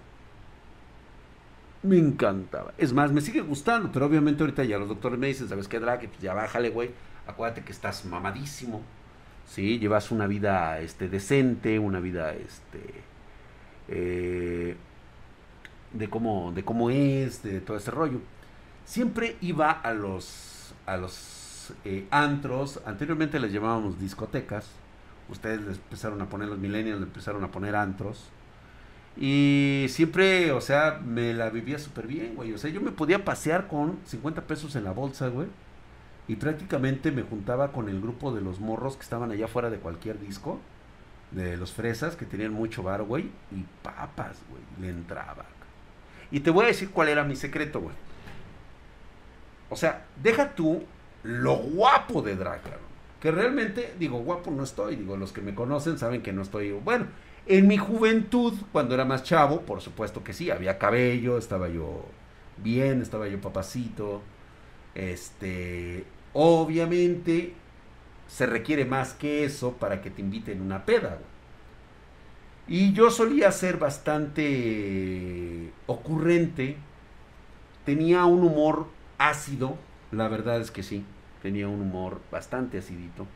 Me 1.83 1.99
encantaba. 1.99 2.73
Es 2.77 2.93
más, 2.93 3.13
me 3.13 3.21
sigue 3.21 3.41
gustando, 3.41 3.91
pero 3.93 4.07
obviamente 4.07 4.43
ahorita 4.43 4.65
ya 4.65 4.79
los 4.79 4.89
doctores 4.89 5.19
me 5.19 5.29
dicen, 5.29 5.49
¿sabes 5.49 5.69
qué, 5.69 5.79
Drake? 5.79 6.09
Pues 6.09 6.21
ya 6.21 6.35
bájale, 6.35 6.71
güey. 6.71 6.91
Acuérdate 7.27 7.63
que 7.63 7.73
estás 7.73 8.05
mamadísimo. 8.05 8.83
¿Sí? 9.47 9.79
Llevas 9.79 10.11
una 10.11 10.27
vida 10.27 10.81
este, 10.81 11.09
decente, 11.09 11.79
una 11.79 12.01
vida 12.01 12.35
este, 12.35 12.81
eh, 13.89 14.77
de, 15.93 16.11
cómo, 16.11 16.53
de 16.53 16.65
cómo 16.65 16.91
es, 16.91 17.43
de 17.43 17.61
todo 17.61 17.77
ese 17.77 17.91
rollo. 17.91 18.21
Siempre 18.85 19.37
iba 19.41 19.71
a 19.71 19.93
los, 19.93 20.75
a 20.85 20.97
los 20.97 21.38
eh, 21.85 22.07
antros, 22.11 22.81
anteriormente 22.87 23.39
les 23.39 23.53
llamábamos 23.53 23.99
discotecas, 24.01 24.67
ustedes 25.29 25.61
les 25.61 25.77
empezaron 25.77 26.21
a 26.23 26.29
poner, 26.29 26.49
los 26.49 26.59
millennials 26.59 27.01
les 27.01 27.09
empezaron 27.09 27.45
a 27.45 27.51
poner 27.51 27.77
antros. 27.77 28.31
Y 29.21 29.87
siempre, 29.89 30.53
o 30.53 30.61
sea, 30.61 31.01
me 31.05 31.35
la 31.35 31.51
vivía 31.51 31.79
súper 31.79 32.07
bien, 32.07 32.37
güey. 32.37 32.53
O 32.53 32.59
sea, 32.59 32.71
yo 32.71 32.81
me 32.81 32.93
podía 32.93 33.25
pasear 33.25 33.67
con 33.67 33.99
50 34.07 34.43
pesos 34.43 34.77
en 34.77 34.85
la 34.85 34.93
bolsa, 34.93 35.29
güey. 35.29 35.49
Y 36.29 36.37
prácticamente 36.37 37.11
me 37.11 37.23
juntaba 37.23 37.73
con 37.73 37.89
el 37.89 38.01
grupo 38.01 38.33
de 38.33 38.41
los 38.41 38.61
morros 38.61 38.97
que 38.97 39.03
estaban 39.03 39.33
allá 39.33 39.49
fuera 39.49 39.71
de 39.71 39.79
cualquier 39.79 40.21
disco. 40.21 40.61
De 41.33 41.57
los 41.57 41.73
fresas 41.73 42.15
que 42.15 42.27
tenían 42.27 42.53
mucho 42.53 42.85
bar, 42.85 43.03
güey. 43.03 43.25
Y 43.51 43.65
papas, 43.83 44.37
güey. 44.51 44.63
Le 44.81 44.91
entraba. 44.91 45.47
Y 46.31 46.41
te 46.41 46.51
voy 46.51 46.67
a 46.67 46.69
decir 46.69 46.91
cuál 46.91 47.09
era 47.09 47.25
mi 47.25 47.35
secreto, 47.35 47.81
güey. 47.81 47.95
O 49.71 49.77
sea, 49.77 50.07
deja 50.23 50.55
tú 50.55 50.85
lo 51.23 51.57
guapo 51.57 52.23
de 52.23 52.37
Drácula. 52.37 52.77
Que 53.21 53.31
realmente, 53.31 53.95
digo, 53.99 54.19
guapo 54.19 54.51
no 54.51 54.63
estoy. 54.63 54.97
Digo, 54.97 55.17
los 55.17 55.33
que 55.33 55.41
me 55.41 55.55
conocen 55.55 55.99
saben 55.99 56.23
que 56.23 56.33
no 56.33 56.43
estoy. 56.43 56.71
Bueno, 56.73 57.07
en 57.47 57.67
mi 57.67 57.77
juventud, 57.77 58.55
cuando 58.73 58.95
era 58.95 59.05
más 59.05 59.25
chavo, 59.25 59.63
por 59.63 59.81
supuesto 59.81 60.23
que 60.23 60.33
sí, 60.33 60.51
había 60.51 60.79
cabello, 60.79 61.39
estaba 61.39 61.69
yo 61.69 62.05
bien, 62.63 63.03
estaba 63.03 63.27
yo 63.29 63.41
papacito. 63.41 64.23
Este, 64.95 66.05
obviamente, 66.33 67.55
se 68.29 68.47
requiere 68.47 68.85
más 68.85 69.15
que 69.15 69.45
eso 69.45 69.73
para 69.73 70.01
que 70.03 70.11
te 70.11 70.21
inviten 70.21 70.61
una 70.61 70.85
peda. 70.85 71.19
Y 72.69 72.93
yo 72.93 73.11
solía 73.11 73.51
ser 73.51 73.79
bastante 73.79 75.73
ocurrente, 75.87 76.77
tenía 77.87 78.27
un 78.27 78.45
humor 78.45 78.89
ácido, 79.17 79.79
la 80.11 80.29
verdad 80.29 80.61
es 80.61 80.71
que 80.71 80.83
sí, 80.83 81.05
tenía 81.43 81.69
un 81.69 81.81
humor 81.81 82.21
bastante 82.31 82.79
acidito. 82.79 83.27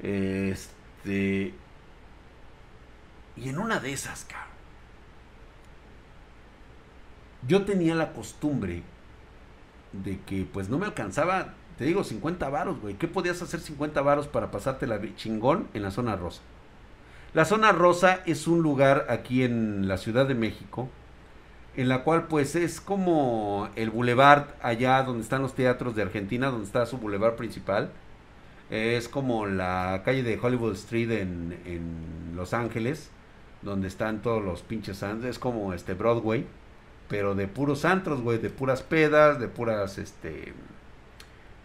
Este. 0.00 1.54
Y 3.36 3.48
en 3.48 3.58
una 3.58 3.80
de 3.80 3.92
esas, 3.92 4.24
cabrón. 4.24 4.48
Yo 7.46 7.64
tenía 7.64 7.94
la 7.94 8.12
costumbre 8.12 8.82
de 9.92 10.20
que 10.20 10.44
pues 10.44 10.68
no 10.68 10.78
me 10.78 10.86
alcanzaba, 10.86 11.54
te 11.78 11.84
digo, 11.84 12.04
50 12.04 12.48
varos, 12.50 12.80
güey. 12.80 12.94
¿Qué 12.94 13.08
podías 13.08 13.40
hacer 13.40 13.60
50 13.60 14.02
varos 14.02 14.28
para 14.28 14.50
pasarte 14.50 14.86
la 14.86 15.00
chingón 15.16 15.68
en 15.72 15.82
la 15.82 15.90
zona 15.90 16.16
rosa? 16.16 16.42
La 17.32 17.44
zona 17.44 17.72
rosa 17.72 18.20
es 18.26 18.46
un 18.46 18.60
lugar 18.60 19.06
aquí 19.08 19.44
en 19.44 19.88
la 19.88 19.96
Ciudad 19.96 20.26
de 20.26 20.34
México 20.34 20.88
en 21.76 21.88
la 21.88 22.02
cual 22.02 22.26
pues 22.26 22.56
es 22.56 22.80
como 22.80 23.68
el 23.76 23.90
boulevard 23.90 24.48
allá 24.62 25.02
donde 25.02 25.22
están 25.22 25.42
los 25.42 25.54
teatros 25.54 25.94
de 25.94 26.02
Argentina, 26.02 26.50
donde 26.50 26.66
está 26.66 26.86
su 26.86 26.98
boulevard 26.98 27.36
principal. 27.36 27.90
Es 28.70 29.08
como 29.08 29.46
la 29.46 30.02
calle 30.04 30.22
de 30.22 30.38
Hollywood 30.40 30.74
Street 30.74 31.10
en, 31.10 31.58
en 31.64 32.36
Los 32.36 32.54
Ángeles, 32.54 33.10
donde 33.62 33.88
están 33.88 34.22
todos 34.22 34.42
los 34.42 34.62
pinches 34.62 34.98
santos. 34.98 35.26
Es 35.26 35.38
como 35.38 35.72
este 35.74 35.94
Broadway, 35.94 36.46
pero 37.08 37.34
de 37.34 37.48
puros 37.48 37.84
antros, 37.84 38.20
güey, 38.20 38.38
de 38.38 38.50
puras 38.50 38.82
pedas, 38.82 39.40
de 39.40 39.48
puras, 39.48 39.98
este, 39.98 40.54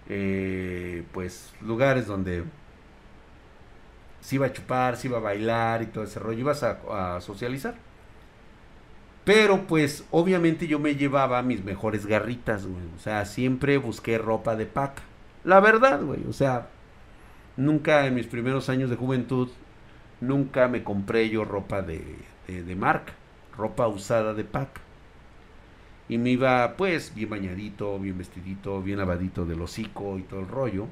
eh, 0.10 1.04
pues 1.14 1.54
lugares 1.62 2.08
donde 2.08 2.44
se 4.22 4.36
iba 4.36 4.48
a 4.48 4.54
chupar, 4.54 4.98
se 4.98 5.08
iba 5.08 5.18
a 5.18 5.22
bailar 5.22 5.84
y 5.84 5.88
todo 5.88 6.04
ese 6.04 6.20
rollo, 6.20 6.40
ibas 6.40 6.64
a 6.64 7.20
socializar. 7.22 7.76
Pero 9.26 9.66
pues 9.66 10.06
obviamente 10.12 10.68
yo 10.68 10.80
me 10.80 10.96
llevaba 10.96 11.42
mis 11.42 11.66
mejores 11.66 12.06
garritas, 12.06 12.68
güey. 12.68 12.86
O 12.96 13.00
sea, 13.00 13.26
siempre 13.26 13.80
busqué 13.80 14.20
ropa 14.20 14.56
de 14.56 14.68
paca. 14.68 15.02
La 15.44 15.60
verdad, 15.60 16.02
güey. 16.04 16.24
O 16.30 16.34
sea, 16.34 16.70
nunca 17.58 18.06
en 18.06 18.14
mis 18.14 18.28
primeros 18.28 18.70
años 18.70 18.92
de 18.92 18.96
juventud, 18.96 19.50
nunca 20.22 20.68
me 20.68 20.84
compré 20.84 21.28
yo 21.30 21.44
ropa 21.44 21.82
de, 21.82 22.04
de, 22.48 22.76
marca. 22.76 23.14
Ropa 23.58 23.88
usada 23.88 24.36
de 24.36 24.44
paca. 24.44 24.82
Y 26.08 26.20
me 26.20 26.30
iba 26.30 26.76
pues 26.78 27.16
bien 27.16 27.32
bañadito, 27.32 27.98
bien 27.98 28.20
vestidito, 28.20 28.84
bien 28.84 29.00
lavadito 29.00 29.44
del 29.48 29.60
hocico 29.60 30.20
y 30.20 30.22
todo 30.22 30.42
el 30.42 30.48
rollo. 30.48 30.86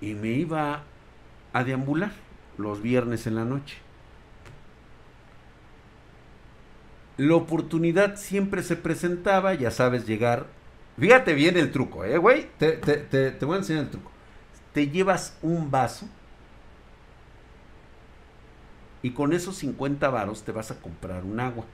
Y 0.00 0.14
me 0.14 0.28
iba 0.28 0.82
a 1.52 1.64
deambular 1.64 2.12
los 2.56 2.80
viernes 2.80 3.26
en 3.26 3.34
la 3.34 3.44
noche. 3.44 3.76
La 7.18 7.34
oportunidad 7.34 8.16
siempre 8.16 8.62
se 8.62 8.76
presentaba, 8.76 9.52
ya 9.52 9.72
sabes, 9.72 10.06
llegar. 10.06 10.46
Fíjate 10.98 11.34
bien 11.34 11.56
el 11.56 11.72
truco, 11.72 12.04
¿eh, 12.04 12.16
güey? 12.16 12.48
Te, 12.58 12.72
te, 12.76 13.44
voy 13.44 13.56
a 13.56 13.58
enseñar 13.58 13.84
el 13.84 13.90
truco. 13.90 14.10
Te 14.72 14.88
llevas 14.88 15.36
un 15.42 15.70
vaso 15.70 16.08
y 19.02 19.10
con 19.10 19.32
esos 19.32 19.56
50 19.56 20.08
varos 20.10 20.44
te 20.44 20.52
vas 20.52 20.70
a 20.70 20.80
comprar 20.80 21.24
un 21.24 21.40
agua 21.40 21.64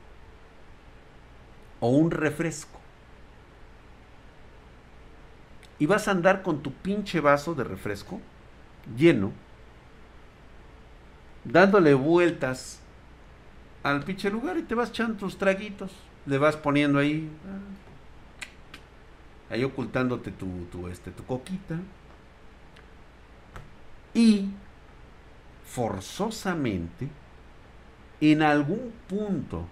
o 1.80 1.90
un 1.90 2.10
refresco. 2.10 2.80
Y 5.78 5.84
vas 5.84 6.08
a 6.08 6.12
andar 6.12 6.42
con 6.42 6.62
tu 6.62 6.72
pinche 6.72 7.20
vaso 7.20 7.54
de 7.54 7.64
refresco 7.64 8.20
lleno, 8.96 9.32
dándole 11.44 11.92
vueltas 11.92 12.80
al 13.84 14.02
pinche 14.02 14.30
lugar 14.30 14.56
y 14.56 14.62
te 14.62 14.74
vas 14.74 14.88
echando 14.88 15.14
tus 15.14 15.38
traguitos. 15.38 15.92
Le 16.26 16.38
vas 16.38 16.56
poniendo 16.56 16.98
ahí. 16.98 17.30
Ahí 19.50 19.62
ocultándote 19.62 20.32
tu, 20.32 20.64
tu, 20.72 20.88
este, 20.88 21.10
tu 21.10 21.24
coquita. 21.24 21.78
Y 24.14 24.48
forzosamente, 25.66 27.08
en 28.20 28.42
algún 28.42 28.92
punto, 29.06 29.66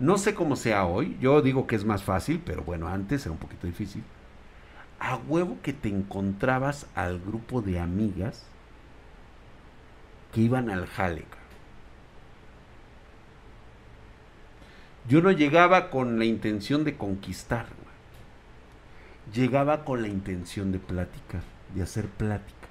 no 0.00 0.18
sé 0.18 0.34
cómo 0.34 0.56
sea 0.56 0.84
hoy, 0.84 1.16
yo 1.20 1.40
digo 1.40 1.66
que 1.66 1.76
es 1.76 1.84
más 1.84 2.02
fácil, 2.02 2.42
pero 2.44 2.62
bueno, 2.62 2.88
antes 2.88 3.24
era 3.26 3.32
un 3.32 3.38
poquito 3.38 3.66
difícil. 3.66 4.02
A 4.98 5.16
huevo 5.16 5.58
que 5.62 5.72
te 5.72 5.88
encontrabas 5.88 6.86
al 6.96 7.20
grupo 7.20 7.62
de 7.62 7.78
amigas 7.78 8.44
que 10.32 10.40
iban 10.40 10.68
al 10.68 10.86
jale. 10.86 11.24
Yo 15.08 15.22
no 15.22 15.30
llegaba 15.30 15.90
con 15.90 16.18
la 16.18 16.24
intención 16.24 16.84
de 16.84 16.96
conquistar, 16.96 17.66
llegaba 19.32 19.84
con 19.84 20.02
la 20.02 20.08
intención 20.08 20.72
de 20.72 20.78
platicar, 20.78 21.42
de 21.74 21.82
hacer 21.82 22.06
plática. 22.06 22.66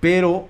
Pero, 0.00 0.48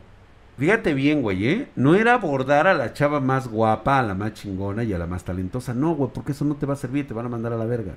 fíjate 0.57 0.95
bien, 0.95 1.21
güey, 1.21 1.47
¿eh? 1.47 1.69
No 1.77 1.95
era 1.95 2.15
abordar 2.15 2.67
a 2.67 2.75
la 2.75 2.95
chava 2.95 3.21
más 3.21 3.49
guapa, 3.49 3.99
a 3.99 4.03
la 4.03 4.15
más 4.15 4.33
chingona 4.33 4.83
y 4.85 4.95
a 4.95 4.99
la 4.99 5.07
más 5.07 5.25
talentosa. 5.25 5.75
No, 5.75 5.95
güey, 5.95 6.11
porque 6.15 6.33
eso 6.33 6.45
no 6.45 6.55
te 6.57 6.65
va 6.65 6.75
a 6.75 6.77
servir, 6.77 7.07
te 7.07 7.13
van 7.13 7.27
a 7.27 7.29
mandar 7.29 7.53
a 7.53 7.59
la 7.59 7.67
verga. 7.67 7.95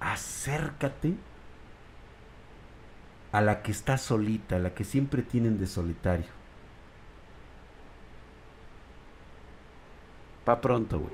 Acércate 0.00 1.14
a 3.32 3.40
la 3.42 3.62
que 3.62 3.72
está 3.72 3.98
solita, 3.98 4.56
a 4.56 4.58
la 4.60 4.74
que 4.74 4.84
siempre 4.84 5.22
tienen 5.22 5.58
de 5.58 5.66
solitario. 5.66 6.37
Pa' 10.48 10.62
pronto, 10.62 10.98
güey. 10.98 11.12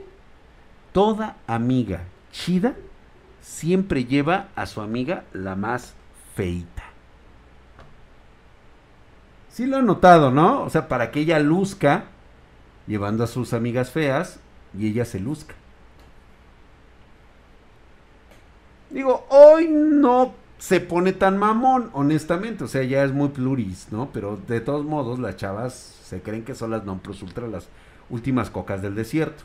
toda 0.93 1.39
amiga 1.49 2.05
chida 2.31 2.77
siempre 3.41 4.05
lleva 4.05 4.51
a 4.55 4.65
su 4.65 4.81
amiga 4.81 5.25
la 5.33 5.57
más 5.57 5.95
feita. 6.37 6.85
Sí 9.49 9.67
lo 9.67 9.79
he 9.79 9.83
notado, 9.83 10.31
¿no? 10.31 10.63
O 10.63 10.71
sea, 10.71 10.87
para 10.87 11.11
que 11.11 11.19
ella 11.19 11.41
luzca 11.41 12.05
llevando 12.87 13.25
a 13.25 13.27
sus 13.27 13.55
amigas 13.55 13.91
feas 13.91 14.39
y 14.73 14.87
ella 14.87 15.05
se 15.05 15.19
luzca. 15.19 15.57
Digo, 18.91 19.27
hoy 19.31 19.67
no 19.69 20.33
se 20.59 20.79
pone 20.79 21.13
tan 21.13 21.39
mamón, 21.39 21.91
honestamente. 21.93 22.63
O 22.63 22.69
sea, 22.69 22.85
ya 22.85 23.03
es 23.03 23.13
muy 23.13 23.31
pluris, 23.31 23.89
¿no? 23.91 24.11
Pero 24.13 24.39
de 24.47 24.61
todos 24.61 24.85
modos, 24.85 25.19
las 25.19 25.37
chavas 25.37 25.75
se 25.75 26.23
creen 26.23 26.45
que 26.45 26.55
son 26.55 26.71
las 26.71 26.85
non 26.85 27.01
plus 27.01 27.21
ultra, 27.21 27.49
las 27.49 27.67
últimas 28.11 28.51
cocas 28.51 28.83
del 28.83 28.95
desierto. 28.95 29.45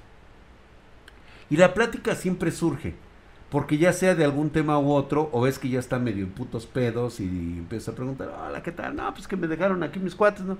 Y 1.49 1.57
la 1.57 1.74
plática 1.74 2.16
siempre 2.16 2.51
surge. 2.51 2.95
Porque 3.49 3.80
ya 3.80 3.93
sea 3.93 4.14
de 4.14 4.24
algún 4.24 4.51
tema 4.51 4.78
u 4.78 4.91
otro, 4.91 5.30
o 5.32 5.41
ves 5.41 5.57
que 5.57 5.70
ya 5.70 5.80
está 5.80 5.97
medio 5.97 6.24
en 6.24 6.32
putos 6.32 6.68
pedos 6.68 7.20
y 7.20 7.24
empiezas 7.24 7.89
a 7.89 7.95
preguntar, 7.95 8.30
hola, 8.30 8.62
¿qué 8.62 8.72
tal? 8.72 8.95
No, 8.95 9.12
pues 9.14 9.28
que 9.28 9.36
me 9.36 9.47
dejaron 9.47 9.82
aquí 9.82 9.99
mis 9.99 10.14
cuates, 10.14 10.45
¿no? 10.45 10.57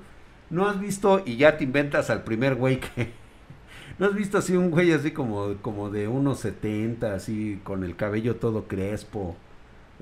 No 0.50 0.68
has 0.68 0.80
visto 0.80 1.22
y 1.24 1.38
ya 1.38 1.58
te 1.58 1.64
inventas 1.64 2.10
al 2.10 2.24
primer 2.24 2.56
güey 2.56 2.80
que... 2.80 3.12
¿No 4.00 4.08
has 4.08 4.16
visto 4.16 4.40
así 4.40 4.56
un 4.56 4.72
güey 4.72 4.92
así 4.92 5.12
como, 5.12 5.56
como 5.62 5.92
de 5.92 6.08
unos 6.08 6.40
70, 6.40 7.14
así 7.14 7.60
con 7.64 7.84
el 7.84 7.96
cabello 7.96 8.38
todo 8.38 8.68
crespo? 8.68 9.36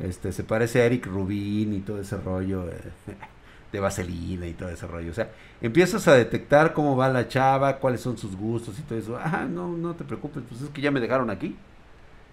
Este, 0.01 0.31
se 0.31 0.43
parece 0.43 0.81
a 0.81 0.85
Eric 0.85 1.07
Rubin 1.07 1.73
y 1.73 1.79
todo 1.79 1.99
ese 1.99 2.15
rollo 2.17 2.69
eh, 2.69 2.91
de 3.71 3.79
vaselina 3.79 4.47
y 4.47 4.53
todo 4.53 4.69
ese 4.69 4.87
rollo. 4.87 5.11
O 5.11 5.13
sea, 5.13 5.29
empiezas 5.61 6.07
a 6.07 6.13
detectar 6.13 6.73
cómo 6.73 6.95
va 6.95 7.09
la 7.09 7.27
chava, 7.27 7.77
cuáles 7.77 8.01
son 8.01 8.17
sus 8.17 8.35
gustos 8.35 8.79
y 8.79 8.81
todo 8.83 8.99
eso. 8.99 9.19
Ah, 9.21 9.45
no, 9.49 9.69
no 9.69 9.95
te 9.95 10.03
preocupes, 10.03 10.43
pues 10.47 10.61
es 10.61 10.69
que 10.69 10.81
ya 10.81 10.91
me 10.91 10.99
dejaron 10.99 11.29
aquí 11.29 11.55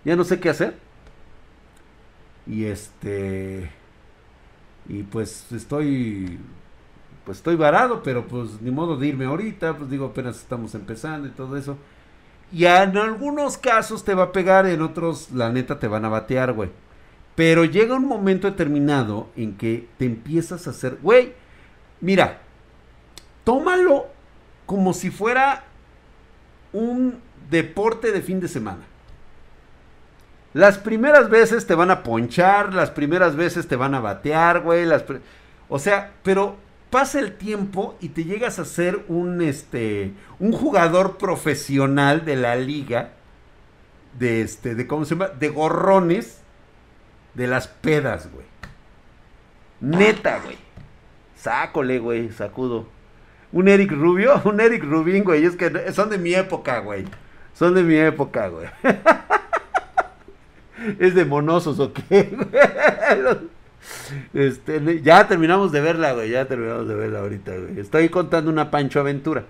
ya 0.05 0.17
no 0.17 0.25
sé 0.25 0.39
qué 0.41 0.51
hacer. 0.51 0.75
Y 2.47 2.65
este 2.67 3.71
y 4.89 5.03
pues 5.05 5.51
estoy 5.53 6.39
pues 7.25 7.39
estoy 7.39 7.57
varado, 7.57 8.03
pero 8.03 8.27
pues 8.27 8.61
ni 8.61 8.71
modo 8.71 8.97
de 8.97 9.07
irme 9.07 9.25
ahorita, 9.25 9.79
pues 9.79 9.91
digo, 9.91 10.07
apenas 10.07 10.37
estamos 10.37 10.75
empezando 10.75 11.27
y 11.27 11.31
todo 11.31 11.57
eso. 11.57 11.79
Y 12.53 12.67
en 12.67 12.97
algunos 12.99 13.59
casos 13.59 14.05
te 14.05 14.15
va 14.15 14.25
a 14.25 14.33
pegar, 14.33 14.67
en 14.67 14.83
otros 14.83 15.31
la 15.33 15.51
neta 15.51 15.79
te 15.79 15.89
van 15.89 16.05
a 16.05 16.09
batear, 16.11 16.53
güey. 16.53 16.71
Pero 17.35 17.65
llega 17.65 17.95
un 17.95 18.07
momento 18.07 18.49
determinado 18.49 19.29
en 19.37 19.57
que 19.57 19.89
te 19.99 20.05
empiezas 20.05 20.67
a 20.67 20.71
hacer, 20.71 20.99
güey, 21.03 21.33
mira, 22.01 22.41
tómalo 23.43 24.07
como 24.67 24.93
si 24.93 25.11
fuera 25.11 25.65
un 26.73 27.21
deporte 27.51 28.13
de 28.13 28.23
fin 28.23 28.41
de 28.41 28.49
semana. 28.49 28.85
Las 30.53 30.79
primeras 30.79 31.29
veces 31.29 31.67
te 31.67 31.75
van 31.75 31.91
a 31.91 32.05
ponchar, 32.05 32.73
las 32.73 32.91
primeras 32.91 33.35
veces 33.35 33.67
te 33.67 33.75
van 33.75 33.95
a 33.95 34.01
batear, 34.01 34.61
güey. 34.61 34.87
Las 34.87 35.05
o 35.69 35.79
sea, 35.81 36.13
pero 36.23 36.57
pasa 36.91 37.19
el 37.19 37.37
tiempo 37.37 37.97
y 38.01 38.11
te 38.11 38.23
llegas 38.23 38.61
a 38.61 38.65
ser 38.65 39.05
un, 39.09 39.43
este, 39.43 40.13
un 40.39 40.53
jugador 40.53 41.19
profesional 41.19 42.25
de 42.25 42.37
la 42.37 42.55
liga, 42.55 43.15
de 44.17 44.43
este, 44.43 44.77
de 44.77 44.87
cómo 44.87 45.05
se 45.05 45.17
llama, 45.17 45.29
de 45.29 45.49
gorrones, 45.49 46.44
de 47.35 47.47
las 47.47 47.69
pedas, 47.69 48.31
güey. 48.33 48.47
Neta, 49.81 50.41
güey. 50.45 50.57
Sácole, 51.37 51.99
güey, 51.99 52.31
sacudo. 52.31 52.87
Un 53.53 53.69
Eric 53.69 53.93
Rubio, 53.93 54.41
un 54.45 54.61
Eric 54.61 54.85
Rubin, 54.85 55.25
güey. 55.25 55.45
Es 55.45 55.57
que 55.57 55.93
son 55.93 56.11
de 56.11 56.19
mi 56.19 56.35
época, 56.35 56.81
güey. 56.81 57.05
Son 57.55 57.75
de 57.75 57.83
mi 57.83 57.97
época, 57.97 58.49
güey. 58.49 58.69
¿Es 60.99 61.15
de 61.15 61.25
monosos 61.25 61.79
o 61.81 61.93
qué? 61.93 62.37
Este, 64.33 65.03
ya 65.03 65.29
terminamos 65.29 65.71
de 65.71 65.83
verla, 65.83 66.15
güey. 66.15 66.31
Ya 66.31 66.47
terminamos 66.47 66.89
de 66.89 66.95
verla 66.95 67.21
ahorita, 67.21 67.55
güey. 67.55 67.79
Estoy 67.79 68.09
contando 68.09 68.51
una 68.51 68.71
Pancho 68.71 69.01
Aventura. 69.01 69.45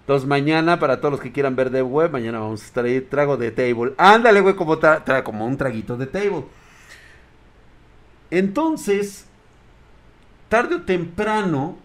Entonces, 0.00 0.28
mañana, 0.28 0.80
para 0.80 1.00
todos 1.00 1.12
los 1.12 1.20
que 1.20 1.30
quieran 1.30 1.54
ver 1.54 1.70
de 1.70 1.82
web, 1.82 2.10
mañana 2.10 2.40
vamos 2.40 2.62
a 2.62 2.66
estar 2.66 2.84
ahí. 2.84 3.00
Trago 3.00 3.36
de 3.36 3.52
table. 3.52 3.92
Ándale, 3.98 4.40
güey, 4.40 4.56
como, 4.56 4.78
como 5.24 5.46
un 5.46 5.56
traguito 5.56 5.96
de 5.96 6.06
table. 6.06 6.44
Entonces, 8.30 9.26
tarde 10.48 10.76
o 10.76 10.82
temprano, 10.82 11.76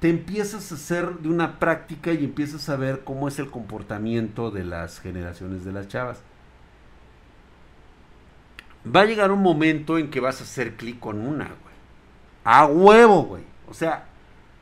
te 0.00 0.10
empiezas 0.10 0.70
a 0.70 0.74
hacer 0.74 1.18
de 1.18 1.28
una 1.28 1.58
práctica 1.58 2.12
y 2.12 2.24
empiezas 2.24 2.68
a 2.68 2.76
ver 2.76 3.04
cómo 3.04 3.28
es 3.28 3.38
el 3.38 3.50
comportamiento 3.50 4.50
de 4.50 4.64
las 4.64 5.00
generaciones 5.00 5.64
de 5.64 5.72
las 5.72 5.88
chavas 5.88 6.22
va 8.84 9.02
a 9.02 9.04
llegar 9.06 9.30
un 9.30 9.42
momento 9.42 9.98
en 9.98 10.10
que 10.10 10.20
vas 10.20 10.40
a 10.40 10.44
hacer 10.44 10.74
clic 10.76 10.98
con 10.98 11.26
una, 11.26 11.44
güey. 11.44 11.74
A 12.44 12.66
huevo, 12.66 13.22
güey. 13.24 13.42
O 13.68 13.74
sea, 13.74 14.06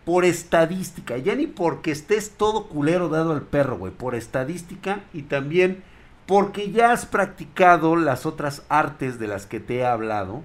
por 0.05 0.24
estadística, 0.24 1.16
ya 1.18 1.34
ni 1.34 1.47
porque 1.47 1.90
estés 1.90 2.30
todo 2.36 2.68
culero 2.68 3.09
dado 3.09 3.32
al 3.32 3.43
perro, 3.43 3.78
güey. 3.78 3.93
Por 3.93 4.14
estadística 4.14 5.01
y 5.12 5.22
también 5.22 5.82
porque 6.26 6.70
ya 6.70 6.93
has 6.93 7.05
practicado 7.05 7.97
las 7.97 8.26
otras 8.26 8.62
artes 8.68 9.18
de 9.18 9.26
las 9.26 9.47
que 9.47 9.61
te 9.61 9.78
he 9.78 9.86
hablado, 9.86 10.43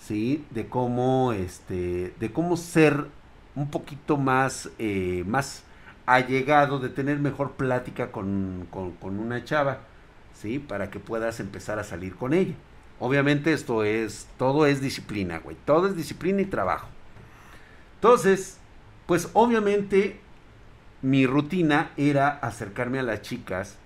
¿sí? 0.00 0.44
De 0.50 0.68
cómo, 0.68 1.32
este, 1.32 2.14
de 2.18 2.32
cómo 2.32 2.56
ser 2.56 3.06
un 3.54 3.70
poquito 3.70 4.16
más, 4.16 4.70
eh, 4.78 5.24
más 5.26 5.64
allegado, 6.06 6.78
de 6.78 6.88
tener 6.88 7.18
mejor 7.18 7.52
plática 7.52 8.10
con, 8.12 8.66
con, 8.70 8.92
con 8.92 9.18
una 9.18 9.44
chava, 9.44 9.80
¿sí? 10.34 10.58
Para 10.58 10.90
que 10.90 11.00
puedas 11.00 11.40
empezar 11.40 11.78
a 11.78 11.84
salir 11.84 12.14
con 12.16 12.32
ella. 12.34 12.54
Obviamente 12.98 13.52
esto 13.52 13.84
es, 13.84 14.28
todo 14.38 14.66
es 14.66 14.80
disciplina, 14.80 15.38
güey. 15.38 15.56
Todo 15.64 15.86
es 15.88 15.96
disciplina 15.96 16.42
y 16.42 16.46
trabajo. 16.46 16.88
Entonces, 17.96 18.58
pues 19.06 19.30
obviamente 19.32 20.20
mi 21.02 21.26
rutina 21.26 21.90
era 21.96 22.28
acercarme 22.28 22.98
a 22.98 23.02
las 23.02 23.22
chicas 23.22 23.76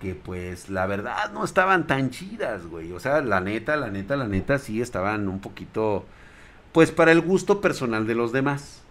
que 0.00 0.14
pues 0.14 0.68
la 0.68 0.86
verdad 0.86 1.32
no 1.32 1.44
estaban 1.44 1.86
tan 1.86 2.10
chidas, 2.10 2.66
güey. 2.66 2.92
O 2.92 3.00
sea, 3.00 3.20
la 3.20 3.40
neta, 3.40 3.76
la 3.76 3.90
neta, 3.90 4.16
la 4.16 4.28
neta 4.28 4.58
sí 4.58 4.80
estaban 4.80 5.28
un 5.28 5.40
poquito, 5.40 6.06
pues 6.72 6.90
para 6.92 7.12
el 7.12 7.20
gusto 7.20 7.60
personal 7.60 8.06
de 8.06 8.14
los 8.14 8.32
demás. 8.32 8.82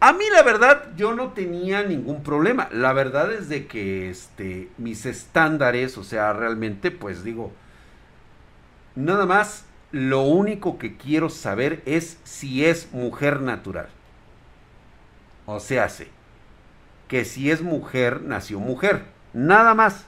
A 0.00 0.12
mí 0.12 0.24
la 0.32 0.42
verdad 0.42 0.90
yo 0.96 1.14
no 1.14 1.32
tenía 1.32 1.82
ningún 1.82 2.22
problema. 2.22 2.68
La 2.72 2.92
verdad 2.92 3.32
es 3.32 3.48
de 3.48 3.66
que 3.66 4.10
este 4.10 4.68
mis 4.78 5.06
estándares, 5.06 5.98
o 5.98 6.04
sea, 6.04 6.32
realmente 6.32 6.90
pues 6.90 7.24
digo, 7.24 7.52
Nada 8.94 9.24
más, 9.24 9.64
lo 9.90 10.22
único 10.22 10.78
que 10.78 10.96
quiero 10.96 11.30
saber 11.30 11.82
es 11.86 12.18
si 12.24 12.64
es 12.64 12.92
mujer 12.92 13.40
natural. 13.40 13.88
O 15.46 15.60
sea, 15.60 15.88
sé 15.88 16.08
que 17.08 17.24
si 17.26 17.50
es 17.50 17.60
mujer, 17.60 18.22
nació 18.22 18.58
mujer. 18.58 19.04
Nada 19.34 19.74
más. 19.74 20.06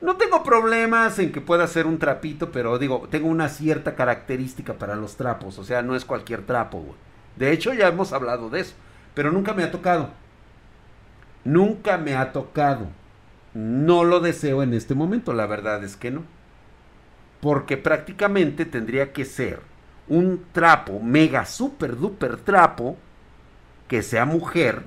No 0.00 0.16
tengo 0.16 0.42
problemas 0.42 1.18
en 1.18 1.32
que 1.32 1.40
pueda 1.40 1.66
ser 1.66 1.86
un 1.86 1.98
trapito, 1.98 2.52
pero 2.52 2.78
digo, 2.78 3.08
tengo 3.10 3.28
una 3.28 3.48
cierta 3.48 3.94
característica 3.94 4.74
para 4.74 4.94
los 4.94 5.16
trapos. 5.16 5.58
O 5.58 5.64
sea, 5.64 5.82
no 5.82 5.96
es 5.96 6.04
cualquier 6.04 6.42
trapo, 6.44 6.78
güey. 6.78 6.96
De 7.36 7.52
hecho, 7.52 7.72
ya 7.72 7.88
hemos 7.88 8.12
hablado 8.12 8.50
de 8.50 8.60
eso. 8.60 8.74
Pero 9.14 9.32
nunca 9.32 9.54
me 9.54 9.62
ha 9.62 9.70
tocado. 9.70 10.10
Nunca 11.44 11.96
me 11.96 12.14
ha 12.14 12.32
tocado. 12.32 12.88
No 13.54 14.04
lo 14.04 14.20
deseo 14.20 14.62
en 14.62 14.74
este 14.74 14.94
momento, 14.94 15.32
la 15.32 15.46
verdad 15.46 15.82
es 15.82 15.96
que 15.96 16.10
no 16.10 16.24
porque 17.40 17.76
prácticamente 17.76 18.64
tendría 18.64 19.12
que 19.12 19.24
ser 19.24 19.60
un 20.08 20.46
trapo, 20.52 21.00
mega 21.00 21.46
super 21.46 21.96
duper 21.96 22.38
trapo, 22.38 22.96
que 23.88 24.02
sea 24.02 24.24
mujer 24.24 24.82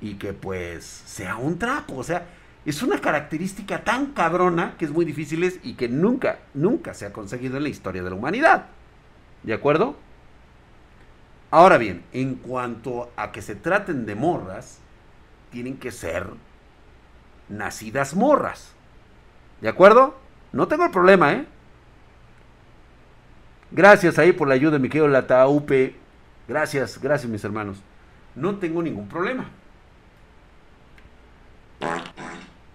y 0.00 0.14
que 0.14 0.32
pues 0.32 0.84
sea 0.84 1.36
un 1.36 1.58
trapo. 1.58 1.96
O 1.96 2.04
sea, 2.04 2.26
es 2.64 2.82
una 2.82 3.00
característica 3.00 3.82
tan 3.82 4.12
cabrona 4.12 4.76
que 4.78 4.84
es 4.84 4.92
muy 4.92 5.04
difícil 5.04 5.60
y 5.62 5.74
que 5.74 5.88
nunca, 5.88 6.38
nunca 6.54 6.94
se 6.94 7.06
ha 7.06 7.12
conseguido 7.12 7.56
en 7.56 7.64
la 7.64 7.68
historia 7.68 8.02
de 8.02 8.10
la 8.10 8.16
humanidad. 8.16 8.66
¿De 9.42 9.52
acuerdo? 9.52 9.96
Ahora 11.50 11.76
bien, 11.76 12.04
en 12.12 12.36
cuanto 12.36 13.10
a 13.16 13.32
que 13.32 13.42
se 13.42 13.56
traten 13.56 14.06
de 14.06 14.14
morras, 14.14 14.78
tienen 15.50 15.76
que 15.76 15.90
ser 15.90 16.26
nacidas 17.48 18.14
morras. 18.14 18.72
¿De 19.60 19.68
acuerdo? 19.68 20.16
No 20.52 20.68
tengo 20.68 20.84
el 20.84 20.90
problema, 20.90 21.32
¿eh? 21.32 21.46
Gracias 23.70 24.18
ahí 24.18 24.32
por 24.32 24.48
la 24.48 24.54
ayuda, 24.54 24.78
mi 24.78 24.88
querido 24.88 25.08
Lataupe. 25.08 25.96
Gracias, 26.46 27.00
gracias, 27.00 27.30
mis 27.30 27.42
hermanos. 27.42 27.78
No 28.34 28.56
tengo 28.56 28.82
ningún 28.82 29.08
problema. 29.08 29.46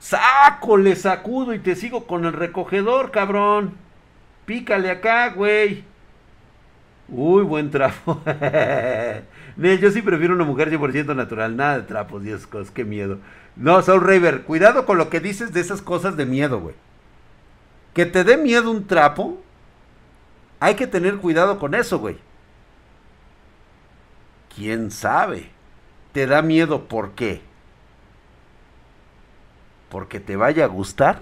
Saco, 0.08 0.78
le 0.78 0.96
sacudo 0.96 1.54
y 1.54 1.60
te 1.60 1.76
sigo 1.76 2.08
con 2.08 2.24
el 2.24 2.32
recogedor, 2.32 3.12
cabrón. 3.12 3.74
Pícale 4.46 4.90
acá, 4.90 5.32
güey. 5.32 5.84
Uy, 7.10 7.44
buen 7.44 7.70
trapo. 7.70 8.22
yo 9.58 9.92
sí 9.92 10.02
prefiero 10.02 10.34
una 10.34 10.46
mujer 10.46 10.72
100% 10.72 11.14
natural. 11.14 11.58
Nada 11.58 11.80
de 11.80 11.84
trapos 11.84 12.24
cosas. 12.50 12.72
Qué 12.72 12.86
miedo. 12.86 13.18
No, 13.58 13.82
Soul 13.82 14.00
Raver, 14.00 14.44
cuidado 14.44 14.86
con 14.86 14.98
lo 14.98 15.10
que 15.10 15.20
dices 15.20 15.52
de 15.52 15.60
esas 15.60 15.82
cosas 15.82 16.16
de 16.16 16.26
miedo, 16.26 16.62
güey. 16.62 16.76
Que 17.94 18.06
te 18.06 18.24
dé 18.24 18.38
miedo 18.38 18.72
un 18.72 18.88
trapo. 18.88 19.42
Hay 20.62 20.76
que 20.76 20.88
tener 20.88 21.18
cuidado 21.18 21.60
con 21.60 21.76
eso, 21.76 22.00
güey. 22.00 22.16
¿Quién 24.56 24.90
sabe? 24.90 25.50
¿Te 26.14 26.28
da 26.28 26.42
miedo 26.42 26.86
por 26.88 27.12
qué? 27.12 27.47
¿Porque 29.90 30.20
te 30.20 30.36
vaya 30.36 30.66
a 30.66 30.68
gustar? 30.68 31.22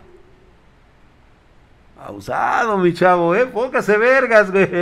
Abusado, 1.99 2.77
mi 2.77 2.93
chavo, 2.93 3.35
¿eh? 3.35 3.45
Póngase 3.45 3.97
vergas, 3.97 4.51
güey. 4.51 4.69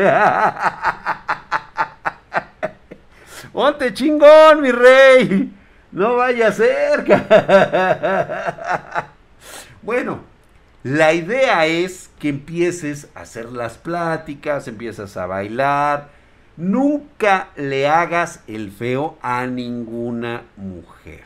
Ponte 3.54 3.94
chingón, 3.94 4.62
mi 4.62 4.72
rey. 4.72 5.54
No 5.92 6.16
vaya 6.16 6.52
cerca. 6.52 7.26
bueno, 9.84 10.22
la 10.82 11.14
idea 11.14 11.66
es 11.68 12.10
que 12.20 12.30
empieces 12.30 13.08
a 13.14 13.22
hacer 13.22 13.52
las 13.52 13.78
pláticas, 13.78 14.68
empiezas 14.68 15.16
a 15.18 15.28
bailar. 15.28 16.10
Nunca 16.58 17.50
le 17.56 17.88
hagas 17.88 18.42
el 18.48 18.72
feo 18.72 19.18
a 19.22 19.46
ninguna 19.46 20.42
mujer. 20.58 21.24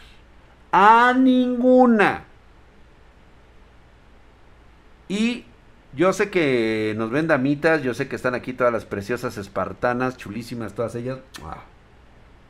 A 0.71 1.13
ninguna. 1.17 2.25
Y 5.09 5.45
yo 5.95 6.13
sé 6.13 6.29
que 6.29 6.93
nos 6.97 7.09
ven 7.09 7.27
damitas, 7.27 7.81
yo 7.81 7.93
sé 7.93 8.07
que 8.07 8.15
están 8.15 8.35
aquí 8.35 8.53
todas 8.53 8.73
las 8.73 8.85
preciosas 8.85 9.37
espartanas, 9.37 10.17
chulísimas 10.17 10.73
todas 10.73 10.95
ellas. 10.95 11.19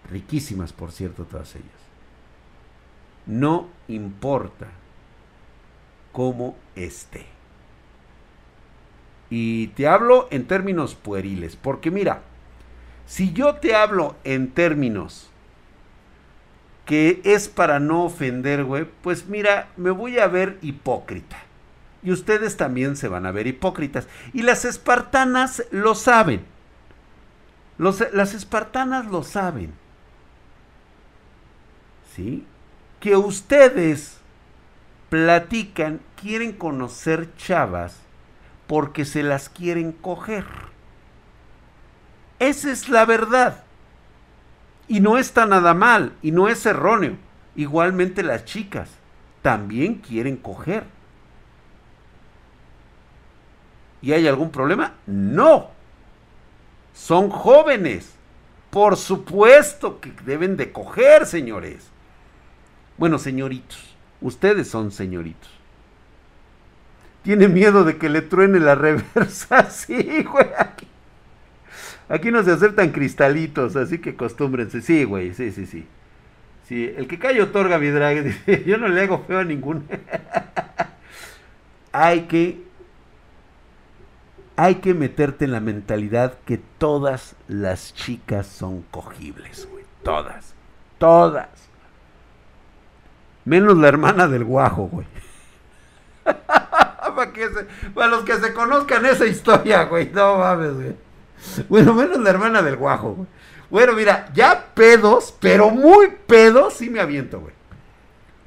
riquísimas, 0.10 0.74
por 0.74 0.92
cierto, 0.92 1.26
todas 1.26 1.56
ellas. 1.56 1.68
No 3.26 3.68
importa 3.88 4.68
cómo 6.12 6.56
esté. 6.76 7.26
Y 9.30 9.68
te 9.68 9.88
hablo 9.88 10.28
en 10.32 10.48
términos 10.48 10.96
pueriles, 10.96 11.58
porque 11.58 11.92
mira, 11.92 12.22
si 13.06 13.34
yo 13.34 13.56
te 13.56 13.76
hablo 13.76 14.16
en 14.24 14.52
términos 14.52 15.30
que 16.86 17.22
es 17.26 17.50
para 17.50 17.82
no 17.82 18.06
ofender, 18.06 18.64
güey, 18.64 18.86
pues 19.04 19.28
mira, 19.28 19.70
me 19.76 19.92
voy 19.92 20.20
a 20.20 20.28
ver 20.28 20.58
hipócrita 20.62 21.47
y 22.08 22.12
ustedes 22.14 22.56
también 22.56 22.96
se 22.96 23.10
van 23.10 23.26
a 23.26 23.34
ver 23.34 23.48
hipócritas. 23.48 24.08
Y 24.32 24.44
las 24.44 24.64
espartanas 24.64 25.62
lo 25.72 25.94
saben. 25.94 26.46
las 27.78 28.34
espartanas 28.34 29.08
lo 29.08 29.24
saben. 29.24 29.74
¿Sí? 32.16 32.46
Que 33.02 33.18
ustedes 33.18 34.20
platican, 35.10 36.00
quieren 36.16 36.54
conocer 36.54 37.36
chavas 37.36 37.98
porque 38.68 39.04
se 39.04 39.22
las 39.22 39.50
quieren 39.50 39.92
coger. 39.92 40.46
Esa 42.40 42.72
es 42.72 42.88
la 42.88 43.04
verdad. 43.04 43.66
Y 44.88 45.02
no 45.02 45.18
está 45.18 45.46
nada 45.46 45.74
mal, 45.74 46.14
y 46.22 46.32
no 46.32 46.48
es 46.48 46.66
erróneo. 46.66 47.18
Igualmente 47.58 48.24
las 48.24 48.46
chicas 48.46 48.92
también 49.42 49.96
quieren 49.96 50.38
coger. 50.38 50.96
¿Y 54.02 54.14
hay 54.14 54.28
algún 54.28 54.52
problema? 54.52 54.94
No. 55.06 55.72
Son 56.94 57.30
jóvenes. 57.30 58.14
Por 58.70 58.98
supuesto 58.98 60.00
que 60.00 60.12
deben 60.26 60.58
de 60.58 60.72
coger, 60.72 61.26
señores. 61.26 61.88
Bueno, 62.98 63.18
señoritos. 63.18 63.96
Ustedes 64.22 64.68
son 64.68 64.92
señoritos. 64.92 65.52
Tiene 67.24 67.48
miedo 67.48 67.84
de 67.84 67.98
que 67.98 68.10
le 68.10 68.22
truene 68.22 68.60
la 68.60 68.76
reversa. 68.76 69.70
Sí, 69.70 70.24
güey. 70.24 70.48
Aquí, 72.10 72.32
no 72.32 72.42
se 72.44 72.52
aceptan 72.52 72.92
cristalitos, 72.92 73.76
así 73.76 74.00
que 74.00 74.12
acostúmbrense. 74.12 74.82
Sí, 74.82 75.04
güey, 75.04 75.34
sí, 75.34 75.52
sí, 75.52 75.66
sí. 75.66 75.86
Sí, 76.68 76.94
el 76.98 77.08
que 77.08 77.20
cae 77.20 77.42
otorga 77.42 77.80
mi 77.80 77.88
drag. 77.88 78.46
Yo 78.66 78.78
no 78.78 78.88
le 78.88 79.02
hago 79.02 79.24
feo 79.28 79.40
a 79.40 79.44
ninguno. 79.44 79.84
Hay 81.92 82.22
que 82.24 82.67
hay 84.58 84.76
que 84.76 84.96
meterte 84.96 85.46
en 85.46 85.52
la 85.52 85.60
mentalidad 85.60 86.34
que 86.46 86.58
todas 86.58 87.36
las 87.48 87.94
chicas 87.94 88.48
son 88.48 88.82
cogibles, 88.92 89.68
güey. 89.72 89.86
Todas. 90.04 90.56
Todas. 90.98 91.48
Menos 93.46 93.78
la 93.78 93.88
hermana 93.88 94.28
del 94.28 94.44
guajo, 94.44 94.88
güey. 94.88 95.08
para, 96.26 97.32
para 97.94 98.08
los 98.08 98.24
que 98.26 98.36
se 98.36 98.52
conozcan 98.54 99.06
esa 99.06 99.26
historia, 99.28 99.84
güey. 99.84 100.10
No 100.12 100.40
mames, 100.40 100.74
güey. 100.74 100.96
Bueno, 101.70 101.94
menos 101.94 102.18
la 102.18 102.32
hermana 102.32 102.64
del 102.64 102.78
guajo, 102.78 103.14
güey. 103.14 103.28
Bueno, 103.70 103.94
mira, 103.94 104.30
ya 104.34 104.74
pedos, 104.74 105.36
pero 105.40 105.70
muy 105.70 106.08
pedos, 106.26 106.74
sí 106.74 106.90
me 106.90 107.00
aviento, 107.00 107.40
güey. 107.42 107.54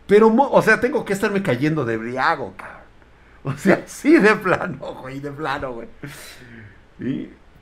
Pero, 0.09 0.27
o 0.29 0.63
sea, 0.63 0.81
tengo 0.81 1.05
que 1.05 1.13
estarme 1.13 1.41
cayendo 1.41 1.85
de 1.85 1.97
briago, 1.97 2.55
cabrón. 2.57 2.80
O 3.45 3.57
sea, 3.57 3.84
sí 3.86 4.18
de 4.18 4.34
plano, 4.36 4.95
güey, 5.01 5.20
de 5.20 5.30
plano, 5.30 5.72
güey. 5.72 5.88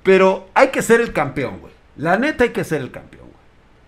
Pero 0.02 0.48
hay 0.54 0.68
que 0.68 0.82
ser 0.82 1.00
el 1.00 1.12
campeón, 1.12 1.60
güey. 1.60 1.72
La 1.96 2.16
neta 2.16 2.44
hay 2.44 2.50
que 2.50 2.64
ser 2.64 2.80
el 2.80 2.90
campeón, 2.90 3.26
güey. 3.26 3.38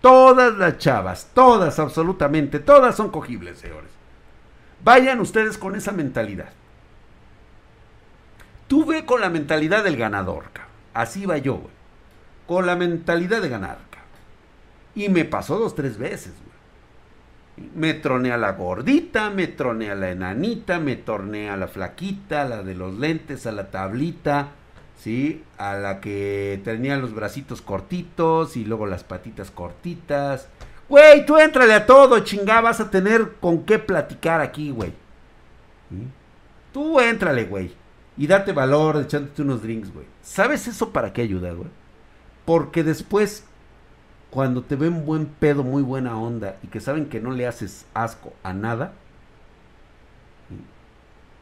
Todas 0.01 0.57
las 0.57 0.77
chavas, 0.77 1.29
todas, 1.33 1.79
absolutamente, 1.79 2.59
todas 2.59 2.95
son 2.95 3.11
cogibles, 3.11 3.59
señores. 3.59 3.91
Vayan 4.83 5.19
ustedes 5.19 5.57
con 5.57 5.75
esa 5.75 5.91
mentalidad. 5.91 6.49
Tuve 8.67 9.05
con 9.05 9.21
la 9.21 9.29
mentalidad 9.29 9.83
del 9.83 9.97
ganador, 9.97 10.45
cabrón. 10.53 10.71
Así 10.93 11.25
va 11.25 11.37
yo, 11.37 11.55
güey. 11.55 11.73
Con 12.47 12.65
la 12.65 12.75
mentalidad 12.75 13.41
de 13.41 13.49
ganar, 13.49 13.77
cabrón. 13.89 14.09
Y 14.95 15.09
me 15.09 15.25
pasó 15.25 15.59
dos, 15.59 15.75
tres 15.75 15.97
veces, 15.97 16.33
güey. 16.41 16.50
Me 17.75 17.93
troné 17.93 18.31
a 18.31 18.37
la 18.37 18.53
gordita, 18.53 19.29
me 19.29 19.47
troné 19.47 19.91
a 19.91 19.95
la 19.95 20.11
enanita, 20.11 20.79
me 20.79 20.95
torné 20.95 21.49
a 21.49 21.57
la 21.57 21.67
flaquita, 21.67 22.45
la 22.45 22.63
de 22.63 22.75
los 22.75 22.97
lentes, 22.97 23.45
a 23.45 23.51
la 23.51 23.69
tablita, 23.69 24.49
¿sí? 24.97 25.43
A 25.57 25.75
la 25.75 25.99
que 25.99 26.61
tenía 26.63 26.97
los 26.97 27.13
bracitos 27.13 27.61
cortitos 27.61 28.57
y 28.57 28.65
luego 28.65 28.87
las 28.87 29.03
patitas 29.03 29.51
cortitas. 29.51 30.47
Güey, 30.89 31.25
tú 31.25 31.37
éntrale 31.37 31.73
a 31.73 31.85
todo, 31.85 32.19
chingá, 32.19 32.61
vas 32.61 32.79
a 32.79 32.89
tener 32.89 33.33
con 33.39 33.63
qué 33.63 33.79
platicar 33.79 34.41
aquí, 34.41 34.71
güey. 34.71 34.93
Tú 36.73 36.99
éntrale, 36.99 37.45
güey. 37.45 37.73
Y 38.17 38.27
date 38.27 38.51
valor 38.51 39.01
echándote 39.01 39.41
unos 39.41 39.61
drinks, 39.61 39.93
güey. 39.93 40.05
¿Sabes 40.21 40.67
eso 40.67 40.91
para 40.91 41.13
qué 41.13 41.21
ayuda, 41.21 41.51
güey? 41.53 41.69
Porque 42.45 42.83
después 42.83 43.45
cuando 44.31 44.63
te 44.63 44.77
ven 44.77 45.05
buen 45.05 45.25
pedo, 45.25 45.61
muy 45.61 45.83
buena 45.83 46.17
onda 46.17 46.55
y 46.63 46.67
que 46.67 46.79
saben 46.79 47.07
que 47.07 47.19
no 47.19 47.31
le 47.31 47.45
haces 47.45 47.85
asco 47.93 48.33
a 48.43 48.53
nada, 48.53 48.93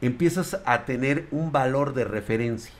empiezas 0.02 0.60
a 0.66 0.86
tener 0.86 1.28
un 1.30 1.52
valor 1.52 1.94
de 1.94 2.04
referencia. 2.04 2.74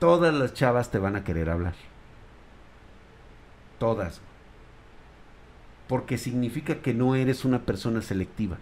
Todas 0.00 0.34
las 0.34 0.54
chavas 0.54 0.90
te 0.90 0.98
van 0.98 1.14
a 1.14 1.22
querer 1.22 1.48
hablar. 1.48 1.74
Todas. 3.78 4.20
Porque 5.86 6.18
significa 6.18 6.82
que 6.82 6.94
no 6.94 7.14
eres 7.14 7.44
una 7.44 7.60
persona 7.60 8.02
selectiva. 8.02 8.58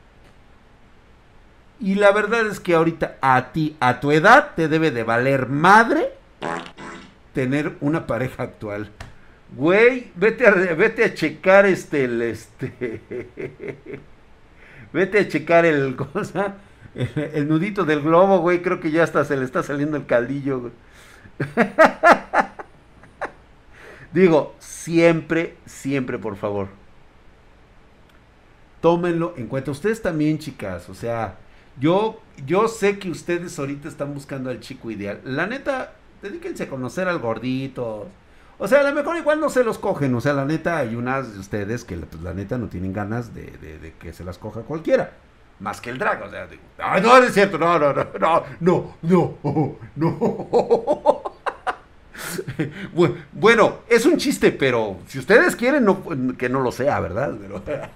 Y 1.80 1.94
la 1.94 2.12
verdad 2.12 2.46
es 2.46 2.60
que 2.60 2.74
ahorita 2.74 3.16
a 3.22 3.52
ti, 3.52 3.76
a 3.80 3.98
tu 4.00 4.12
edad, 4.12 4.52
te 4.54 4.68
debe 4.68 4.90
de 4.90 5.04
valer 5.04 5.48
madre 5.48 6.12
tener 7.34 7.76
una 7.80 8.06
pareja 8.06 8.44
actual. 8.44 8.90
Güey, 9.54 10.10
vete 10.16 10.46
a, 10.46 10.52
vete 10.52 11.04
a 11.04 11.12
checar 11.12 11.66
este, 11.66 12.04
el, 12.04 12.22
este, 12.22 13.28
vete 14.92 15.18
a 15.18 15.28
checar 15.28 15.66
el, 15.66 15.94
cosa, 16.12 16.54
el, 16.94 17.46
nudito 17.46 17.84
del 17.84 18.00
globo, 18.00 18.38
güey, 18.38 18.62
creo 18.62 18.80
que 18.80 18.90
ya 18.90 19.02
hasta 19.02 19.24
se 19.24 19.36
le 19.36 19.44
está 19.44 19.62
saliendo 19.62 19.98
el 19.98 20.06
caldillo. 20.06 20.70
Digo, 24.12 24.54
siempre, 24.60 25.56
siempre, 25.66 26.18
por 26.18 26.36
favor. 26.36 26.68
Tómenlo 28.80 29.34
en 29.36 29.48
cuenta. 29.48 29.72
Ustedes 29.72 30.00
también, 30.00 30.38
chicas, 30.38 30.88
o 30.88 30.94
sea, 30.94 31.36
yo, 31.80 32.20
yo 32.46 32.68
sé 32.68 32.98
que 32.98 33.10
ustedes 33.10 33.58
ahorita 33.58 33.88
están 33.88 34.14
buscando 34.14 34.50
al 34.50 34.60
chico 34.60 34.90
ideal. 34.90 35.20
La 35.24 35.46
neta, 35.46 35.94
dedíquense 36.24 36.64
a 36.64 36.68
conocer 36.68 37.06
al 37.06 37.18
gordito. 37.18 38.08
O 38.58 38.66
sea, 38.66 38.80
a 38.80 38.82
lo 38.82 38.94
mejor 38.94 39.16
igual 39.16 39.40
no 39.40 39.48
se 39.48 39.62
los 39.62 39.78
cogen. 39.78 40.14
O 40.14 40.20
sea, 40.20 40.32
la 40.32 40.44
neta, 40.44 40.78
hay 40.78 40.94
unas 40.94 41.34
de 41.34 41.40
ustedes 41.40 41.84
que 41.84 41.96
pues, 41.96 42.22
la 42.22 42.34
neta 42.34 42.58
no 42.58 42.68
tienen 42.68 42.92
ganas 42.92 43.34
de, 43.34 43.92
que 43.98 44.12
se 44.12 44.24
las 44.24 44.38
coja 44.38 44.62
cualquiera. 44.62 45.12
más 45.60 45.80
que 45.80 45.90
el 45.90 45.98
drag. 45.98 46.22
O 46.22 46.30
sea, 46.30 46.46
digo, 46.46 46.62
no, 46.78 47.00
no, 47.00 47.16
es 47.18 47.34
cierto, 47.34 47.58
no, 47.58 47.78
no, 47.78 47.92
no, 47.92 48.06
no, 48.18 48.44
no, 48.60 48.94
no, 49.02 49.78
no. 49.96 51.34
Bueno, 53.32 53.78
es 53.88 54.06
un 54.06 54.16
chiste, 54.16 54.52
pero 54.52 54.98
si 55.08 55.18
ustedes 55.18 55.56
quieren, 55.56 55.86
que 56.38 56.48
no 56.48 56.60
lo 56.60 56.72
sea, 56.72 57.00
¿verdad? 57.00 57.34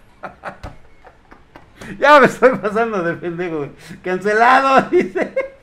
Ya 1.98 2.20
me 2.20 2.26
estoy 2.26 2.50
pasando 2.58 3.02
de 3.02 3.14
pendejo. 3.14 3.68
Cancelado, 4.02 4.90
dice. 4.90 5.57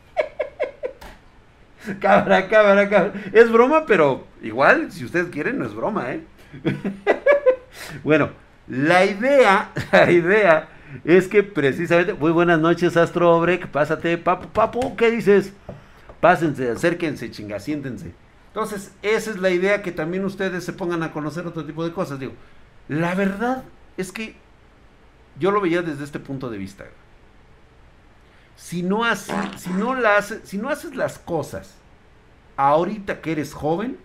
Cabra, 2.00 2.48
cabra, 2.48 2.90
cabra. 2.90 3.14
Es 3.32 3.52
broma, 3.52 3.86
pero 3.86 4.26
igual, 4.42 4.92
si 4.92 5.06
ustedes 5.06 5.28
quieren, 5.28 5.60
no 5.60 5.66
es 5.66 5.74
broma, 5.74 6.12
¿eh? 6.12 6.24
bueno, 8.04 8.30
la 8.68 9.06
idea, 9.06 9.72
la 9.92 10.12
idea 10.12 10.70
es 11.04 11.28
que 11.28 11.44
precisamente, 11.44 12.14
muy 12.14 12.32
buenas 12.32 12.60
noches, 12.60 12.96
Astro 12.98 13.40
Break, 13.40 13.68
pásate, 13.68 14.18
papu, 14.18 14.48
papu, 14.48 14.96
¿qué 14.96 15.12
dices? 15.12 15.54
Pásense, 16.22 16.72
acérquense, 16.72 17.30
chinga, 17.30 17.60
siéntense. 17.60 18.14
Entonces, 18.48 18.94
esa 19.02 19.32
es 19.32 19.38
la 19.38 19.50
idea 19.50 19.82
que 19.82 19.92
también 19.92 20.24
ustedes 20.24 20.64
se 20.64 20.74
pongan 20.74 21.04
a 21.04 21.12
conocer 21.12 21.46
otro 21.46 21.66
tipo 21.66 21.84
de 21.84 21.92
cosas. 21.92 22.20
Digo, 22.20 22.34
la 22.88 23.14
verdad 23.14 23.64
es 23.98 24.12
que 24.12 24.36
yo 25.38 25.52
lo 25.52 25.60
veía 25.60 25.82
desde 25.82 26.06
este 26.06 26.20
punto 26.20 26.50
de 26.50 26.58
vista. 26.58 26.86
Si 28.56 28.84
no, 28.84 29.04
si 29.16 29.70
no, 29.72 29.96
si 30.44 30.58
no 30.58 30.70
haces 30.70 30.96
las 30.96 31.20
cosas 31.20 31.76
ahorita 32.58 33.22
que 33.22 33.34
eres 33.34 33.54
joven, 33.54 33.98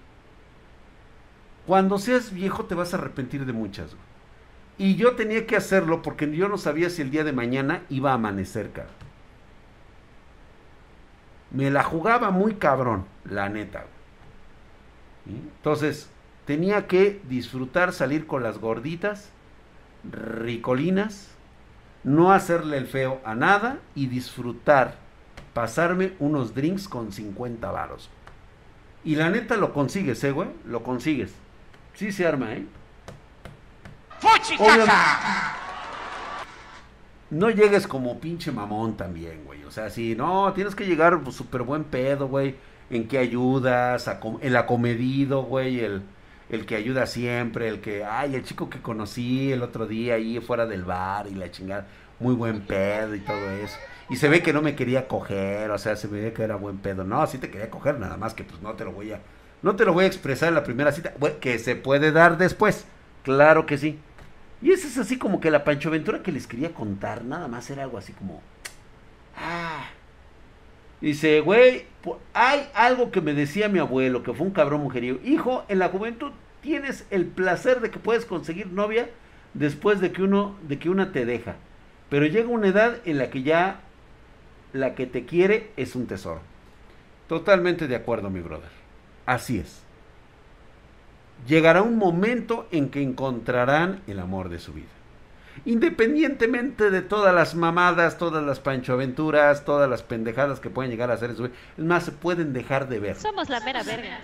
cuando 1.67 1.99
seas 1.99 2.33
viejo 2.33 2.65
te 2.65 2.75
vas 2.75 2.93
a 2.93 2.97
arrepentir 2.97 3.47
de 3.47 3.53
muchas. 3.53 3.95
Y 4.77 4.97
yo 4.97 5.15
tenía 5.15 5.47
que 5.47 5.57
hacerlo 5.57 6.03
porque 6.03 6.31
yo 6.35 6.49
no 6.49 6.59
sabía 6.59 6.91
si 6.91 7.03
el 7.03 7.11
día 7.11 7.23
de 7.23 7.33
mañana 7.33 7.83
iba 7.91 8.11
a 8.11 8.15
amanecer, 8.15 8.73
cara. 8.73 8.89
Me 11.51 11.71
la 11.71 11.83
jugaba 11.83 12.31
muy 12.31 12.55
cabrón, 12.55 13.05
la 13.25 13.49
neta. 13.49 13.85
Entonces, 15.27 16.09
tenía 16.47 16.87
que 16.87 17.21
disfrutar 17.29 17.93
salir 17.93 18.27
con 18.27 18.43
las 18.43 18.59
gorditas, 18.59 19.31
ricolinas, 20.11 21.29
no 22.05 22.33
hacerle 22.33 22.79
el 22.79 22.87
feo 22.87 23.21
a 23.25 23.35
nada 23.35 23.79
y 23.95 24.07
disfrutar, 24.07 24.97
pasarme 25.55 26.13
unos 26.19 26.55
drinks 26.55 26.89
con 26.89 27.13
50 27.13 27.71
varos. 27.71 28.11
Y 29.05 29.17
la 29.17 29.31
neta 29.31 29.57
lo 29.57 29.73
consigues, 29.73 30.23
eh, 30.25 30.31
güey, 30.31 30.49
lo 30.67 30.83
consigues. 30.83 31.33
Sí 31.95 32.13
se 32.13 32.27
arma, 32.27 32.53
¿eh? 32.53 32.67
No 37.31 37.49
llegues 37.49 37.87
como 37.87 38.19
pinche 38.19 38.51
mamón 38.53 38.97
también, 38.97 39.45
güey. 39.45 39.65
O 39.65 39.71
sea, 39.71 39.89
si 39.89 40.15
no, 40.15 40.53
tienes 40.53 40.75
que 40.75 40.87
llegar 40.87 41.21
pues, 41.23 41.37
súper 41.37 41.63
buen 41.63 41.85
pedo, 41.85 42.29
güey. 42.29 42.57
En 42.91 43.07
que 43.07 43.19
ayudas, 43.19 44.11
el 44.41 44.57
acomedido, 44.57 45.45
güey, 45.45 45.81
el, 45.81 46.03
el 46.51 46.67
que 46.67 46.77
ayuda 46.77 47.07
siempre, 47.07 47.69
el 47.69 47.81
que, 47.81 48.05
ay, 48.05 48.35
el 48.35 48.45
chico 48.45 48.69
que 48.69 48.81
conocí 48.81 49.53
el 49.53 49.63
otro 49.63 49.87
día 49.87 50.15
ahí 50.15 50.41
fuera 50.41 50.67
del 50.67 50.85
bar 50.85 51.27
y 51.29 51.35
la 51.35 51.51
chingada, 51.51 51.87
muy 52.19 52.35
buen 52.35 52.61
pedo 52.63 53.15
y 53.15 53.21
todo 53.21 53.51
eso. 53.51 53.77
Y 54.09 54.17
se 54.17 54.29
ve 54.29 54.43
que 54.43 54.53
no 54.53 54.61
me 54.61 54.75
quería 54.75 55.07
coger, 55.07 55.71
o 55.71 55.79
sea, 55.79 55.95
se 55.95 56.09
ve 56.09 56.33
que 56.33 56.43
era 56.43 56.57
buen 56.57 56.79
pedo. 56.79 57.05
No, 57.05 57.25
sí 57.27 57.39
te 57.39 57.51
quería 57.51 57.71
coger, 57.71 57.99
nada 57.99 58.17
más 58.17 58.35
que 58.35 58.43
pues 58.43 58.61
no 58.61 58.75
te 58.75 58.85
lo 58.85 58.93
voy 58.93 59.13
a, 59.13 59.21
no 59.63 59.77
te 59.77 59.85
lo 59.85 59.93
voy 59.93 60.05
a 60.05 60.09
expresar 60.09 60.49
en 60.49 60.57
la 60.57 60.65
primera 60.65 60.93
cita, 60.93 61.15
que 61.41 61.59
se 61.59 61.77
puede 61.77 62.11
dar 62.11 62.37
después, 62.37 62.85
claro 63.23 63.67
que 63.67 63.79
sí. 63.79 63.99
Y 64.63 64.73
ese 64.73 64.89
es 64.89 64.99
así 64.99 65.17
como 65.17 65.41
que 65.41 65.51
la 65.51 65.65
Pancho 65.65 65.89
Aventura 65.89 66.23
que 66.23 66.33
les 66.33 66.47
quería 66.47 66.75
contar, 66.75 67.25
nada 67.25 67.49
más 67.49 67.71
era 67.71 67.85
algo 67.85 67.97
así 67.97 68.13
como, 68.13 68.43
ah, 69.37 69.85
Dice, 71.01 71.41
güey, 71.41 71.87
hay 72.35 72.69
algo 72.75 73.11
que 73.11 73.21
me 73.21 73.35
decía 73.35 73.69
mi 73.69 73.79
abuelo, 73.79 74.23
que 74.23 74.35
fue 74.35 74.47
un 74.47 74.53
cabrón 74.53 74.83
mujeriego. 74.83 75.19
Hijo, 75.25 75.65
en 75.69 75.79
la 75.79 75.89
juventud 75.89 76.33
tienes 76.61 77.07
el 77.11 77.27
placer 77.27 77.81
de 77.81 77.91
que 77.91 77.99
puedes 77.99 78.27
conseguir 78.27 78.67
novia 78.69 79.09
después 79.55 80.01
de 80.01 80.13
que 80.13 80.23
uno, 80.23 80.57
de 80.69 80.79
que 80.79 80.91
una 80.91 81.13
te 81.13 81.25
deja. 81.25 81.57
Pero 82.11 82.27
llega 82.27 82.49
una 82.49 82.69
edad 82.69 82.99
en 83.05 83.19
la 83.19 83.31
que 83.31 83.43
ya 83.43 83.81
la 84.73 84.95
que 84.95 85.07
te 85.07 85.25
quiere 85.25 85.71
es 85.77 85.97
un 85.97 86.07
tesoro. 86.07 86.41
Totalmente 87.29 87.89
de 87.89 87.97
acuerdo, 87.97 88.29
mi 88.31 88.41
brother. 88.41 88.71
Así 89.25 89.59
es. 89.59 89.83
Llegará 91.47 91.83
un 91.83 91.97
momento 91.97 92.67
en 92.71 92.91
que 92.91 93.03
encontrarán 93.03 94.03
el 94.07 94.19
amor 94.19 94.49
de 94.49 94.59
su 94.59 94.73
vida. 94.73 94.89
Independientemente 95.65 96.91
de 96.91 97.03
todas 97.03 97.35
las 97.35 97.55
mamadas, 97.55 98.17
todas 98.17 98.43
las 98.45 98.61
panchoaventuras, 98.61 99.65
todas 99.65 99.91
las 99.91 100.03
pendejadas 100.03 100.59
que 100.59 100.71
pueden 100.71 100.91
llegar 100.91 101.11
a 101.11 101.15
hacer 101.15 101.31
Es 101.31 101.85
más, 101.85 102.05
se 102.05 102.13
pueden 102.13 102.53
dejar 102.53 102.89
de 102.89 102.99
ver. 102.99 103.17
Somos 103.17 103.49
la 103.49 103.61
mera 103.61 103.83
verga. 103.83 104.21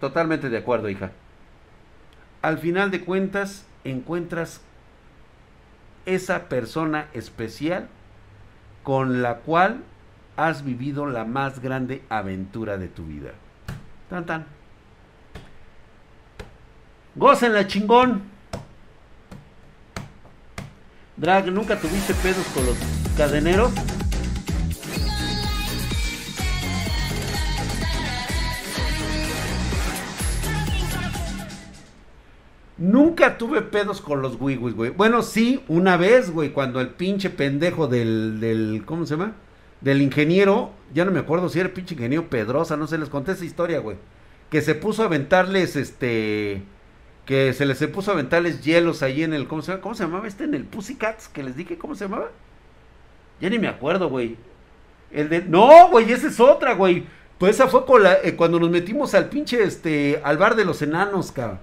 Totalmente 0.00 0.48
de 0.48 0.58
acuerdo, 0.58 0.88
hija. 0.88 1.12
Al 2.40 2.58
final 2.58 2.90
de 2.90 3.04
cuentas, 3.04 3.66
encuentras 3.84 4.62
esa 6.06 6.48
persona 6.48 7.08
especial 7.12 7.88
con 8.82 9.22
la 9.22 9.36
cual 9.36 9.82
has 10.36 10.64
vivido 10.64 11.06
la 11.06 11.24
más 11.24 11.60
grande 11.60 12.02
aventura 12.08 12.78
de 12.78 12.88
tu 12.88 13.04
vida. 13.04 13.32
Tan 14.08 14.26
tan. 14.26 14.46
la 17.14 17.66
chingón. 17.66 18.31
Drag, 21.16 21.52
¿nunca 21.52 21.78
tuviste 21.78 22.14
pedos 22.14 22.46
con 22.54 22.64
los 22.64 22.76
cadeneros? 23.16 23.70
Nunca 32.78 33.38
tuve 33.38 33.62
pedos 33.62 34.00
con 34.00 34.22
los 34.22 34.40
wiwis, 34.40 34.74
güey. 34.74 34.90
Bueno, 34.90 35.22
sí, 35.22 35.62
una 35.68 35.96
vez, 35.96 36.32
güey, 36.32 36.50
cuando 36.50 36.80
el 36.80 36.88
pinche 36.88 37.30
pendejo 37.30 37.86
del, 37.86 38.40
del, 38.40 38.82
¿cómo 38.84 39.06
se 39.06 39.14
llama? 39.14 39.34
Del 39.82 40.02
ingeniero, 40.02 40.72
ya 40.92 41.04
no 41.04 41.12
me 41.12 41.20
acuerdo 41.20 41.48
si 41.48 41.60
era 41.60 41.68
el 41.68 41.74
pinche 41.74 41.94
ingeniero 41.94 42.28
Pedrosa, 42.28 42.76
no 42.76 42.86
sé, 42.88 42.98
les 42.98 43.08
conté 43.08 43.32
esa 43.32 43.44
historia, 43.44 43.78
güey. 43.78 43.98
Que 44.50 44.62
se 44.62 44.74
puso 44.74 45.02
a 45.02 45.06
aventarles, 45.06 45.76
este, 45.76 46.64
que 47.24 47.52
se 47.52 47.66
les 47.66 47.78
puso 47.86 48.10
a 48.10 48.14
aventarles 48.14 48.62
hielos 48.62 49.02
ahí 49.02 49.22
en 49.22 49.32
el, 49.32 49.46
¿cómo 49.46 49.62
se, 49.62 49.78
¿cómo 49.80 49.94
se 49.94 50.04
llamaba 50.04 50.26
este? 50.26 50.44
En 50.44 50.54
el 50.54 50.64
Pussycats, 50.64 51.28
que 51.28 51.42
les 51.42 51.56
dije, 51.56 51.78
¿cómo 51.78 51.94
se 51.94 52.04
llamaba? 52.04 52.30
Ya 53.40 53.48
ni 53.50 53.58
me 53.58 53.68
acuerdo, 53.68 54.08
güey. 54.08 54.36
El 55.10 55.28
de, 55.28 55.42
no, 55.42 55.88
güey, 55.90 56.10
esa 56.10 56.28
es 56.28 56.40
otra, 56.40 56.74
güey. 56.74 57.04
Pues 57.38 57.56
esa 57.56 57.68
fue 57.68 57.84
eh, 58.22 58.34
cuando 58.36 58.58
nos 58.60 58.70
metimos 58.70 59.14
al 59.14 59.28
pinche, 59.28 59.62
este, 59.62 60.20
al 60.24 60.38
bar 60.38 60.54
de 60.56 60.64
los 60.64 60.80
enanos, 60.82 61.32
cabrón. 61.32 61.58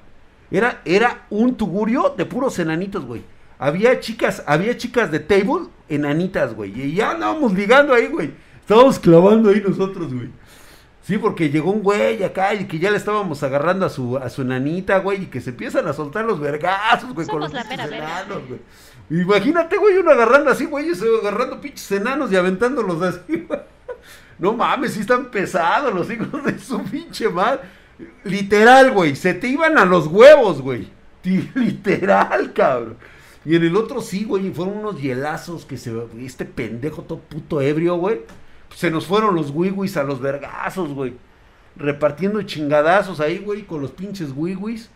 Era, 0.51 0.81
era 0.83 1.25
un 1.29 1.55
tugurio 1.55 2.13
de 2.17 2.25
puros 2.25 2.57
enanitos, 2.59 3.05
güey. 3.05 3.23
Había 3.57 3.99
chicas, 3.99 4.43
había 4.45 4.77
chicas 4.77 5.11
de 5.11 5.19
table 5.19 5.67
enanitas, 5.87 6.53
güey. 6.53 6.79
Y 6.79 6.95
ya 6.95 7.11
andábamos 7.11 7.53
ligando 7.53 7.93
ahí, 7.93 8.07
güey. 8.07 8.31
Estábamos 8.61 8.99
clavando 8.99 9.49
ahí 9.49 9.61
nosotros, 9.65 10.13
güey. 10.13 10.29
Sí, 11.09 11.17
porque 11.17 11.49
llegó 11.49 11.71
un 11.71 11.81
güey 11.81 12.21
acá 12.21 12.53
y 12.53 12.65
que 12.65 12.77
ya 12.77 12.91
le 12.91 12.97
estábamos 12.97 13.41
agarrando 13.41 13.83
a 13.83 13.89
su, 13.89 14.15
a 14.15 14.29
su 14.29 14.43
enanita, 14.43 14.99
güey, 14.99 15.23
y 15.23 15.25
que 15.25 15.41
se 15.41 15.49
empiezan 15.49 15.87
a 15.87 15.93
soltar 15.93 16.23
los 16.23 16.39
vergazos, 16.39 17.15
güey, 17.15 17.25
con 17.25 17.39
los 17.39 17.51
enanos, 17.51 18.47
güey. 18.47 18.59
Imagínate, 19.09 19.77
güey, 19.77 19.97
uno 19.97 20.11
agarrando 20.11 20.51
así, 20.51 20.65
güey, 20.65 20.85
agarrando 21.19 21.59
pinches 21.59 21.91
enanos 21.93 22.31
y 22.31 22.35
aventándolos 22.35 23.01
así, 23.01 23.37
güey. 23.47 23.59
No 24.37 24.53
mames, 24.53 24.93
sí 24.93 24.99
están 24.99 25.31
pesados 25.31 25.91
los 25.95 26.11
hijos 26.11 26.43
de 26.43 26.59
su 26.59 26.79
pinche 26.83 27.27
madre. 27.27 27.61
Literal, 28.23 28.91
güey, 28.91 29.15
se 29.15 29.33
te 29.33 29.47
iban 29.47 29.79
a 29.79 29.85
los 29.85 30.05
huevos, 30.05 30.61
güey. 30.61 30.89
Literal, 31.55 32.53
cabrón. 32.53 32.97
Y 33.45 33.55
en 33.55 33.63
el 33.63 33.75
otro 33.75 34.01
sí, 34.01 34.25
güey, 34.25 34.51
fueron 34.51 34.77
unos 34.77 35.01
hielazos 35.01 35.65
que 35.65 35.75
se... 35.75 35.91
Este 36.19 36.45
pendejo 36.45 37.01
todo 37.01 37.17
puto 37.17 37.61
ebrio, 37.61 37.95
güey 37.95 38.21
se 38.75 38.91
nos 38.91 39.05
fueron 39.05 39.35
los 39.35 39.51
wiwis 39.51 39.97
a 39.97 40.03
los 40.03 40.21
vergazos, 40.21 40.93
güey. 40.93 41.13
Repartiendo 41.75 42.41
chingadazos 42.43 43.19
ahí, 43.19 43.39
güey, 43.39 43.63
con 43.63 43.81
los 43.81 43.91
pinches 43.91 44.31
wiwis. 44.35 44.89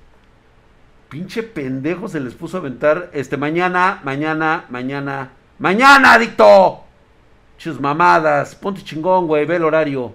Pinche 1.10 1.44
pendejo 1.44 2.08
se 2.08 2.20
les 2.20 2.34
puso 2.34 2.58
a 2.58 2.60
aventar. 2.60 3.10
Este, 3.14 3.38
mañana, 3.38 4.02
mañana, 4.04 4.66
mañana. 4.70 5.32
¡Mañana, 5.60 6.14
adicto! 6.14 6.84
Chus 7.58 7.80
mamadas. 7.80 8.56
Ponte 8.56 8.82
chingón, 8.84 9.28
güey. 9.28 9.46
Ve 9.46 9.58
el 9.58 9.64
horario. 9.64 10.14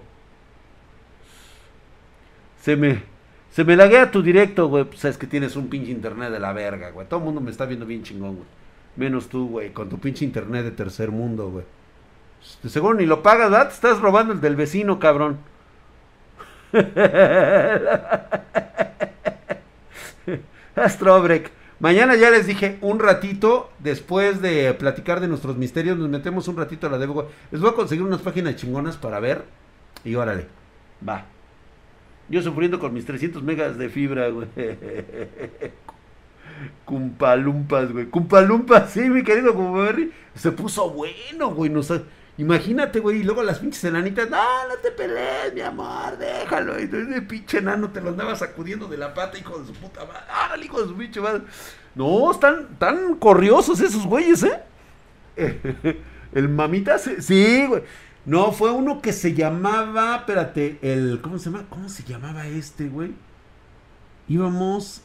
Se 2.61 2.75
me. 2.75 3.03
Se 3.49 3.63
me 3.63 3.75
laguea 3.75 4.11
tu 4.11 4.21
directo, 4.21 4.67
güey. 4.67 4.83
Pues 4.83 4.99
sabes 4.99 5.17
que 5.17 5.25
tienes 5.25 5.55
un 5.55 5.69
pinche 5.69 5.91
internet 5.91 6.31
de 6.31 6.39
la 6.39 6.53
verga, 6.53 6.91
güey. 6.91 7.07
Todo 7.07 7.19
el 7.19 7.25
mundo 7.25 7.41
me 7.41 7.51
está 7.51 7.65
viendo 7.65 7.85
bien 7.85 8.03
chingón, 8.03 8.35
güey. 8.35 8.47
Menos 8.95 9.29
tú, 9.29 9.47
güey, 9.47 9.71
con 9.71 9.89
tu 9.89 9.97
pinche 9.97 10.25
internet 10.25 10.65
de 10.65 10.71
tercer 10.71 11.09
mundo, 11.11 11.49
güey. 11.49 11.65
Seguro 12.67 12.95
ni 12.95 13.05
lo 13.05 13.23
pagas, 13.23 13.51
¿verdad? 13.51 13.67
Te 13.67 13.73
estás 13.73 13.99
robando 13.99 14.33
el 14.33 14.41
del 14.41 14.55
vecino, 14.55 14.99
cabrón. 14.99 15.37
Astrobrek. 20.75 21.51
Mañana 21.79 22.15
ya 22.15 22.29
les 22.29 22.45
dije 22.45 22.77
un 22.81 22.99
ratito, 22.99 23.71
después 23.79 24.41
de 24.41 24.73
platicar 24.73 25.21
de 25.21 25.29
nuestros 25.29 25.55
misterios, 25.55 25.97
nos 25.97 26.09
metemos 26.09 26.49
un 26.49 26.57
ratito 26.57 26.87
a 26.87 26.89
la 26.89 26.97
Web. 27.05 27.27
Les 27.51 27.61
voy 27.61 27.69
a 27.69 27.73
conseguir 27.73 28.03
unas 28.03 28.21
páginas 28.21 28.57
chingonas 28.57 28.97
para 28.97 29.21
ver. 29.21 29.45
Y 30.03 30.15
órale, 30.15 30.47
va. 31.07 31.25
Yo 32.27 32.41
sufriendo 32.41 32.79
con 32.79 32.93
mis 32.93 33.05
300 33.05 33.41
megas 33.43 33.77
de 33.77 33.89
fibra, 33.89 34.27
güey. 34.27 34.47
Cumpalumpas, 36.85 37.91
güey. 37.93 38.07
Cumpalumpas, 38.07 38.91
sí, 38.91 39.09
mi 39.09 39.23
querido 39.23 39.53
Berry. 39.73 40.11
Se 40.35 40.51
puso 40.51 40.89
bueno, 40.89 41.51
güey. 41.51 41.71
Imagínate, 42.39 42.99
güey. 42.99 43.19
Y 43.19 43.23
luego 43.23 43.43
las 43.43 43.59
pinches 43.59 43.83
enanitas. 43.83 44.29
No, 44.29 44.67
no 44.67 44.75
te 44.81 44.91
pelees, 44.91 45.53
mi 45.53 45.61
amor. 45.61 46.17
Déjalo. 46.17 46.79
Y 46.79 46.83
ese 46.83 47.21
pinche 47.21 47.59
enano 47.59 47.91
te 47.91 48.01
lo 48.01 48.09
andaba 48.09 48.35
sacudiendo 48.35 48.87
de 48.87 48.97
la 48.97 49.13
pata, 49.13 49.37
hijo 49.37 49.59
de 49.59 49.67
su 49.67 49.73
puta 49.73 50.05
madre. 50.05 50.23
Ah, 50.29 50.55
hijo 50.61 50.81
de 50.81 50.87
su 50.87 50.97
pinche 50.97 51.21
madre. 51.21 51.43
No, 51.95 52.31
están 52.31 52.79
tan 52.79 53.15
corriosos 53.15 53.79
esos 53.81 54.05
güeyes, 54.05 54.43
¿eh? 54.43 54.63
El 56.33 56.49
mamita, 56.49 56.97
sí, 56.97 57.65
güey. 57.67 57.83
No, 58.25 58.51
fue 58.51 58.71
uno 58.71 59.01
que 59.01 59.13
se 59.13 59.33
llamaba, 59.33 60.17
espérate, 60.17 60.77
el, 60.81 61.19
¿cómo 61.21 61.39
se 61.39 61.49
llama? 61.49 61.65
¿Cómo 61.69 61.89
se 61.89 62.03
llamaba 62.03 62.45
este, 62.47 62.87
güey? 62.87 63.13
Íbamos, 64.27 65.01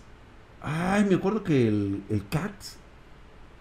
ay, 0.61 1.05
me 1.05 1.15
acuerdo 1.15 1.43
que 1.43 1.69
el, 1.69 2.03
el 2.11 2.29
Cats 2.29 2.77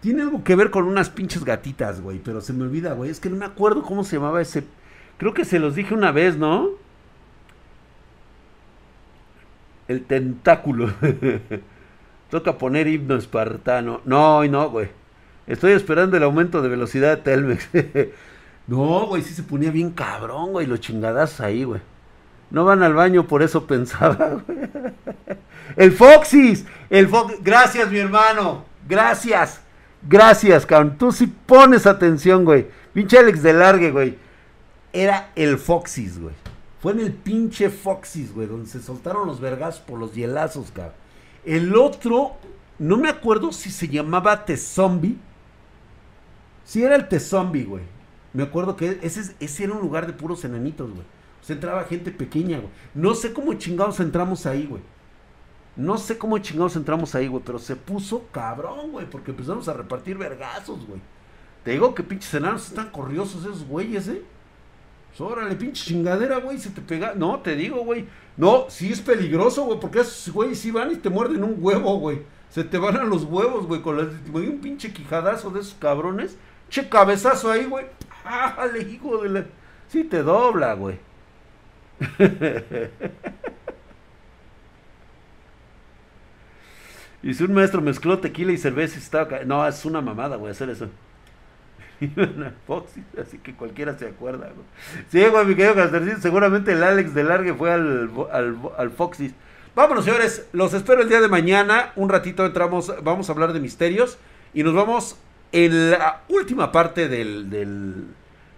tiene 0.03 0.21
algo 0.21 0.43
que 0.43 0.57
ver 0.57 0.69
con 0.69 0.83
unas 0.83 1.09
pinches 1.09 1.45
gatitas, 1.45 2.01
güey, 2.01 2.19
pero 2.19 2.41
se 2.41 2.51
me 2.51 2.63
olvida, 2.63 2.91
güey, 2.91 3.09
es 3.09 3.21
que 3.21 3.29
no 3.29 3.37
me 3.37 3.45
acuerdo 3.45 3.83
cómo 3.83 4.03
se 4.03 4.17
llamaba 4.17 4.41
ese, 4.41 4.65
creo 5.17 5.33
que 5.33 5.45
se 5.45 5.59
los 5.59 5.75
dije 5.75 5.93
una 5.93 6.11
vez, 6.11 6.35
¿no? 6.35 6.71
El 9.87 10.03
tentáculo. 10.03 10.91
Toca 12.29 12.57
poner 12.57 12.87
himno 12.87 13.15
espartano. 13.15 14.01
No, 14.03 14.43
no, 14.43 14.69
güey. 14.69 14.89
Estoy 15.47 15.71
esperando 15.71 16.17
el 16.17 16.23
aumento 16.23 16.61
de 16.61 16.67
velocidad 16.67 17.15
de 17.15 17.23
Telmex. 17.23 17.69
No, 18.65 19.07
güey, 19.07 19.21
sí 19.21 19.33
se 19.33 19.43
ponía 19.43 19.71
bien 19.71 19.91
cabrón, 19.91 20.51
güey, 20.53 20.65
los 20.67 20.79
chingadas 20.79 21.41
ahí, 21.41 21.65
güey. 21.65 21.81
No 22.49 22.63
van 22.63 22.81
al 22.81 22.93
baño, 22.93 23.27
por 23.27 23.43
eso 23.43 23.67
pensaba, 23.67 24.41
güey. 24.47 24.57
El 25.75 25.91
Foxys, 25.91 26.65
el 26.89 27.09
Fox, 27.09 27.35
gracias, 27.41 27.91
mi 27.91 27.99
hermano, 27.99 28.63
gracias, 28.87 29.62
gracias, 30.07 30.65
cabrón. 30.65 30.97
Tú 30.97 31.11
sí 31.11 31.27
pones 31.27 31.85
atención, 31.85 32.45
güey. 32.45 32.67
Pinche 32.93 33.17
Alex 33.17 33.43
de 33.43 33.53
Largue, 33.53 33.91
güey. 33.91 34.17
Era 34.91 35.31
el 35.35 35.57
Foxys, 35.57 36.19
güey. 36.19 36.35
Fue 36.81 36.91
en 36.91 36.99
el 36.99 37.13
pinche 37.13 37.69
Foxys, 37.69 38.33
güey, 38.33 38.47
donde 38.47 38.69
se 38.69 38.81
soltaron 38.81 39.25
los 39.25 39.39
vergas 39.39 39.79
por 39.79 39.97
los 39.99 40.13
hielazos, 40.13 40.71
cabrón. 40.71 40.93
El 41.45 41.75
otro, 41.75 42.33
no 42.79 42.97
me 42.97 43.09
acuerdo 43.09 43.51
si 43.51 43.71
se 43.71 43.87
llamaba 43.87 44.45
T-Zombie. 44.45 45.17
Sí, 46.65 46.83
era 46.83 46.95
el 46.95 47.07
T-Zombie, 47.07 47.63
güey. 47.63 47.83
Me 48.33 48.43
acuerdo 48.43 48.75
que 48.75 48.99
ese, 49.01 49.35
ese 49.39 49.63
era 49.63 49.73
un 49.73 49.81
lugar 49.81 50.07
de 50.07 50.13
puros 50.13 50.43
enanitos, 50.43 50.89
güey. 50.89 51.03
O 51.41 51.45
sea, 51.45 51.55
entraba 51.55 51.83
gente 51.83 52.11
pequeña, 52.11 52.57
güey. 52.59 52.69
No 52.93 53.15
sé 53.15 53.33
cómo 53.33 53.53
chingados 53.55 53.99
entramos 53.99 54.45
ahí, 54.45 54.65
güey. 54.65 54.81
No 55.75 55.97
sé 55.97 56.17
cómo 56.17 56.37
chingados 56.37 56.75
entramos 56.75 57.15
ahí, 57.15 57.27
güey. 57.27 57.43
Pero 57.45 57.59
se 57.59 57.75
puso 57.75 58.25
cabrón, 58.31 58.91
güey. 58.91 59.09
Porque 59.09 59.31
empezamos 59.31 59.67
a 59.67 59.73
repartir 59.73 60.17
vergazos, 60.17 60.85
güey. 60.85 61.01
Te 61.63 61.71
digo 61.71 61.95
que 61.95 62.03
pinches 62.03 62.33
enanos 62.33 62.67
están 62.67 62.89
corriosos 62.91 63.43
esos 63.43 63.65
güeyes, 63.65 64.07
¿eh? 64.07 64.21
Pues, 65.09 65.21
órale, 65.21 65.55
pinche 65.55 65.85
chingadera, 65.85 66.37
güey. 66.37 66.59
Se 66.59 66.69
te 66.69 66.81
pega. 66.81 67.13
No, 67.15 67.39
te 67.39 67.55
digo, 67.55 67.83
güey. 67.83 68.05
No, 68.37 68.65
sí 68.69 68.91
es 68.91 69.01
peligroso, 69.01 69.63
güey. 69.65 69.79
Porque 69.79 70.01
esos 70.01 70.33
güeyes 70.33 70.59
sí 70.59 70.71
van 70.71 70.91
y 70.91 70.95
te 70.95 71.09
muerden 71.09 71.43
un 71.43 71.57
huevo, 71.59 71.97
güey. 71.99 72.21
Se 72.49 72.63
te 72.63 72.77
van 72.77 72.97
a 72.97 73.03
los 73.03 73.23
huevos, 73.23 73.65
güey. 73.65 73.81
Con 73.81 73.97
las, 73.97 74.07
un 74.31 74.59
pinche 74.61 74.93
quijadazo 74.93 75.49
de 75.49 75.61
esos 75.61 75.75
cabrones. 75.75 76.37
Che 76.69 76.87
cabezazo 76.87 77.51
ahí, 77.51 77.65
güey. 77.65 77.85
¡Ájale, 78.25 78.81
hijo 78.83 79.23
de 79.23 79.29
la... 79.29 79.45
Sí 79.87 80.03
te 80.03 80.23
dobla, 80.23 80.73
güey. 80.73 80.99
y 87.23 87.33
si 87.33 87.43
un 87.43 87.53
maestro 87.53 87.81
mezcló 87.81 88.19
tequila 88.19 88.51
y 88.51 88.57
cerveza 88.57 88.95
y 88.95 88.99
estaba... 88.99 89.39
No, 89.45 89.65
es 89.65 89.85
una 89.85 90.01
mamada, 90.01 90.35
güey, 90.35 90.51
hacer 90.51 90.69
eso. 90.69 90.89
Foxy, 92.67 93.01
así 93.19 93.37
que 93.37 93.53
cualquiera 93.53 93.97
se 93.97 94.07
acuerda, 94.07 94.51
güey. 94.53 94.65
Sí, 95.09 95.25
güey, 95.25 95.45
mi 95.45 95.55
querido 95.55 95.75
Castercito, 95.75 96.19
seguramente 96.19 96.73
el 96.73 96.83
Alex 96.83 97.13
de 97.13 97.23
Largue 97.23 97.53
fue 97.53 97.71
al, 97.71 98.11
al, 98.31 98.57
al 98.77 98.91
Foxy. 98.91 99.33
Vámonos, 99.73 100.05
señores, 100.05 100.47
los 100.51 100.73
espero 100.73 101.01
el 101.01 101.09
día 101.09 101.21
de 101.21 101.29
mañana. 101.29 101.93
Un 101.95 102.09
ratito 102.09 102.45
entramos, 102.45 102.93
vamos 103.03 103.29
a 103.29 103.31
hablar 103.31 103.53
de 103.53 103.59
misterios 103.59 104.17
y 104.53 104.63
nos 104.63 104.73
vamos 104.73 105.17
en 105.53 105.91
la 105.91 106.23
última 106.29 106.71
parte 106.71 107.07
del, 107.07 107.49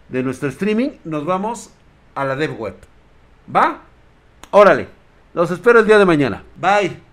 de 0.10 0.24
nuestro 0.24 0.50
streaming, 0.50 0.92
nos 1.04 1.26
vamos 1.26 1.72
a 2.16 2.26
la 2.26 2.36
dev 2.36 2.60
web. 2.60 2.76
¿Va? 3.54 3.82
Órale. 4.52 4.88
Los 5.34 5.52
espero 5.52 5.80
el 5.80 5.86
día 5.86 6.00
de 6.00 6.06
mañana. 6.06 6.44
Bye. 6.60 7.05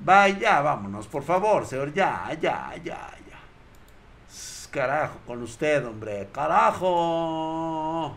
Bye, 0.00 0.38
ya, 0.40 0.60
vámonos, 0.60 1.06
por 1.06 1.22
favor, 1.22 1.66
señor. 1.66 1.92
Ya, 1.92 2.30
ya, 2.40 2.74
ya, 2.84 3.10
ya. 3.28 3.38
Carajo, 4.70 5.18
con 5.26 5.42
usted, 5.42 5.86
hombre. 5.86 6.28
Carajo. 6.32 8.16